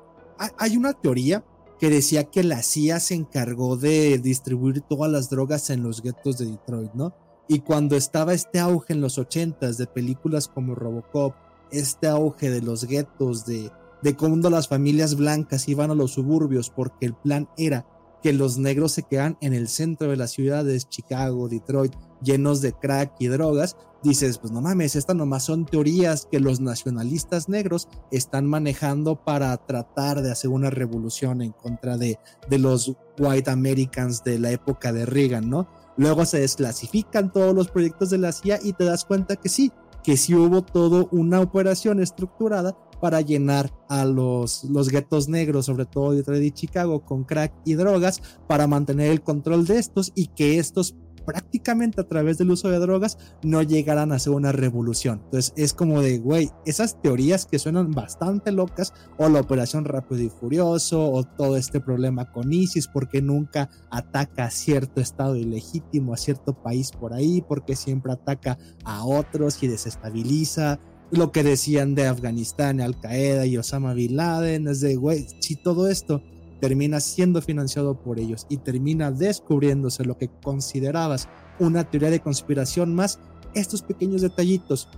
Hay 0.57 0.77
una 0.77 0.93
teoría 0.93 1.43
que 1.79 1.89
decía 1.89 2.25
que 2.25 2.43
la 2.43 2.63
CIA 2.63 2.99
se 2.99 3.15
encargó 3.15 3.77
de 3.77 4.17
distribuir 4.17 4.81
todas 4.81 5.11
las 5.11 5.29
drogas 5.29 5.69
en 5.69 5.83
los 5.83 6.01
guetos 6.01 6.37
de 6.37 6.45
Detroit, 6.45 6.93
¿no? 6.93 7.13
Y 7.47 7.59
cuando 7.59 7.95
estaba 7.95 8.33
este 8.33 8.59
auge 8.59 8.93
en 8.93 9.01
los 9.01 9.17
ochentas 9.17 9.77
de 9.77 9.87
películas 9.87 10.47
como 10.47 10.75
Robocop, 10.75 11.35
este 11.71 12.07
auge 12.07 12.49
de 12.49 12.61
los 12.61 12.85
guetos, 12.85 13.45
de, 13.45 13.71
de 14.01 14.15
cómo 14.15 14.49
las 14.49 14.67
familias 14.67 15.15
blancas 15.15 15.67
iban 15.67 15.91
a 15.91 15.95
los 15.95 16.11
suburbios 16.11 16.69
porque 16.69 17.05
el 17.05 17.13
plan 17.15 17.47
era 17.57 17.85
que 18.21 18.33
los 18.33 18.57
negros 18.57 18.91
se 18.93 19.03
quedan 19.03 19.37
en 19.41 19.53
el 19.53 19.67
centro 19.67 20.09
de 20.09 20.17
las 20.17 20.31
ciudades, 20.31 20.89
Chicago, 20.89 21.47
Detroit, 21.47 21.93
llenos 22.21 22.61
de 22.61 22.73
crack 22.73 23.13
y 23.19 23.27
drogas, 23.27 23.75
dices, 24.03 24.37
pues 24.37 24.51
no 24.51 24.61
mames, 24.61 24.95
estas 24.95 25.15
nomás 25.15 25.43
son 25.43 25.65
teorías 25.65 26.27
que 26.29 26.39
los 26.39 26.59
nacionalistas 26.59 27.49
negros 27.49 27.87
están 28.11 28.45
manejando 28.45 29.23
para 29.23 29.55
tratar 29.57 30.21
de 30.21 30.31
hacer 30.31 30.49
una 30.49 30.69
revolución 30.69 31.41
en 31.41 31.51
contra 31.51 31.97
de, 31.97 32.19
de 32.49 32.57
los 32.59 32.93
white 33.19 33.49
Americans 33.49 34.23
de 34.23 34.39
la 34.39 34.51
época 34.51 34.93
de 34.93 35.05
Reagan, 35.05 35.49
¿no? 35.49 35.67
Luego 35.97 36.25
se 36.25 36.39
desclasifican 36.39 37.31
todos 37.31 37.55
los 37.55 37.69
proyectos 37.69 38.09
de 38.09 38.19
la 38.19 38.31
CIA 38.31 38.59
y 38.63 38.73
te 38.73 38.85
das 38.85 39.03
cuenta 39.03 39.35
que 39.35 39.49
sí, 39.49 39.71
que 40.03 40.15
sí 40.15 40.35
hubo 40.35 40.61
todo 40.61 41.09
una 41.11 41.41
operación 41.41 42.01
estructurada 42.01 42.77
para 42.99 43.21
llenar 43.21 43.71
a 43.89 44.05
los, 44.05 44.63
los 44.65 44.89
guetos 44.89 45.27
negros, 45.27 45.65
sobre 45.65 45.85
todo 45.85 46.11
de 46.11 46.17
Detroit 46.17 46.43
y 46.43 46.51
Chicago, 46.51 47.05
con 47.05 47.23
crack 47.23 47.53
y 47.65 47.75
drogas, 47.75 48.21
para 48.47 48.67
mantener 48.67 49.11
el 49.11 49.21
control 49.21 49.65
de 49.65 49.79
estos 49.79 50.11
y 50.15 50.27
que 50.27 50.59
estos 50.59 50.95
prácticamente 51.27 51.99
a 51.99 52.07
través 52.07 52.37
del 52.37 52.51
uso 52.51 52.69
de 52.69 52.79
drogas 52.79 53.17
no 53.43 53.61
llegaran 53.61 54.13
a 54.13 54.15
hacer 54.15 54.31
una 54.31 54.53
revolución. 54.53 55.19
Entonces 55.25 55.53
es 55.57 55.73
como 55.73 56.01
de, 56.01 56.19
güey, 56.19 56.49
esas 56.65 57.01
teorías 57.01 57.45
que 57.45 57.59
suenan 57.59 57.91
bastante 57.91 58.53
locas, 58.53 58.93
o 59.17 59.27
la 59.27 59.41
operación 59.41 59.83
Rápido 59.83 60.21
y 60.21 60.29
Furioso, 60.29 61.11
o 61.11 61.25
todo 61.25 61.57
este 61.57 61.81
problema 61.81 62.31
con 62.31 62.53
ISIS, 62.53 62.87
porque 62.87 63.21
nunca 63.21 63.69
ataca 63.91 64.45
a 64.45 64.49
cierto 64.49 65.01
estado 65.01 65.35
ilegítimo, 65.35 66.13
a 66.13 66.17
cierto 66.17 66.53
país 66.53 66.91
por 66.91 67.13
ahí, 67.13 67.43
porque 67.45 67.75
siempre 67.75 68.13
ataca 68.13 68.57
a 68.85 69.03
otros 69.05 69.61
y 69.61 69.67
desestabiliza 69.67 70.79
lo 71.11 71.31
que 71.31 71.43
decían 71.43 71.95
de 71.95 72.07
Afganistán, 72.07 72.81
Al 72.81 72.99
Qaeda 72.99 73.45
y 73.45 73.57
Osama 73.57 73.93
Bin 73.93 74.17
Laden, 74.17 74.67
es 74.67 74.81
de, 74.81 74.95
güey, 74.95 75.27
si 75.39 75.55
todo 75.55 75.87
esto 75.87 76.21
termina 76.59 76.99
siendo 76.99 77.41
financiado 77.41 78.01
por 78.01 78.19
ellos 78.19 78.45
y 78.49 78.57
termina 78.57 79.11
descubriéndose 79.11 80.03
lo 80.03 80.17
que 80.17 80.29
considerabas 80.41 81.29
una 81.59 81.89
teoría 81.89 82.09
de 82.09 82.19
conspiración 82.19 82.93
más, 82.93 83.19
estos 83.53 83.81
pequeños 83.81 84.21
detallitos. 84.21 84.89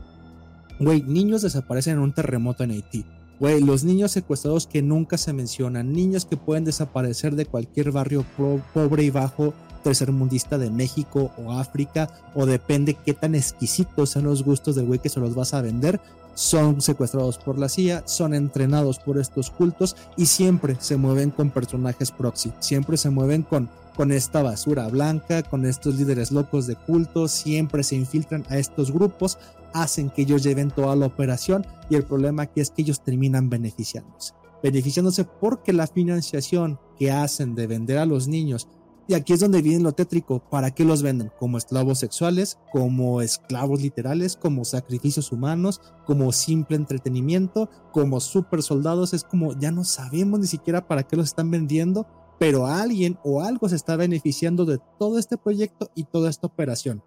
Güey, 0.80 1.04
niños 1.04 1.42
desaparecen 1.42 1.94
en 1.94 2.00
un 2.00 2.14
terremoto 2.14 2.64
en 2.64 2.72
Haití. 2.72 3.06
Güey, 3.40 3.62
los 3.62 3.84
niños 3.84 4.12
secuestrados 4.12 4.68
que 4.68 4.82
nunca 4.82 5.18
se 5.18 5.32
mencionan, 5.32 5.94
niños 5.94 6.26
que 6.26 6.38
pueden 6.38 6.66
desaparecer 6.66 7.36
de 7.36 7.46
cualquier 7.46 7.92
barrio 7.92 8.26
pobre 8.74 9.04
y 9.04 9.10
bajo 9.10 9.54
tercermundista 9.90 10.60
de 10.60 10.70
México 10.70 11.32
o 11.44 11.54
África, 11.54 12.10
o 12.36 12.46
depende 12.46 12.94
qué 12.94 13.14
tan 13.14 13.34
exquisitos 13.34 14.12
sean 14.12 14.26
los 14.26 14.44
gustos 14.44 14.76
del 14.76 14.86
güey 14.86 15.00
que 15.00 15.10
se 15.10 15.20
los 15.20 15.34
vas 15.34 15.56
a 15.56 15.62
vender, 15.62 16.00
son 16.36 16.80
secuestrados 16.80 17.40
por 17.40 17.58
la 17.58 17.70
CIA, 17.70 18.04
son 18.06 18.36
entrenados 18.36 19.00
por 19.00 19.18
estos 19.18 19.50
cultos 19.50 19.96
y 20.16 20.28
siempre 20.28 20.78
se 20.80 20.96
mueven 20.96 21.32
con 21.32 21.50
personajes 21.50 22.12
proxy, 22.12 22.54
siempre 22.60 22.98
se 22.98 23.10
mueven 23.10 23.42
con, 23.42 23.68
con 23.96 24.12
esta 24.12 24.44
basura 24.44 24.88
blanca, 24.90 25.42
con 25.42 25.66
estos 25.66 25.96
líderes 25.96 26.32
locos 26.32 26.68
de 26.68 26.76
cultos, 26.76 27.32
siempre 27.32 27.84
se 27.84 27.96
infiltran 27.96 28.46
a 28.50 28.60
estos 28.60 28.92
grupos, 28.92 29.40
hacen 29.74 30.12
que 30.12 30.22
ellos 30.22 30.44
lleven 30.44 30.70
toda 30.70 30.96
la 30.96 31.08
operación 31.08 31.66
y 31.90 31.96
el 31.96 32.04
problema 32.04 32.44
aquí 32.44 32.62
es 32.62 32.70
que 32.70 32.84
ellos 32.84 33.04
terminan 33.04 33.50
beneficiándose. 33.50 34.34
Beneficiándose 34.62 35.26
porque 35.26 35.74
la 35.74 35.88
financiación 35.88 36.80
que 36.98 37.12
hacen 37.12 37.56
de 37.56 37.66
vender 37.66 37.98
a 37.98 38.06
los 38.06 38.28
niños 38.28 38.68
y 39.10 39.16
aquí 39.16 39.34
es 39.34 39.40
donde 39.40 39.64
viene 39.64 39.84
lo 39.84 39.94
tétrico. 39.94 40.40
¿Para 40.52 40.70
qué 40.70 40.86
los 40.86 41.02
venden? 41.02 41.32
Como 41.40 41.58
esclavos 41.58 41.98
sexuales, 41.98 42.60
como 42.72 43.24
esclavos 43.24 43.82
literales, 43.82 44.36
como 44.36 44.64
sacrificios 44.66 45.32
humanos, 45.32 45.82
como 46.06 46.32
simple 46.32 46.78
entretenimiento, 46.78 47.72
como 47.92 48.20
super 48.20 48.62
soldados. 48.62 49.16
Es 49.16 49.24
como 49.24 49.58
ya 49.58 49.72
no 49.72 49.84
sabemos 49.84 50.40
ni 50.40 50.46
siquiera 50.46 50.88
para 50.88 51.02
qué 51.02 51.16
los 51.16 51.26
están 51.26 51.50
vendiendo, 51.50 52.06
pero 52.38 52.68
alguien 52.68 53.18
o 53.24 53.42
algo 53.42 53.68
se 53.68 53.78
está 53.78 53.96
beneficiando 53.96 54.64
de 54.66 54.80
todo 55.00 55.18
este 55.18 55.38
proyecto 55.38 55.90
y 55.96 56.04
toda 56.04 56.30
esta 56.30 56.46
operación. 56.46 57.02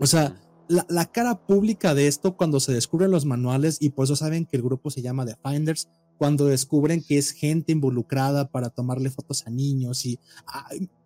O 0.00 0.08
sea, 0.08 0.34
la, 0.66 0.84
la, 0.88 1.06
cara 1.06 1.46
pública 1.46 1.94
de 1.94 2.08
esto 2.08 2.36
cuando 2.36 2.58
se 2.58 2.72
descubren 2.72 3.12
los 3.12 3.24
manuales 3.24 3.78
y 3.80 3.90
por 3.90 4.06
eso 4.06 4.16
saben 4.16 4.46
que 4.46 4.56
el 4.56 4.64
grupo 4.64 4.90
se 4.90 5.00
llama 5.00 5.24
The 5.24 5.36
Finders, 5.44 5.88
cuando 6.20 6.44
descubren 6.44 7.02
que 7.02 7.16
es 7.16 7.30
gente 7.30 7.72
involucrada 7.72 8.50
para 8.50 8.68
tomarle 8.68 9.08
fotos 9.08 9.46
a 9.46 9.50
niños 9.50 10.04
y 10.04 10.18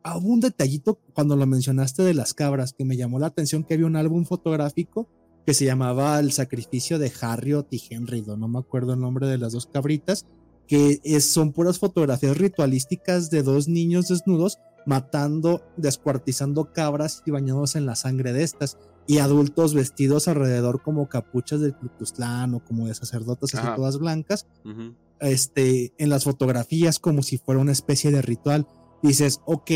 hubo 0.04 0.28
un 0.28 0.40
detallito 0.40 0.98
cuando 1.12 1.36
lo 1.36 1.46
mencionaste 1.46 2.02
de 2.02 2.14
las 2.14 2.34
cabras 2.34 2.72
que 2.72 2.84
me 2.84 2.96
llamó 2.96 3.20
la 3.20 3.28
atención 3.28 3.62
que 3.62 3.74
había 3.74 3.86
un 3.86 3.94
álbum 3.94 4.24
fotográfico 4.24 5.06
que 5.46 5.54
se 5.54 5.66
llamaba 5.66 6.18
El 6.18 6.32
sacrificio 6.32 6.98
de 6.98 7.12
Harriot 7.20 7.72
y 7.72 7.80
Henry, 7.88 8.22
no 8.22 8.48
me 8.48 8.58
acuerdo 8.58 8.94
el 8.94 9.00
nombre 9.00 9.28
de 9.28 9.38
las 9.38 9.52
dos 9.52 9.66
cabritas, 9.66 10.26
que 10.66 10.98
son 11.20 11.52
puras 11.52 11.78
fotografías 11.78 12.36
ritualísticas 12.36 13.30
de 13.30 13.44
dos 13.44 13.68
niños 13.68 14.08
desnudos 14.08 14.58
matando, 14.84 15.62
descuartizando 15.76 16.72
cabras 16.72 17.22
y 17.24 17.30
bañados 17.30 17.76
en 17.76 17.86
la 17.86 17.94
sangre 17.94 18.32
de 18.32 18.42
estas 18.42 18.78
y 19.06 19.18
adultos 19.18 19.74
vestidos 19.74 20.28
alrededor 20.28 20.82
como 20.82 21.08
capuchas 21.08 21.60
del 21.60 21.74
Clutuzlán 21.74 22.54
o 22.54 22.64
como 22.64 22.86
de 22.86 22.94
sacerdotes 22.94 23.54
así 23.54 23.68
todas 23.76 23.98
blancas, 23.98 24.46
este, 25.20 25.92
en 25.98 26.10
las 26.10 26.24
fotografías 26.24 26.98
como 26.98 27.22
si 27.22 27.38
fuera 27.38 27.60
una 27.60 27.72
especie 27.72 28.10
de 28.10 28.22
ritual. 28.22 28.68
Dices, 29.02 29.40
ok, 29.46 29.70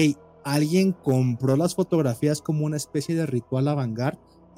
alguien 0.44 0.92
compró 0.92 1.57
las 1.57 1.74
fotografías 1.74 2.40
como 2.40 2.64
una 2.64 2.77
especie 2.77 3.14
de 3.14 3.27
ritual 3.27 3.68
avant 3.68 3.98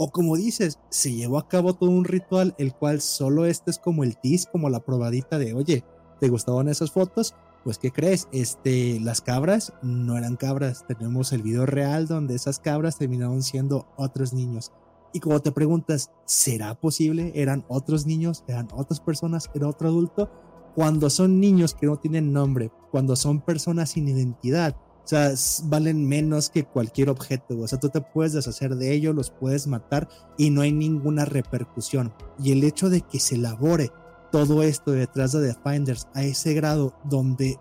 o 0.02 0.10
como 0.10 0.36
dices, 0.36 0.78
se 0.88 1.12
llevó 1.12 1.36
a 1.36 1.46
cabo 1.46 1.74
todo 1.74 1.90
un 1.90 2.06
ritual, 2.06 2.54
el 2.56 2.72
cual 2.72 3.02
solo 3.02 3.44
este 3.44 3.70
es 3.70 3.78
como 3.78 4.02
el 4.02 4.16
tis, 4.16 4.46
como 4.46 4.70
la 4.70 4.80
probadita 4.80 5.36
de, 5.38 5.52
oye, 5.52 5.84
¿te 6.18 6.30
gustaban 6.30 6.68
esas 6.68 6.90
fotos? 6.90 7.34
Pues, 7.64 7.76
¿qué 7.76 7.90
crees? 7.90 8.26
Este, 8.32 8.98
las 9.00 9.20
cabras 9.20 9.74
no 9.82 10.16
eran 10.16 10.36
cabras. 10.36 10.86
Tenemos 10.86 11.34
el 11.34 11.42
video 11.42 11.66
real 11.66 12.06
donde 12.06 12.34
esas 12.34 12.58
cabras 12.58 12.96
terminaron 12.96 13.42
siendo 13.42 13.88
otros 13.98 14.32
niños. 14.32 14.72
Y 15.12 15.20
como 15.20 15.40
te 15.40 15.52
preguntas, 15.52 16.10
¿será 16.24 16.74
posible? 16.80 17.32
¿Eran 17.34 17.66
otros 17.68 18.06
niños? 18.06 18.42
¿Eran 18.46 18.68
otras 18.72 19.00
personas? 19.00 19.50
¿Era 19.52 19.68
otro 19.68 19.88
adulto? 19.88 20.30
Cuando 20.74 21.10
son 21.10 21.40
niños 21.40 21.74
que 21.74 21.86
no 21.86 21.96
tienen 21.96 22.32
nombre, 22.32 22.70
cuando 22.90 23.16
son 23.16 23.40
personas 23.40 23.90
sin 23.90 24.08
identidad, 24.08 24.76
o 25.04 25.08
sea, 25.10 25.32
valen 25.64 26.06
menos 26.06 26.50
que 26.50 26.64
cualquier 26.64 27.08
objeto. 27.08 27.58
O 27.58 27.66
sea, 27.66 27.80
tú 27.80 27.88
te 27.88 28.00
puedes 28.00 28.32
deshacer 28.32 28.76
de 28.76 28.92
ellos, 28.92 29.14
los 29.14 29.30
puedes 29.30 29.66
matar 29.66 30.08
y 30.38 30.50
no 30.50 30.60
hay 30.60 30.72
ninguna 30.72 31.24
repercusión. 31.24 32.12
Y 32.42 32.52
el 32.52 32.62
hecho 32.62 32.90
de 32.90 33.00
que 33.00 33.18
se 33.18 33.34
elabore 33.34 33.90
todo 34.30 34.62
esto 34.62 34.92
detrás 34.92 35.32
de 35.32 35.52
The 35.52 35.58
Finders 35.64 36.06
a 36.14 36.22
ese 36.22 36.54
grado 36.54 36.94
donde 37.04 37.58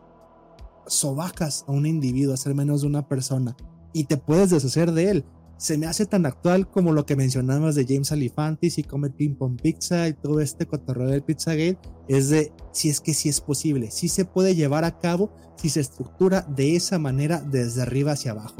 sobacas 0.85 1.65
a 1.67 1.71
un 1.71 1.85
individuo, 1.85 2.33
a 2.33 2.37
ser 2.37 2.53
menos 2.53 2.81
de 2.81 2.87
una 2.87 3.07
persona, 3.07 3.55
y 3.93 4.03
te 4.03 4.17
puedes 4.17 4.51
deshacer 4.51 4.91
de 4.91 5.09
él, 5.09 5.25
se 5.59 5.77
me 5.77 5.87
hace 5.87 6.05
tan 6.05 6.25
actual 6.25 6.69
como 6.69 6.93
lo 6.93 7.05
que 7.05 7.17
mencionabas 7.17 7.75
de 7.75 7.85
James 7.85 8.13
Alifantis 8.13 8.77
y 8.77 8.83
Comet 8.83 9.13
Ping 9.13 9.35
Pong 9.35 9.59
Pizza 9.61 10.07
y 10.07 10.13
todo 10.13 10.39
este 10.39 10.65
cotorreo 10.65 11.09
del 11.09 11.21
Pizzagate, 11.21 11.77
es 12.07 12.29
de 12.29 12.53
si 12.71 12.87
es 12.87 13.01
que 13.01 13.13
sí 13.13 13.27
es 13.27 13.41
posible, 13.41 13.91
si 13.91 14.07
se 14.07 14.23
puede 14.23 14.55
llevar 14.55 14.85
a 14.85 14.99
cabo, 14.99 15.33
si 15.57 15.67
se 15.69 15.81
estructura 15.81 16.43
de 16.43 16.77
esa 16.77 16.97
manera 16.97 17.41
desde 17.41 17.81
arriba 17.81 18.13
hacia 18.13 18.31
abajo. 18.31 18.55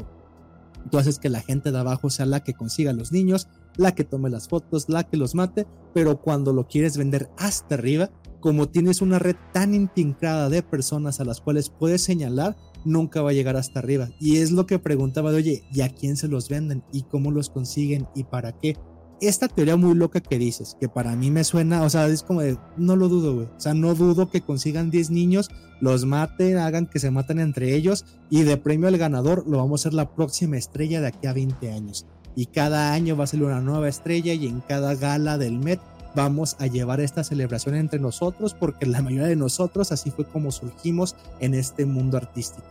Tú 0.90 0.98
haces 0.98 1.18
que 1.18 1.30
la 1.30 1.40
gente 1.40 1.72
de 1.72 1.78
abajo 1.78 2.10
sea 2.10 2.26
la 2.26 2.40
que 2.40 2.52
consiga 2.52 2.92
los 2.92 3.12
niños, 3.12 3.48
la 3.76 3.94
que 3.94 4.04
tome 4.04 4.28
las 4.28 4.48
fotos, 4.48 4.90
la 4.90 5.04
que 5.04 5.16
los 5.16 5.34
mate, 5.34 5.66
pero 5.94 6.20
cuando 6.20 6.52
lo 6.52 6.68
quieres 6.68 6.98
vender 6.98 7.30
hasta 7.38 7.76
arriba, 7.76 8.10
como 8.40 8.68
tienes 8.68 9.00
una 9.00 9.18
red 9.18 9.36
tan 9.54 9.74
intrincada 9.74 10.50
de 10.50 10.62
personas 10.62 11.18
a 11.20 11.24
las 11.24 11.40
cuales 11.40 11.70
puedes 11.70 12.02
señalar, 12.02 12.56
nunca 12.84 13.22
va 13.22 13.30
a 13.30 13.34
llegar 13.34 13.56
hasta 13.56 13.78
arriba. 13.78 14.10
Y 14.20 14.38
es 14.38 14.50
lo 14.50 14.66
que 14.66 14.78
preguntaba 14.78 15.30
de, 15.30 15.38
oye, 15.38 15.64
¿y 15.72 15.80
a 15.82 15.88
quién 15.88 16.16
se 16.16 16.28
los 16.28 16.48
venden? 16.48 16.82
¿Y 16.92 17.02
cómo 17.02 17.30
los 17.30 17.50
consiguen? 17.50 18.06
¿Y 18.14 18.24
para 18.24 18.52
qué? 18.52 18.76
Esta 19.20 19.48
teoría 19.48 19.76
muy 19.76 19.94
loca 19.94 20.20
que 20.20 20.38
dices, 20.38 20.76
que 20.80 20.88
para 20.88 21.14
mí 21.14 21.30
me 21.30 21.44
suena, 21.44 21.82
o 21.82 21.90
sea, 21.90 22.06
es 22.06 22.22
como 22.22 22.40
no 22.78 22.96
lo 22.96 23.08
dudo, 23.08 23.34
güey. 23.34 23.46
O 23.46 23.60
sea, 23.60 23.74
no 23.74 23.94
dudo 23.94 24.30
que 24.30 24.40
consigan 24.40 24.90
10 24.90 25.10
niños, 25.10 25.50
los 25.80 26.06
maten, 26.06 26.56
hagan 26.56 26.86
que 26.86 27.00
se 27.00 27.10
maten 27.10 27.38
entre 27.38 27.74
ellos 27.74 28.06
y 28.30 28.42
de 28.42 28.56
premio 28.56 28.88
al 28.88 28.96
ganador 28.96 29.46
lo 29.46 29.58
vamos 29.58 29.80
a 29.80 29.84
ser 29.84 29.94
la 29.94 30.14
próxima 30.14 30.56
estrella 30.56 31.02
de 31.02 31.08
aquí 31.08 31.26
a 31.26 31.34
20 31.34 31.70
años. 31.70 32.06
Y 32.34 32.46
cada 32.46 32.92
año 32.94 33.16
va 33.16 33.24
a 33.24 33.26
ser 33.26 33.42
una 33.42 33.60
nueva 33.60 33.88
estrella 33.88 34.32
y 34.32 34.46
en 34.46 34.60
cada 34.60 34.94
gala 34.94 35.36
del 35.36 35.58
Met 35.58 35.80
vamos 36.14 36.56
a 36.58 36.66
llevar 36.66 37.00
esta 37.00 37.24
celebración 37.24 37.74
entre 37.74 38.00
nosotros 38.00 38.54
porque 38.54 38.86
la 38.86 39.02
mayoría 39.02 39.28
de 39.28 39.36
nosotros 39.36 39.92
así 39.92 40.10
fue 40.10 40.24
como 40.24 40.52
surgimos 40.52 41.16
en 41.40 41.54
este 41.54 41.86
mundo 41.86 42.16
artístico. 42.16 42.66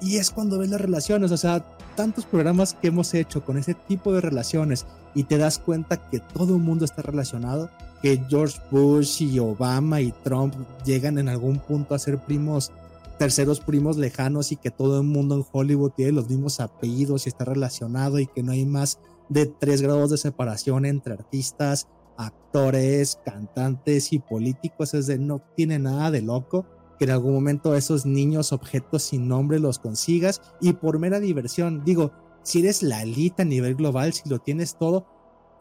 Y 0.00 0.16
es 0.16 0.30
cuando 0.30 0.58
ves 0.58 0.70
las 0.70 0.80
relaciones, 0.80 1.30
o 1.30 1.36
sea, 1.36 1.62
tantos 1.94 2.24
programas 2.24 2.74
que 2.74 2.88
hemos 2.88 3.12
hecho 3.12 3.44
con 3.44 3.58
ese 3.58 3.74
tipo 3.74 4.12
de 4.12 4.22
relaciones 4.22 4.86
y 5.14 5.24
te 5.24 5.36
das 5.36 5.58
cuenta 5.58 6.08
que 6.08 6.20
todo 6.20 6.56
el 6.56 6.62
mundo 6.62 6.84
está 6.84 7.02
relacionado, 7.02 7.70
que 8.00 8.22
George 8.28 8.58
Bush 8.70 9.22
y 9.22 9.38
Obama 9.38 10.00
y 10.00 10.12
Trump 10.24 10.54
llegan 10.86 11.18
en 11.18 11.28
algún 11.28 11.58
punto 11.58 11.94
a 11.94 11.98
ser 11.98 12.18
primos, 12.18 12.72
terceros 13.18 13.60
primos 13.60 13.98
lejanos 13.98 14.52
y 14.52 14.56
que 14.56 14.70
todo 14.70 15.00
el 15.00 15.06
mundo 15.06 15.34
en 15.34 15.44
Hollywood 15.52 15.90
tiene 15.90 16.12
los 16.12 16.30
mismos 16.30 16.60
apellidos 16.60 17.26
y 17.26 17.28
está 17.28 17.44
relacionado 17.44 18.18
y 18.18 18.26
que 18.26 18.42
no 18.42 18.52
hay 18.52 18.64
más 18.64 18.98
de 19.28 19.46
tres 19.46 19.82
grados 19.82 20.10
de 20.10 20.16
separación 20.16 20.86
entre 20.86 21.12
artistas, 21.12 21.88
actores, 22.26 23.18
cantantes 23.24 24.12
y 24.12 24.18
políticos, 24.18 24.94
es 24.94 25.06
de 25.06 25.18
no 25.18 25.40
tiene 25.56 25.78
nada 25.78 26.10
de 26.10 26.22
loco 26.22 26.66
que 26.98 27.04
en 27.04 27.12
algún 27.12 27.32
momento 27.32 27.74
esos 27.74 28.04
niños 28.04 28.52
objetos 28.52 29.04
sin 29.04 29.26
nombre 29.26 29.58
los 29.58 29.78
consigas 29.78 30.42
y 30.60 30.74
por 30.74 30.98
mera 30.98 31.18
diversión, 31.18 31.82
digo, 31.84 32.12
si 32.42 32.60
eres 32.60 32.82
la 32.82 33.02
elite 33.02 33.42
a 33.42 33.44
nivel 33.44 33.74
global, 33.74 34.12
si 34.12 34.28
lo 34.28 34.38
tienes 34.38 34.76
todo, 34.76 35.06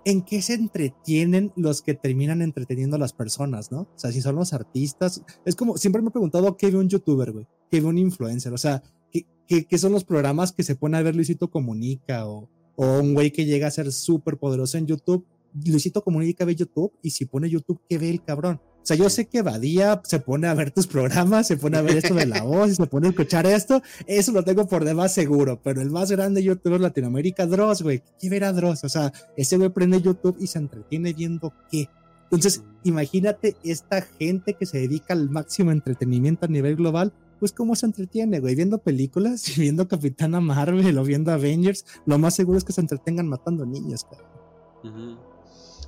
¿en 0.04 0.22
qué 0.22 0.42
se 0.42 0.56
entretienen 0.56 1.54
los 1.56 1.82
que 1.82 1.94
terminan 1.94 2.42
entreteniendo 2.42 2.98
a 2.98 3.00
las 3.00 3.14
personas, 3.14 3.72
no? 3.72 3.82
O 3.82 3.94
sea, 3.96 4.12
si 4.12 4.22
son 4.22 4.36
los 4.36 4.52
artistas, 4.54 5.24
es 5.46 5.56
como, 5.56 5.78
siempre 5.78 6.02
me 6.02 6.10
he 6.10 6.12
preguntado 6.12 6.58
qué 6.58 6.72
ve 6.72 6.78
un 6.78 6.90
youtuber, 6.90 7.32
güey, 7.32 7.48
qué 7.70 7.80
ve 7.80 7.88
un 7.88 7.98
influencer, 7.98 8.52
o 8.54 8.58
sea, 8.58 8.84
¿qué, 9.12 9.66
qué, 9.66 9.78
son 9.78 9.94
los 9.94 10.04
programas 10.04 10.52
que 10.52 10.64
se 10.64 10.76
pone 10.76 10.98
a 10.98 11.02
ver 11.02 11.16
Luisito 11.16 11.50
Comunica 11.50 12.28
o, 12.28 12.50
o 12.76 13.00
un 13.00 13.14
güey 13.14 13.32
que 13.32 13.46
llega 13.46 13.68
a 13.68 13.72
ser 13.72 13.92
súper 13.92 14.38
poderoso 14.38 14.78
en 14.78 14.88
YouTube? 14.88 15.26
Luisito 15.54 16.04
Comunica 16.04 16.46
ve 16.46 16.56
YouTube 16.56 16.94
y 17.02 17.12
si 17.12 17.26
pone 17.26 17.50
YouTube, 17.50 17.82
¿qué 17.88 17.98
ve 17.98 18.10
el 18.10 18.24
cabrón? 18.24 18.62
O 18.82 18.86
sea, 18.90 18.96
yo 18.96 19.10
sé 19.10 19.28
que 19.28 19.42
Badía 19.42 20.02
se 20.04 20.20
pone 20.20 20.48
a 20.48 20.54
ver 20.54 20.72
tus 20.72 20.88
programas, 20.88 21.48
se 21.48 21.58
pone 21.58 21.78
a 21.78 21.82
ver 21.82 21.98
esto 21.98 22.14
de 22.14 22.26
la 22.26 22.44
voz, 22.44 22.76
se 22.76 22.88
pone 22.88 23.08
a 23.08 23.10
escuchar 23.12 23.46
esto, 23.46 23.82
eso 24.08 24.32
lo 24.32 24.44
tengo 24.44 24.68
por 24.68 24.86
demás 24.86 25.14
seguro, 25.14 25.62
pero 25.62 25.82
el 25.82 25.92
más 25.92 26.10
grande 26.12 26.42
youtuber 26.42 26.80
de 26.80 26.84
Latinoamérica, 26.84 27.46
Dross, 27.46 27.82
güey, 27.82 28.02
¿qué 28.20 28.30
verá 28.30 28.54
Dross? 28.54 28.84
O 28.86 28.90
sea, 28.90 29.12
ese 29.36 29.58
güey 29.58 29.70
prende 29.70 30.02
YouTube 30.02 30.38
y 30.40 30.48
se 30.48 30.60
entretiene 30.60 31.14
viendo 31.14 31.54
qué. 31.70 31.90
Entonces, 32.24 32.64
imagínate 32.84 33.58
esta 33.64 34.02
gente 34.02 34.54
que 34.54 34.66
se 34.66 34.80
dedica 34.80 35.14
al 35.14 35.30
máximo 35.30 35.72
entretenimiento 35.72 36.46
a 36.46 36.50
nivel 36.50 36.76
global, 36.76 37.14
pues 37.40 37.52
cómo 37.52 37.76
se 37.76 37.86
entretiene, 37.86 38.40
güey, 38.40 38.56
viendo 38.56 38.80
películas 38.80 39.48
y 39.50 39.62
viendo 39.62 39.88
Capitana 39.88 40.40
Marvel 40.40 40.98
o 40.98 41.04
viendo 41.04 41.32
Avengers, 41.32 41.86
lo 42.06 42.18
más 42.18 42.36
seguro 42.36 42.58
es 42.58 42.64
que 42.64 42.74
se 42.74 42.82
entretengan 42.82 43.28
matando 43.28 43.66
niños, 43.66 44.06
cabrón. 44.06 45.20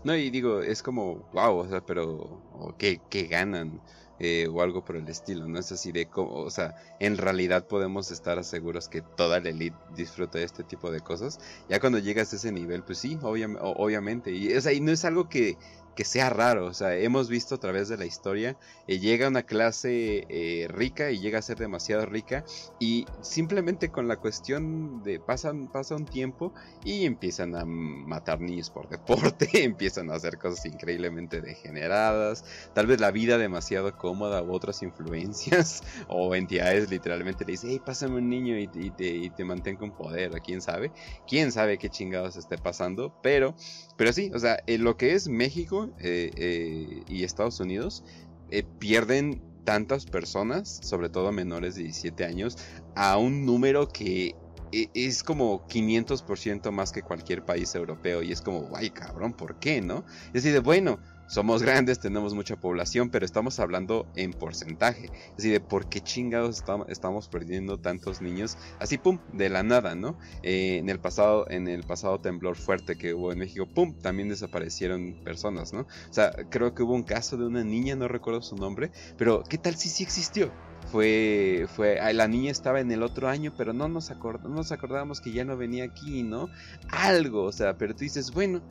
No, 0.04 0.16
y 0.16 0.30
digo, 0.32 0.62
es 0.62 0.82
como, 0.82 1.24
wow, 1.32 1.58
o 1.58 1.68
sea, 1.68 1.82
pero 1.82 2.42
¿qué, 2.78 3.00
ganan? 3.30 3.82
Eh, 4.24 4.48
o 4.48 4.62
algo 4.62 4.86
por 4.86 4.98
el 4.98 5.08
estilo, 5.10 5.48
¿no? 5.48 5.58
Es 5.60 5.72
así 5.72 5.92
de 5.92 6.06
como, 6.08 6.34
o 6.34 6.50
sea, 6.52 6.76
en 7.00 7.18
realidad 7.18 7.66
podemos 7.68 8.12
estar 8.12 8.44
seguros 8.44 8.88
que 8.88 9.02
toda 9.02 9.40
la 9.40 9.50
elite 9.50 9.76
disfruta 9.96 10.38
de 10.38 10.46
este 10.46 10.64
tipo 10.64 10.92
de 10.92 11.00
cosas. 11.02 11.40
Ya 11.70 11.80
cuando 11.80 11.98
llegas 11.98 12.32
a 12.32 12.36
ese 12.36 12.52
nivel, 12.52 12.84
pues 12.84 13.00
sí, 13.00 13.18
obviamente. 13.22 14.32
Y, 14.32 14.54
o 14.54 14.62
sea, 14.62 14.74
y 14.74 14.80
no 14.80 14.92
es 14.92 15.06
algo 15.06 15.28
que 15.28 15.58
que 15.96 16.06
sea 16.06 16.30
raro. 16.30 16.66
O 16.66 16.74
sea, 16.74 16.96
hemos 16.96 17.30
visto 17.30 17.56
a 17.56 17.60
través 17.60 17.90
de 17.90 17.98
la 17.98 18.06
historia, 18.06 18.58
eh, 18.88 19.00
llega 19.00 19.28
una 19.28 19.44
clase 19.44 20.26
eh, 20.30 20.68
rica 20.70 21.12
y 21.12 21.20
llega 21.20 21.40
a 21.40 21.42
ser 21.42 21.58
demasiado 21.58 22.06
rica 22.06 22.44
y 22.80 23.06
simplemente 23.22 23.90
con 23.90 24.08
la 24.08 24.18
cuestión 24.18 25.04
de 25.04 25.20
pasan, 25.20 25.68
pasa 25.68 25.96
un 25.96 26.06
tiempo 26.06 26.54
y 26.84 27.06
empiezan 27.06 27.56
a 27.56 27.66
matar 27.66 28.40
niños 28.42 28.70
por 28.70 28.90
deporte, 28.90 29.50
empiezan 29.64 30.10
a 30.12 30.16
hacer 30.16 30.38
cosas 30.38 30.66
increíblemente 30.66 31.42
degeneradas, 31.42 32.44
tal 32.74 32.88
vez 32.88 33.00
la 33.00 33.12
vida 33.12 33.38
demasiado 33.38 33.98
cómoda 33.98 34.42
u 34.42 34.54
otras 34.54 34.82
influencias 34.84 35.84
o 36.08 36.36
entidades 36.36 36.90
literalmente 36.90 37.46
le 37.46 37.52
dicen, 37.54 37.72
hey, 37.72 37.82
pásame 37.86 38.18
un 38.18 38.30
niño 38.30 38.58
y, 38.58 38.68
te, 38.68 39.08
y 39.08 39.30
te 39.30 39.46
con 39.78 39.92
poder, 39.92 40.32
quién 40.42 40.62
sabe, 40.62 40.92
quién 41.28 41.52
sabe 41.52 41.78
qué 41.78 41.90
chingados 41.90 42.36
esté 42.36 42.58
pasando, 42.58 43.14
pero, 43.22 43.56
pero 44.02 44.14
sí, 44.14 44.32
o 44.34 44.40
sea, 44.40 44.58
lo 44.66 44.98
que 44.98 45.14
es 45.14 45.28
México, 45.28 45.94
eh, 46.00 46.32
eh, 46.36 47.04
y 47.08 47.24
Estados 47.24 47.60
Unidos 47.60 48.04
eh, 48.50 48.64
pierden 48.80 49.44
tantas 49.64 50.08
personas, 50.08 50.80
sobre 50.82 51.10
todo 51.10 51.32
menores 51.32 51.76
de 51.76 51.84
17 51.84 52.26
años, 52.26 52.58
a 52.96 53.18
un 53.18 53.46
número 53.46 53.88
que 53.88 54.34
es 54.72 55.22
como 55.22 55.68
500% 55.68 56.72
más 56.72 56.92
que 56.92 57.04
cualquier 57.04 57.46
país 57.46 57.76
europeo 57.76 58.24
y 58.24 58.32
es 58.32 58.42
como, 58.42 58.62
guay 58.62 58.90
cabrón, 58.90 59.34
¿por 59.34 59.60
qué 59.60 59.84
no? 59.84 60.04
Es 60.34 60.46
decir, 60.46 60.60
bueno, 60.62 60.98
somos 61.32 61.64
grandes, 61.64 61.98
tenemos 61.98 62.34
mucha 62.34 62.58
población, 62.58 63.10
pero 63.10 63.26
estamos 63.26 63.62
hablando 63.62 64.06
en 64.18 64.34
porcentaje. 64.34 65.10
Decir, 65.38 65.54
de 65.54 65.62
por 65.62 65.88
qué 65.88 66.02
chingados 66.02 66.62
estamos 66.90 67.30
perdiendo 67.30 67.80
tantos 67.80 68.22
niños 68.22 68.58
así, 68.80 68.98
pum, 68.98 69.18
de 69.32 69.48
la 69.48 69.64
nada, 69.64 69.96
¿no? 69.96 70.18
Eh, 70.44 70.80
en 70.80 70.90
el 70.90 71.00
pasado, 71.00 71.50
en 71.50 71.70
el 71.70 71.84
pasado 71.84 72.20
temblor 72.20 72.58
fuerte 72.58 72.98
que 72.98 73.14
hubo 73.14 73.32
en 73.32 73.40
México, 73.40 73.66
pum, 73.66 73.94
también 74.02 74.28
desaparecieron 74.28 75.22
personas, 75.24 75.72
¿no? 75.72 75.88
O 76.10 76.14
sea, 76.14 76.34
creo 76.50 76.76
que 76.76 76.84
hubo 76.84 76.96
un 76.96 77.04
caso 77.04 77.38
de 77.38 77.46
una 77.46 77.64
niña, 77.64 77.96
no 77.96 78.10
recuerdo 78.10 78.42
su 78.42 78.58
nombre, 78.58 78.92
pero 79.18 79.44
¿qué 79.48 79.58
tal 79.58 79.78
si 79.78 79.88
sí 79.88 80.04
existió? 80.04 80.52
fue, 80.92 81.68
fue, 81.76 82.00
la 82.14 82.28
niña 82.28 82.52
estaba 82.52 82.80
en 82.80 82.92
el 82.92 83.04
otro 83.04 83.30
año, 83.30 83.54
pero 83.56 83.72
no 83.72 83.88
nos, 83.88 84.10
no 84.10 84.50
nos 84.50 84.72
acordábamos 84.72 85.22
que 85.22 85.32
ya 85.32 85.46
no 85.46 85.56
venía 85.56 85.86
aquí, 85.86 86.24
¿no? 86.24 86.50
Algo, 86.90 87.44
o 87.44 87.52
sea, 87.52 87.78
pero 87.78 87.94
tú 87.94 88.00
dices, 88.00 88.32
bueno, 88.32 88.62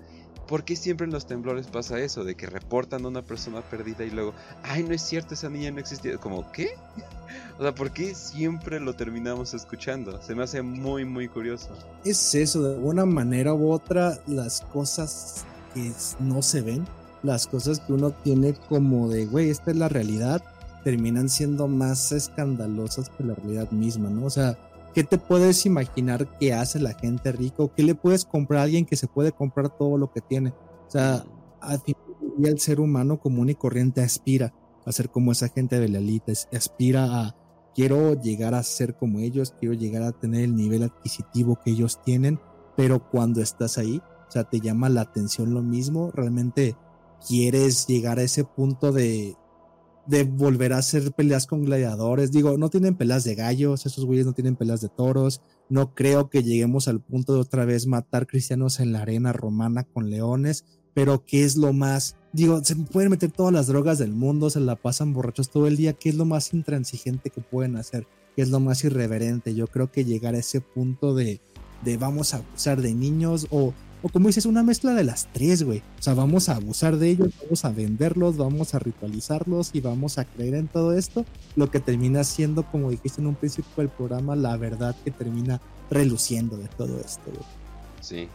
¿Por 0.49 0.65
qué 0.65 0.77
siempre 0.77 1.07
en 1.07 1.13
los 1.13 1.27
temblores 1.27 1.67
pasa 1.67 2.01
eso? 2.01 2.25
De 2.25 2.35
que 2.35 2.47
reportan 2.47 3.05
a 3.05 3.09
una 3.09 3.23
persona 3.23 3.61
perdida 3.61 4.05
y 4.05 4.11
luego, 4.11 4.35
ay, 4.63 4.83
no 4.83 4.95
es 4.95 5.03
cierto, 5.03 5.35
esa 5.35 5.49
niña 5.49 5.71
no 5.71 5.79
existía. 5.79 6.17
Como, 6.19 6.51
¿qué? 6.53 6.71
o 7.59 7.63
sea, 7.63 7.75
¿por 7.75 7.93
qué 7.93 8.15
siempre 8.15 8.81
lo 8.81 8.95
terminamos 8.95 9.55
escuchando? 9.55 10.21
Se 10.23 10.35
me 10.35 10.43
hace 10.43 10.63
muy, 10.63 11.05
muy 11.05 11.29
curioso. 11.29 11.69
Es 12.05 12.35
eso, 12.35 12.63
de 12.63 12.75
alguna 12.75 13.07
manera 13.07 13.55
u 13.55 13.71
otra, 13.71 14.19
las 14.27 14.61
cosas 14.63 15.45
que 15.75 15.93
no 16.19 16.43
se 16.43 16.63
ven, 16.63 16.85
las 17.23 17.47
cosas 17.47 17.81
que 17.81 17.93
uno 17.93 18.11
tiene 18.11 18.55
como 18.69 19.09
de, 19.09 19.27
güey, 19.27 19.51
esta 19.51 19.71
es 19.71 19.77
la 19.77 19.89
realidad, 19.89 20.43
terminan 20.85 21.29
siendo 21.29 21.69
más 21.69 22.13
escandalosas 22.13 23.11
que 23.11 23.25
la 23.25 23.35
realidad 23.35 23.71
misma, 23.71 24.09
¿no? 24.09 24.25
O 24.25 24.31
sea, 24.31 24.57
¿Qué 24.95 25.05
te 25.05 25.19
puedes 25.19 25.67
imaginar 25.67 26.37
que 26.39 26.53
hace 26.53 26.81
la 26.81 26.95
gente 26.95 27.31
rico? 27.33 27.73
¿Qué 27.75 27.83
le 27.83 27.95
puedes 27.95 28.25
comprar 28.25 28.61
a 28.61 28.63
alguien 28.65 28.87
que 28.87 28.97
se 28.97 29.07
puede 29.07 29.31
comprar 29.33 29.69
todo 29.77 29.97
lo 29.97 30.13
que 30.13 30.21
tiene? 30.21 30.51
O 30.51 30.91
sea, 30.91 31.25
al 31.61 31.81
final 31.81 32.03
el 32.43 32.59
ser 32.59 32.81
humano 32.81 33.21
común 33.21 33.51
y 33.51 33.55
corriente 33.55 34.03
aspira 34.03 34.53
a 34.85 34.93
ser 34.93 35.11
como 35.11 35.33
esa 35.33 35.49
gente 35.49 35.79
de 35.79 35.89
la 35.89 35.99
élite, 35.99 36.33
aspira 36.53 37.21
a 37.21 37.37
quiero 37.75 38.21
llegar 38.21 38.55
a 38.55 38.63
ser 38.63 38.97
como 38.97 39.21
ellos, 39.21 39.55
quiero 39.59 39.75
llegar 39.75 40.03
a 40.03 40.13
tener 40.13 40.43
el 40.43 40.57
nivel 40.57 40.83
adquisitivo 40.83 41.59
que 41.63 41.71
ellos 41.71 42.01
tienen, 42.03 42.41
pero 42.77 43.11
cuando 43.11 43.41
estás 43.43 43.79
ahí, 43.79 44.03
O 44.29 44.33
sea, 44.33 44.45
te 44.45 44.61
llama 44.61 44.89
la 44.89 45.01
atención 45.01 45.55
lo 45.55 45.61
mismo. 45.61 46.13
Realmente 46.15 46.77
quieres 47.27 47.89
llegar 47.89 48.21
a 48.21 48.23
ese 48.23 48.45
punto 48.45 48.93
de, 48.93 49.37
de 50.07 50.25
volver 50.25 50.73
a 50.73 50.79
hacer 50.79 51.13
peleas 51.13 51.47
con 51.47 51.65
gladiadores. 51.65 52.33
Digo, 52.33 52.57
no 52.59 52.69
tienen 52.69 52.97
peleas 52.97 53.25
de 53.25 53.35
gallos, 53.35 53.87
esos 53.87 54.05
güeyes 54.05 54.27
no 54.27 54.33
tienen 54.33 54.57
peleas 54.57 54.81
de 54.81 54.89
toros. 54.89 55.41
No 55.69 55.95
creo 55.95 56.29
que 56.31 56.43
lleguemos 56.43 56.89
al 56.89 57.01
punto 57.01 57.35
de 57.35 57.41
otra 57.41 57.65
vez 57.65 57.87
matar 57.87 58.27
cristianos 58.27 58.81
en 58.81 58.93
la 58.93 59.03
arena 59.03 59.33
romana 59.33 59.85
con 59.85 60.11
leones. 60.11 60.65
Pero, 60.95 61.25
¿qué 61.25 61.45
es 61.45 61.57
lo 61.57 61.73
más? 61.73 62.17
Digo, 62.33 62.65
se 62.65 62.77
pueden 62.77 63.11
meter 63.11 63.31
todas 63.31 63.53
las 63.53 63.69
drogas 63.69 63.99
del 63.99 64.13
mundo, 64.13 64.51
se 64.51 64.61
la 64.61 64.77
pasan 64.77 65.13
borrachos 65.13 65.51
todo 65.51 65.67
el 65.67 65.77
día. 65.77 65.93
¿Qué 65.93 66.09
es 66.09 66.17
lo 66.17 66.25
más 66.25 66.53
intransigente 66.53 67.31
que 67.31 67.41
pueden 67.41 67.77
hacer? 67.77 68.07
¿Qué 68.35 68.43
es 68.43 68.51
lo 68.51 68.61
más 68.61 68.83
irreverente? 68.85 69.55
Yo 69.55 69.67
creo 69.67 69.91
que 69.91 70.05
llegar 70.05 70.35
a 70.35 70.39
ese 70.39 70.61
punto 70.61 71.15
de, 71.15 71.41
de 71.85 71.97
vamos 71.97 72.35
a 72.35 72.39
abusar 72.39 72.81
de 72.81 72.95
niños 72.95 73.47
o 73.51 73.73
o 74.03 74.09
como 74.09 74.29
dices, 74.29 74.47
una 74.47 74.63
mezcla 74.63 74.95
de 74.95 75.05
las 75.05 75.29
tres, 75.33 75.63
güey. 75.63 75.83
O 75.99 76.03
sea, 76.03 76.15
vamos 76.15 76.49
a 76.49 76.57
abusar 76.57 76.97
de 76.97 77.11
ellos, 77.11 77.31
vamos 77.43 77.65
a 77.65 77.71
venderlos, 77.71 78.37
vamos 78.37 78.75
a 78.75 78.79
ritualizarlos 78.79 79.71
y 79.73 79.81
vamos 79.81 80.19
a 80.19 80.25
creer 80.25 80.55
en 80.55 80.69
todo 80.69 80.97
esto. 80.97 81.25
Lo 81.57 81.71
que 81.71 81.81
termina 81.81 82.25
siendo, 82.25 82.65
como 82.65 82.91
dijiste 82.91 83.21
en 83.21 83.27
un 83.27 83.35
principio 83.35 83.71
del 83.77 83.89
programa, 83.89 84.37
la 84.37 84.57
verdad 84.57 84.97
que 85.05 85.11
termina 85.11 85.61
reluciendo 85.91 86.57
de 86.57 86.69
todo 86.69 87.01
esto, 87.01 87.23
güey. 87.27 87.45
Sí, 88.01 88.29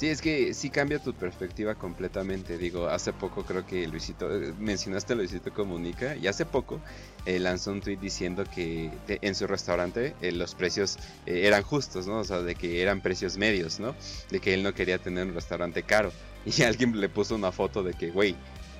Sí, 0.00 0.08
es 0.08 0.22
que 0.22 0.54
sí 0.54 0.70
cambia 0.70 0.98
tu 0.98 1.12
perspectiva 1.12 1.74
completamente. 1.74 2.56
Digo, 2.56 2.88
hace 2.88 3.12
poco 3.12 3.44
creo 3.44 3.66
que 3.66 3.86
Luisito, 3.86 4.34
eh, 4.34 4.54
mencionaste 4.58 5.12
a 5.12 5.16
Luisito 5.16 5.52
Comunica, 5.52 6.16
y 6.16 6.26
hace 6.26 6.46
poco 6.46 6.80
eh, 7.26 7.38
lanzó 7.38 7.70
un 7.70 7.82
tweet 7.82 7.98
diciendo 7.98 8.44
que 8.54 8.90
en 9.08 9.34
su 9.34 9.46
restaurante 9.46 10.14
eh, 10.22 10.32
los 10.32 10.54
precios 10.54 10.96
eran 11.26 11.62
justos, 11.62 12.06
¿no? 12.06 12.20
O 12.20 12.24
sea, 12.24 12.40
de 12.40 12.54
que 12.54 12.80
eran 12.80 13.02
precios 13.02 13.36
medios, 13.36 13.78
¿no? 13.78 13.94
De 14.30 14.40
que 14.40 14.54
él 14.54 14.62
no 14.62 14.72
quería 14.72 14.96
tener 14.96 15.26
un 15.26 15.34
restaurante 15.34 15.82
caro. 15.82 16.10
Y 16.46 16.62
alguien 16.62 16.98
le 16.98 17.10
puso 17.10 17.34
una 17.34 17.52
foto 17.52 17.82
de 17.82 17.92
que, 17.92 18.10
güey, 18.10 18.34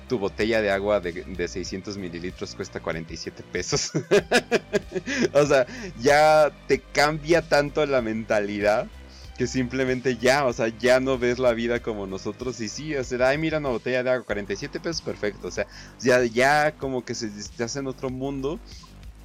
tu 0.09 0.17
botella 0.17 0.59
de 0.59 0.71
agua 0.71 1.01
de, 1.01 1.11
de 1.11 1.47
600 1.47 1.99
mililitros 1.99 2.55
cuesta 2.55 2.79
47 2.79 3.43
pesos. 3.51 3.91
o 5.33 5.45
sea, 5.45 5.67
ya 6.01 6.51
te 6.67 6.79
cambia 6.79 7.43
tanto 7.43 7.85
la 7.85 8.01
mentalidad 8.01 8.87
que 9.37 9.47
simplemente 9.47 10.17
ya, 10.17 10.45
o 10.45 10.53
sea, 10.53 10.67
ya 10.67 10.99
no 10.99 11.17
ves 11.17 11.39
la 11.39 11.53
vida 11.53 11.81
como 11.81 12.07
nosotros 12.07 12.59
y 12.61 12.69
sí, 12.69 12.95
o 12.95 13.03
sea, 13.03 13.29
ay, 13.29 13.37
mira 13.37 13.57
una 13.57 13.69
botella 13.69 14.03
de 14.03 14.09
agua, 14.11 14.25
47 14.25 14.79
pesos, 14.79 15.01
perfecto, 15.01 15.47
o 15.47 15.51
sea, 15.51 15.67
ya, 15.99 16.23
ya 16.23 16.73
como 16.73 17.03
que 17.03 17.15
se 17.15 17.29
te 17.55 17.63
hace 17.63 17.79
en 17.79 17.87
otro 17.87 18.09
mundo. 18.09 18.59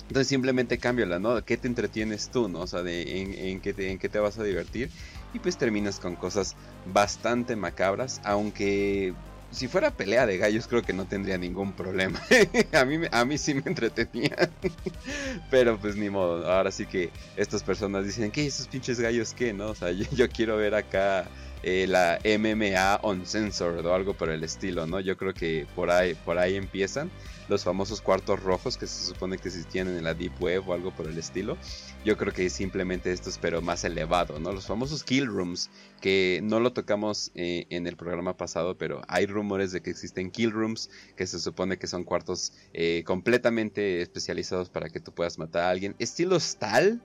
Entonces 0.09 0.29
simplemente 0.29 0.79
cámbiala, 0.79 1.19
¿no? 1.19 1.45
¿Qué 1.45 1.57
te 1.57 1.67
entretienes 1.67 2.29
tú, 2.29 2.49
no? 2.49 2.61
O 2.61 2.67
sea, 2.69 2.85
de, 2.85 3.51
en, 3.51 3.61
qué 3.61 3.75
te, 3.75 3.91
en 3.91 3.99
qué 3.99 4.09
te 4.09 4.21
vas 4.21 4.39
a 4.39 4.45
divertir. 4.45 4.89
Y 5.35 5.41
pues 5.41 5.57
terminas 5.57 5.99
con 5.99 6.15
cosas 6.15 6.55
bastante 6.93 7.57
macabras, 7.57 8.21
aunque 8.23 9.15
si 9.51 9.69
fuera 9.69 9.91
pelea 9.91 10.27
de 10.27 10.39
gallos 10.39 10.67
creo 10.67 10.83
que 10.83 10.93
no 10.93 11.07
tendría 11.07 11.39
ningún 11.39 11.73
problema. 11.73 12.21
a, 12.73 12.85
mí, 12.85 12.99
a 13.11 13.25
mí 13.25 13.39
sí 13.39 13.55
me 13.55 13.63
entretenía. 13.67 14.51
Pero 15.51 15.79
pues 15.79 15.97
ni 15.97 16.11
modo. 16.11 16.51
Ahora 16.51 16.71
sí 16.71 16.87
que 16.87 17.11
estas 17.37 17.63
personas 17.63 18.05
dicen, 18.05 18.31
¿qué? 18.31 18.47
¿Esos 18.47 18.69
pinches 18.69 19.01
gallos 19.01 19.35
qué? 19.35 19.53
¿No? 19.53 19.69
O 19.69 19.75
sea, 19.75 19.91
yo, 19.91 20.29
quiero 20.29 20.57
ver 20.57 20.75
acá 20.75 21.27
eh, 21.63 21.87
la 21.89 22.19
MMA 22.25 23.01
Uncensored 23.03 23.85
o 23.85 23.95
algo 23.95 24.15
por 24.15 24.31
el 24.31 24.45
estilo, 24.45 24.87
¿no? 24.87 25.01
Yo 25.01 25.17
creo 25.17 25.33
que 25.33 25.67
por 25.75 25.91
ahí, 25.91 26.15
por 26.15 26.39
ahí 26.39 26.57
empiezan 26.57 27.11
los 27.49 27.65
famosos 27.65 28.01
cuartos 28.01 28.43
rojos 28.43 28.77
que 28.77 28.87
se 28.87 29.07
supone 29.07 29.39
que 29.39 29.49
existían 29.49 29.89
en 29.89 30.03
la 30.03 30.15
Deep 30.15 30.33
Web 30.41 30.69
o 30.69 30.73
algo 30.73 30.91
por 30.95 31.07
el 31.07 31.19
estilo. 31.19 31.57
Yo 32.05 32.17
creo 32.17 32.33
que 32.33 32.51
simplemente 32.51 33.13
estos, 33.13 33.39
pero 33.39 33.63
más 33.63 33.85
elevado, 33.85 34.39
¿no? 34.39 34.53
Los 34.53 34.67
famosos 34.67 35.05
kill 35.05 35.27
rooms, 35.27 35.71
que 36.01 36.41
no 36.43 36.61
lo 36.61 36.73
tocamos 36.73 37.31
eh, 37.35 37.67
en 37.71 37.87
el 37.87 37.97
programa 37.97 38.37
pasado, 38.37 38.77
pero 38.77 39.03
hay 39.09 39.27
rumores 39.27 39.73
de 39.73 39.81
que 39.81 39.91
existen 39.91 40.31
kill 40.31 40.51
rooms, 40.51 40.91
que 41.17 41.27
se 41.27 41.39
supone 41.39 41.79
que 41.79 41.87
son 41.87 42.05
cuartos 42.05 42.53
eh, 42.73 43.03
completamente 43.07 44.03
especializados 44.03 44.71
para 44.71 44.89
que 44.89 45.01
tú 45.01 45.13
puedas 45.13 45.39
matar 45.39 45.65
a 45.65 45.71
alguien. 45.71 45.95
Estilo 45.99 46.39
tal, 46.59 47.03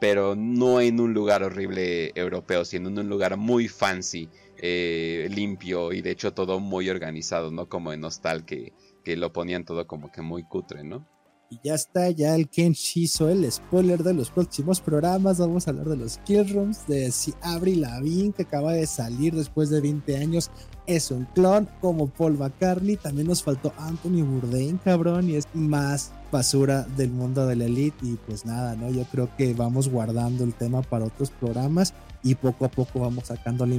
pero 0.00 0.36
no 0.36 0.80
en 0.80 1.00
un 1.00 1.14
lugar 1.14 1.42
horrible 1.42 2.12
europeo, 2.14 2.64
sino 2.64 2.88
en 2.88 2.98
un 2.98 3.08
lugar 3.08 3.36
muy 3.36 3.68
fancy. 3.68 4.28
Eh, 4.60 5.28
limpio 5.30 5.92
y 5.92 6.02
de 6.02 6.10
hecho 6.10 6.34
todo 6.34 6.58
muy 6.58 6.90
organizado, 6.90 7.52
no 7.52 7.68
como 7.68 7.92
en 7.92 8.02
Hostal 8.02 8.44
que 8.44 8.72
lo 9.16 9.32
ponían 9.32 9.64
todo 9.64 9.86
como 9.86 10.10
que 10.10 10.22
muy 10.22 10.44
cutre, 10.44 10.84
¿no? 10.84 11.06
Y 11.50 11.60
ya 11.64 11.74
está, 11.74 12.10
ya 12.10 12.34
el 12.34 12.50
Kenshi 12.50 13.04
hizo 13.04 13.30
el 13.30 13.50
spoiler 13.50 14.02
de 14.02 14.12
los 14.12 14.30
próximos 14.30 14.82
programas. 14.82 15.38
Vamos 15.38 15.66
a 15.66 15.70
hablar 15.70 15.88
de 15.88 15.96
los 15.96 16.18
Kill 16.18 16.52
Rooms, 16.52 16.86
de 16.86 17.10
si 17.10 17.32
Avril 17.40 17.80
Lavigne, 17.80 18.34
que 18.34 18.42
acaba 18.42 18.74
de 18.74 18.86
salir 18.86 19.34
después 19.34 19.70
de 19.70 19.80
20 19.80 20.18
años, 20.18 20.50
es 20.86 21.10
un 21.10 21.24
clon 21.34 21.66
como 21.80 22.08
Paul 22.08 22.36
McCartney. 22.36 22.96
También 22.96 23.28
nos 23.28 23.42
faltó 23.42 23.72
Anthony 23.78 24.22
Bourdain, 24.22 24.76
cabrón, 24.76 25.30
y 25.30 25.36
es 25.36 25.46
más 25.54 26.12
basura 26.30 26.82
del 26.82 27.12
mundo 27.12 27.46
de 27.46 27.56
la 27.56 27.64
elite. 27.64 28.06
Y 28.06 28.16
pues 28.26 28.44
nada, 28.44 28.76
¿no? 28.76 28.90
Yo 28.90 29.04
creo 29.04 29.34
que 29.38 29.54
vamos 29.54 29.88
guardando 29.88 30.44
el 30.44 30.52
tema 30.52 30.82
para 30.82 31.06
otros 31.06 31.30
programas 31.30 31.94
y 32.22 32.34
poco 32.34 32.64
a 32.64 32.68
poco 32.70 33.00
vamos 33.00 33.26
sacando 33.26 33.66
la, 33.66 33.76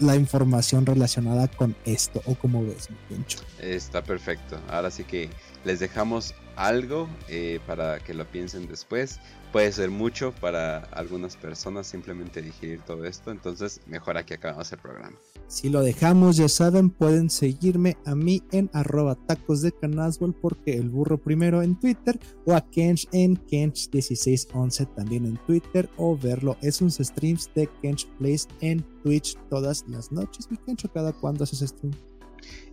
la 0.00 0.16
información 0.16 0.86
relacionada 0.86 1.48
con 1.48 1.74
esto. 1.84 2.22
¿O 2.26 2.34
como 2.34 2.64
ves, 2.64 2.90
mi 2.90 2.96
pincho? 3.08 3.38
Está 3.60 4.02
perfecto. 4.02 4.58
Ahora 4.68 4.90
sí 4.90 5.04
que 5.04 5.30
les 5.64 5.80
dejamos 5.80 6.34
algo 6.56 7.08
eh, 7.28 7.60
para 7.66 8.00
que 8.00 8.14
lo 8.14 8.26
piensen 8.26 8.66
después. 8.66 9.20
Puede 9.52 9.70
ser 9.72 9.90
mucho 9.90 10.32
para 10.32 10.78
algunas 10.92 11.36
personas 11.36 11.86
simplemente 11.86 12.40
digerir 12.40 12.80
todo 12.82 13.04
esto, 13.04 13.30
entonces 13.30 13.80
mejor 13.86 14.16
aquí 14.16 14.34
acabamos 14.34 14.72
el 14.72 14.78
programa. 14.78 15.16
Si 15.52 15.68
lo 15.68 15.82
dejamos, 15.82 16.38
ya 16.38 16.48
saben, 16.48 16.88
pueden 16.88 17.28
seguirme 17.28 17.98
a 18.06 18.14
mí 18.14 18.42
en 18.52 18.70
arroba 18.72 19.16
tacos 19.26 19.60
de 19.60 19.70
canaswell 19.70 20.32
porque 20.32 20.72
el 20.78 20.88
burro 20.88 21.18
primero 21.18 21.60
en 21.60 21.78
Twitter 21.78 22.18
o 22.46 22.54
a 22.54 22.62
Kench 22.62 23.06
en 23.12 23.36
Kench1611 23.36 24.94
también 24.94 25.26
en 25.26 25.36
Twitter 25.46 25.90
o 25.98 26.16
verlo 26.16 26.56
es 26.62 26.80
un 26.80 26.90
streams 26.90 27.50
de 27.54 27.68
Kench 27.82 28.06
Place 28.18 28.48
en 28.62 28.82
Twitch 29.02 29.36
todas 29.50 29.84
las 29.88 30.10
noches. 30.10 30.50
Mi 30.50 30.56
Kencho, 30.56 30.90
¿cada 30.90 31.12
cuándo 31.12 31.44
haces 31.44 31.68
stream? 31.68 31.92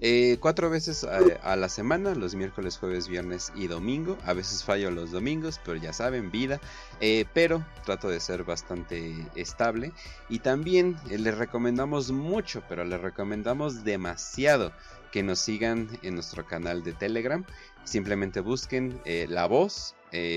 Eh, 0.02 0.38
cuatro 0.40 0.70
veces 0.70 1.04
a, 1.04 1.56
la 1.56 1.70
semana, 1.70 2.16
los 2.16 2.36
miércoles, 2.36 2.78
jueves, 2.78 3.08
viernes 3.08 3.52
y 3.56 3.68
domingo. 3.68 4.18
A 4.26 4.34
veces 4.34 4.64
fallo 4.64 4.92
los 4.92 5.12
domingos, 5.12 5.60
pero 5.64 5.78
ya 5.78 5.94
saben, 5.94 6.32
vida. 6.32 6.62
Eh, 7.02 7.26
pero 7.34 7.66
trato 7.86 8.10
de 8.10 8.20
ser 8.20 8.44
bastante 8.44 9.14
estable. 9.36 9.92
Y 10.30 10.40
también 10.40 10.96
eh, 11.10 11.18
les 11.18 11.38
recomendamos 11.38 12.12
mucho, 12.12 12.64
pero 12.70 12.86
les 12.86 13.02
recomendamos 13.02 13.84
demasiado 13.84 14.72
que 15.12 15.24
nos 15.24 15.40
sigan 15.40 15.90
en 16.02 16.16
nuestro 16.16 16.46
canal 16.46 16.84
de 16.84 16.94
Telegram. 16.94 17.44
Simplemente 17.84 18.42
busquen 18.42 19.02
La 19.28 19.48
Voz 19.48 19.96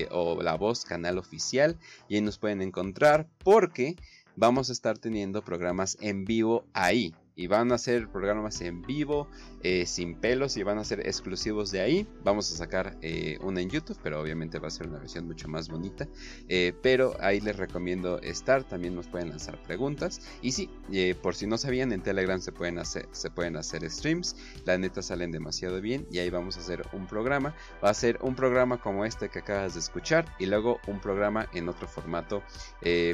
o 0.09 0.41
La 0.41 0.55
Voz 0.55 0.85
canal 0.85 1.19
oficial 1.19 1.77
y 2.07 2.15
ahí 2.15 2.21
nos 2.21 2.39
pueden 2.39 2.61
encontrar 2.63 3.27
porque 3.43 3.95
vamos 4.35 4.69
a 4.69 4.73
estar 4.73 4.97
teniendo 4.97 5.43
programas 5.43 5.97
en 6.01 6.25
vivo 6.25 6.65
ahí 6.73 7.13
y 7.35 7.47
van 7.47 7.71
a 7.71 7.75
hacer 7.75 8.07
programas 8.09 8.61
en 8.61 8.81
vivo, 8.81 9.27
eh, 9.61 9.85
sin 9.85 10.15
pelos 10.15 10.57
y 10.57 10.63
van 10.63 10.77
a 10.77 10.83
ser 10.83 10.99
exclusivos 11.01 11.71
de 11.71 11.81
ahí. 11.81 12.07
Vamos 12.23 12.51
a 12.51 12.55
sacar 12.55 12.97
eh, 13.01 13.37
una 13.41 13.61
en 13.61 13.69
YouTube, 13.69 13.97
pero 14.03 14.21
obviamente 14.21 14.59
va 14.59 14.67
a 14.67 14.71
ser 14.71 14.87
una 14.87 14.99
versión 14.99 15.25
mucho 15.25 15.47
más 15.47 15.69
bonita. 15.69 16.07
Eh, 16.47 16.73
pero 16.81 17.15
ahí 17.19 17.39
les 17.39 17.55
recomiendo 17.55 18.19
estar, 18.19 18.63
también 18.63 18.95
nos 18.95 19.07
pueden 19.07 19.29
lanzar 19.29 19.61
preguntas. 19.63 20.21
Y 20.41 20.51
sí, 20.51 20.69
por 21.21 21.35
si 21.35 21.47
no 21.47 21.57
sabían, 21.57 21.91
en 21.91 22.01
Telegram 22.01 22.39
se 22.39 22.51
pueden, 22.51 22.77
hacer, 22.77 23.07
se 23.11 23.31
pueden 23.31 23.55
hacer 23.55 23.89
streams. 23.89 24.35
La 24.65 24.77
neta 24.77 25.01
salen 25.01 25.31
demasiado 25.31 25.81
bien 25.81 26.05
y 26.11 26.19
ahí 26.19 26.29
vamos 26.29 26.57
a 26.57 26.59
hacer 26.59 26.85
un 26.93 27.07
programa. 27.07 27.55
Va 27.83 27.89
a 27.89 27.93
ser 27.93 28.19
un 28.21 28.35
programa 28.35 28.79
como 28.79 29.05
este 29.05 29.29
que 29.29 29.39
acabas 29.39 29.73
de 29.73 29.79
escuchar 29.79 30.25
y 30.39 30.45
luego 30.45 30.79
un 30.87 30.99
programa 30.99 31.47
en 31.53 31.69
otro 31.69 31.87
formato 31.87 32.43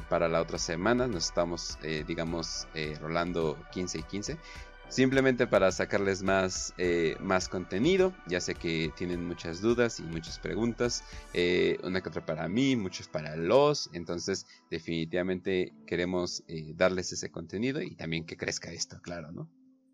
para 0.10 0.28
la 0.28 0.42
otra 0.42 0.58
semana. 0.58 1.08
Nos 1.08 1.28
estamos, 1.28 1.78
digamos, 2.08 2.68
rolando 3.00 3.58
15 3.72 4.00
y 4.00 4.04
15 4.10 4.38
simplemente 4.90 5.48
para 5.48 5.72
sacarles 5.72 6.22
más, 6.24 6.74
eh, 6.78 7.16
más 7.22 7.48
contenido. 7.48 8.14
Ya 8.28 8.42
sé 8.42 8.56
que 8.56 8.92
tienen 8.98 9.26
muchas 9.26 9.62
dudas 9.62 10.00
y 10.00 10.04
muchas 10.04 10.40
preguntas, 10.40 11.04
eh, 11.34 11.78
una 11.84 12.02
que 12.02 12.10
otra 12.10 12.26
para 12.26 12.48
mí, 12.50 12.76
muchas 12.76 13.08
para 13.08 13.36
los, 13.36 13.90
entonces 13.94 14.46
definitivamente 14.70 15.74
queremos 15.86 16.44
eh, 16.48 16.74
darles 16.76 17.12
ese 17.14 17.32
contenido 17.32 17.82
y 17.82 17.96
también 17.96 18.26
que 18.26 18.36
crezca 18.36 18.72
esto, 18.72 19.00
claro, 19.02 19.32
¿no? 19.32 19.50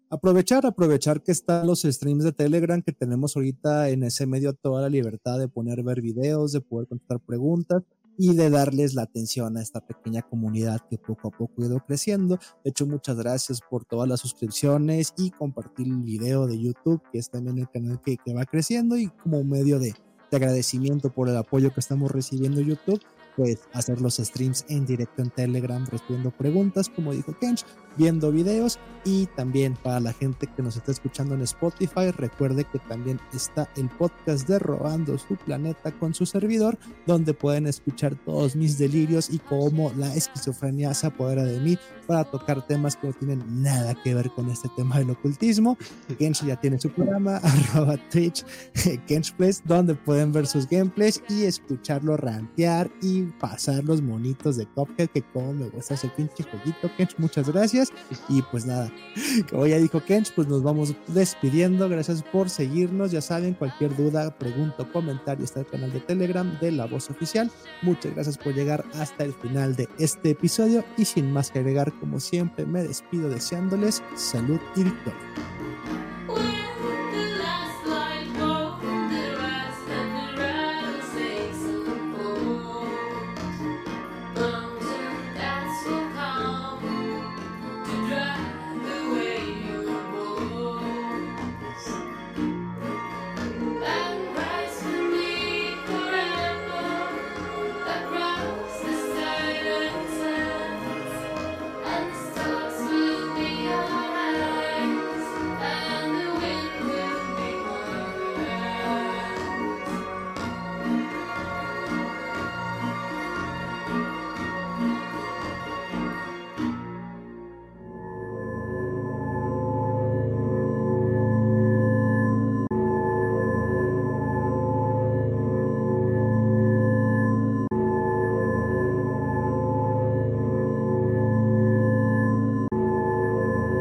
Aprovechar, 0.09 0.65
aprovechar 0.65 1.23
que 1.23 1.31
están 1.31 1.65
los 1.65 1.81
streams 1.81 2.23
de 2.23 2.31
Telegram 2.31 2.81
que 2.81 2.93
tenemos 2.93 3.35
ahorita 3.35 3.89
en 3.89 4.03
ese 4.03 4.27
medio 4.27 4.53
toda 4.53 4.83
la 4.83 4.89
libertad 4.89 5.39
de 5.39 5.47
poner 5.47 5.81
ver 5.83 5.99
videos, 6.01 6.51
de 6.51 6.61
poder 6.61 6.87
contestar 6.87 7.19
preguntas 7.19 7.83
y 8.17 8.35
de 8.35 8.49
darles 8.49 8.93
la 8.93 9.03
atención 9.03 9.57
a 9.57 9.61
esta 9.61 9.81
pequeña 9.81 10.21
comunidad 10.21 10.81
que 10.89 10.97
poco 10.97 11.27
a 11.27 11.31
poco 11.31 11.61
ha 11.61 11.65
ido 11.65 11.79
creciendo. 11.79 12.37
De 12.63 12.71
hecho, 12.71 12.85
muchas 12.85 13.17
gracias 13.17 13.59
por 13.69 13.85
todas 13.85 14.07
las 14.07 14.19
suscripciones 14.19 15.13
y 15.17 15.31
compartir 15.31 15.87
el 15.87 16.03
video 16.03 16.47
de 16.47 16.59
YouTube, 16.59 17.01
que 17.11 17.19
es 17.19 17.29
también 17.29 17.57
el 17.57 17.69
canal 17.69 17.99
que, 18.01 18.17
va 18.33 18.45
creciendo 18.45 18.97
y 18.97 19.07
como 19.07 19.43
medio 19.43 19.79
de, 19.79 19.93
de, 20.31 20.37
agradecimiento 20.37 21.09
por 21.09 21.29
el 21.29 21.37
apoyo 21.37 21.73
que 21.73 21.79
estamos 21.79 22.11
recibiendo 22.11 22.61
YouTube, 22.61 23.01
pues 23.35 23.59
hacer 23.73 24.01
los 24.01 24.15
streams 24.15 24.65
en 24.69 24.85
directo 24.85 25.21
en 25.21 25.29
Telegram 25.29 25.85
respondiendo 25.85 26.31
preguntas, 26.31 26.89
como 26.89 27.13
dijo 27.13 27.37
Kench, 27.39 27.65
viendo 27.97 28.31
videos 28.31 28.79
y 29.05 29.27
también 29.27 29.75
para 29.75 29.99
la 29.99 30.13
gente 30.13 30.47
que 30.47 30.63
nos 30.63 30.75
está 30.77 30.91
escuchando 30.91 31.35
en 31.35 31.41
Spotify, 31.41 32.09
recuerde 32.09 32.65
que 32.65 32.79
también 32.79 33.19
está 33.33 33.69
el 33.77 33.87
podcast 33.87 34.47
de 34.47 34.57
Robando 34.57 35.15
su 35.19 35.35
Planeta 35.35 35.91
con 35.91 36.15
su 36.15 36.25
servidor, 36.25 36.77
donde 37.05 37.35
pueden 37.35 37.67
escuchar 37.67 38.15
todos 38.15 38.55
mis 38.55 38.79
delirios 38.79 39.29
y 39.29 39.37
cómo 39.37 39.93
la 39.95 40.13
esquizofrenia 40.15 40.91
se 40.95 41.05
apodera 41.05 41.43
de 41.43 41.59
mí 41.59 41.77
para 42.07 42.23
tocar 42.23 42.65
temas 42.65 42.95
que 42.95 43.07
no 43.07 43.13
tienen 43.13 43.61
nada 43.61 43.93
que 44.03 44.15
ver 44.15 44.31
con 44.31 44.49
este 44.49 44.69
tema 44.75 44.97
del 44.97 45.11
ocultismo. 45.11 45.77
Kench 46.17 46.43
ya 46.43 46.59
tiene 46.59 46.79
su 46.79 46.89
programa, 46.89 47.37
arroba 47.43 47.97
Twitch, 48.09 48.43
Kench 49.07 49.35
donde 49.65 49.93
pueden 49.93 50.31
ver 50.31 50.47
sus 50.47 50.67
gameplays 50.67 51.21
y 51.29 51.43
escucharlo 51.43 52.17
rantear 52.17 52.89
y 53.03 53.23
pasar 53.39 53.83
los 53.83 54.01
monitos 54.01 54.57
de 54.57 54.65
Cuphead, 54.65 55.09
que 55.09 55.21
como 55.21 55.53
me 55.53 55.69
gusta 55.69 55.93
ese 55.93 56.09
pinche 56.09 56.43
jueguito, 56.43 56.89
Kench, 56.97 57.15
muchas 57.19 57.49
gracias. 57.49 57.84
Y 58.29 58.41
pues 58.43 58.65
nada, 58.65 58.91
como 59.49 59.67
ya 59.67 59.77
dijo 59.77 60.03
Kench, 60.03 60.33
pues 60.33 60.47
nos 60.47 60.63
vamos 60.63 60.95
despidiendo. 61.07 61.89
Gracias 61.89 62.23
por 62.23 62.49
seguirnos. 62.49 63.11
Ya 63.11 63.21
saben, 63.21 63.53
cualquier 63.53 63.95
duda, 63.95 64.31
pregunta 64.37 64.85
comentario 64.91 65.43
está 65.43 65.61
el 65.61 65.67
canal 65.67 65.91
de 65.91 65.99
Telegram 65.99 66.57
de 66.59 66.71
La 66.71 66.85
Voz 66.85 67.09
Oficial. 67.09 67.51
Muchas 67.81 68.13
gracias 68.13 68.37
por 68.37 68.53
llegar 68.53 68.85
hasta 68.95 69.23
el 69.23 69.33
final 69.33 69.75
de 69.75 69.87
este 69.99 70.31
episodio. 70.31 70.83
Y 70.97 71.05
sin 71.05 71.31
más 71.31 71.51
que 71.51 71.59
agregar, 71.59 71.91
como 71.99 72.19
siempre, 72.19 72.65
me 72.65 72.83
despido 72.83 73.29
deseándoles 73.29 74.03
salud 74.15 74.59
y 74.75 74.83
victoria. 74.83 75.74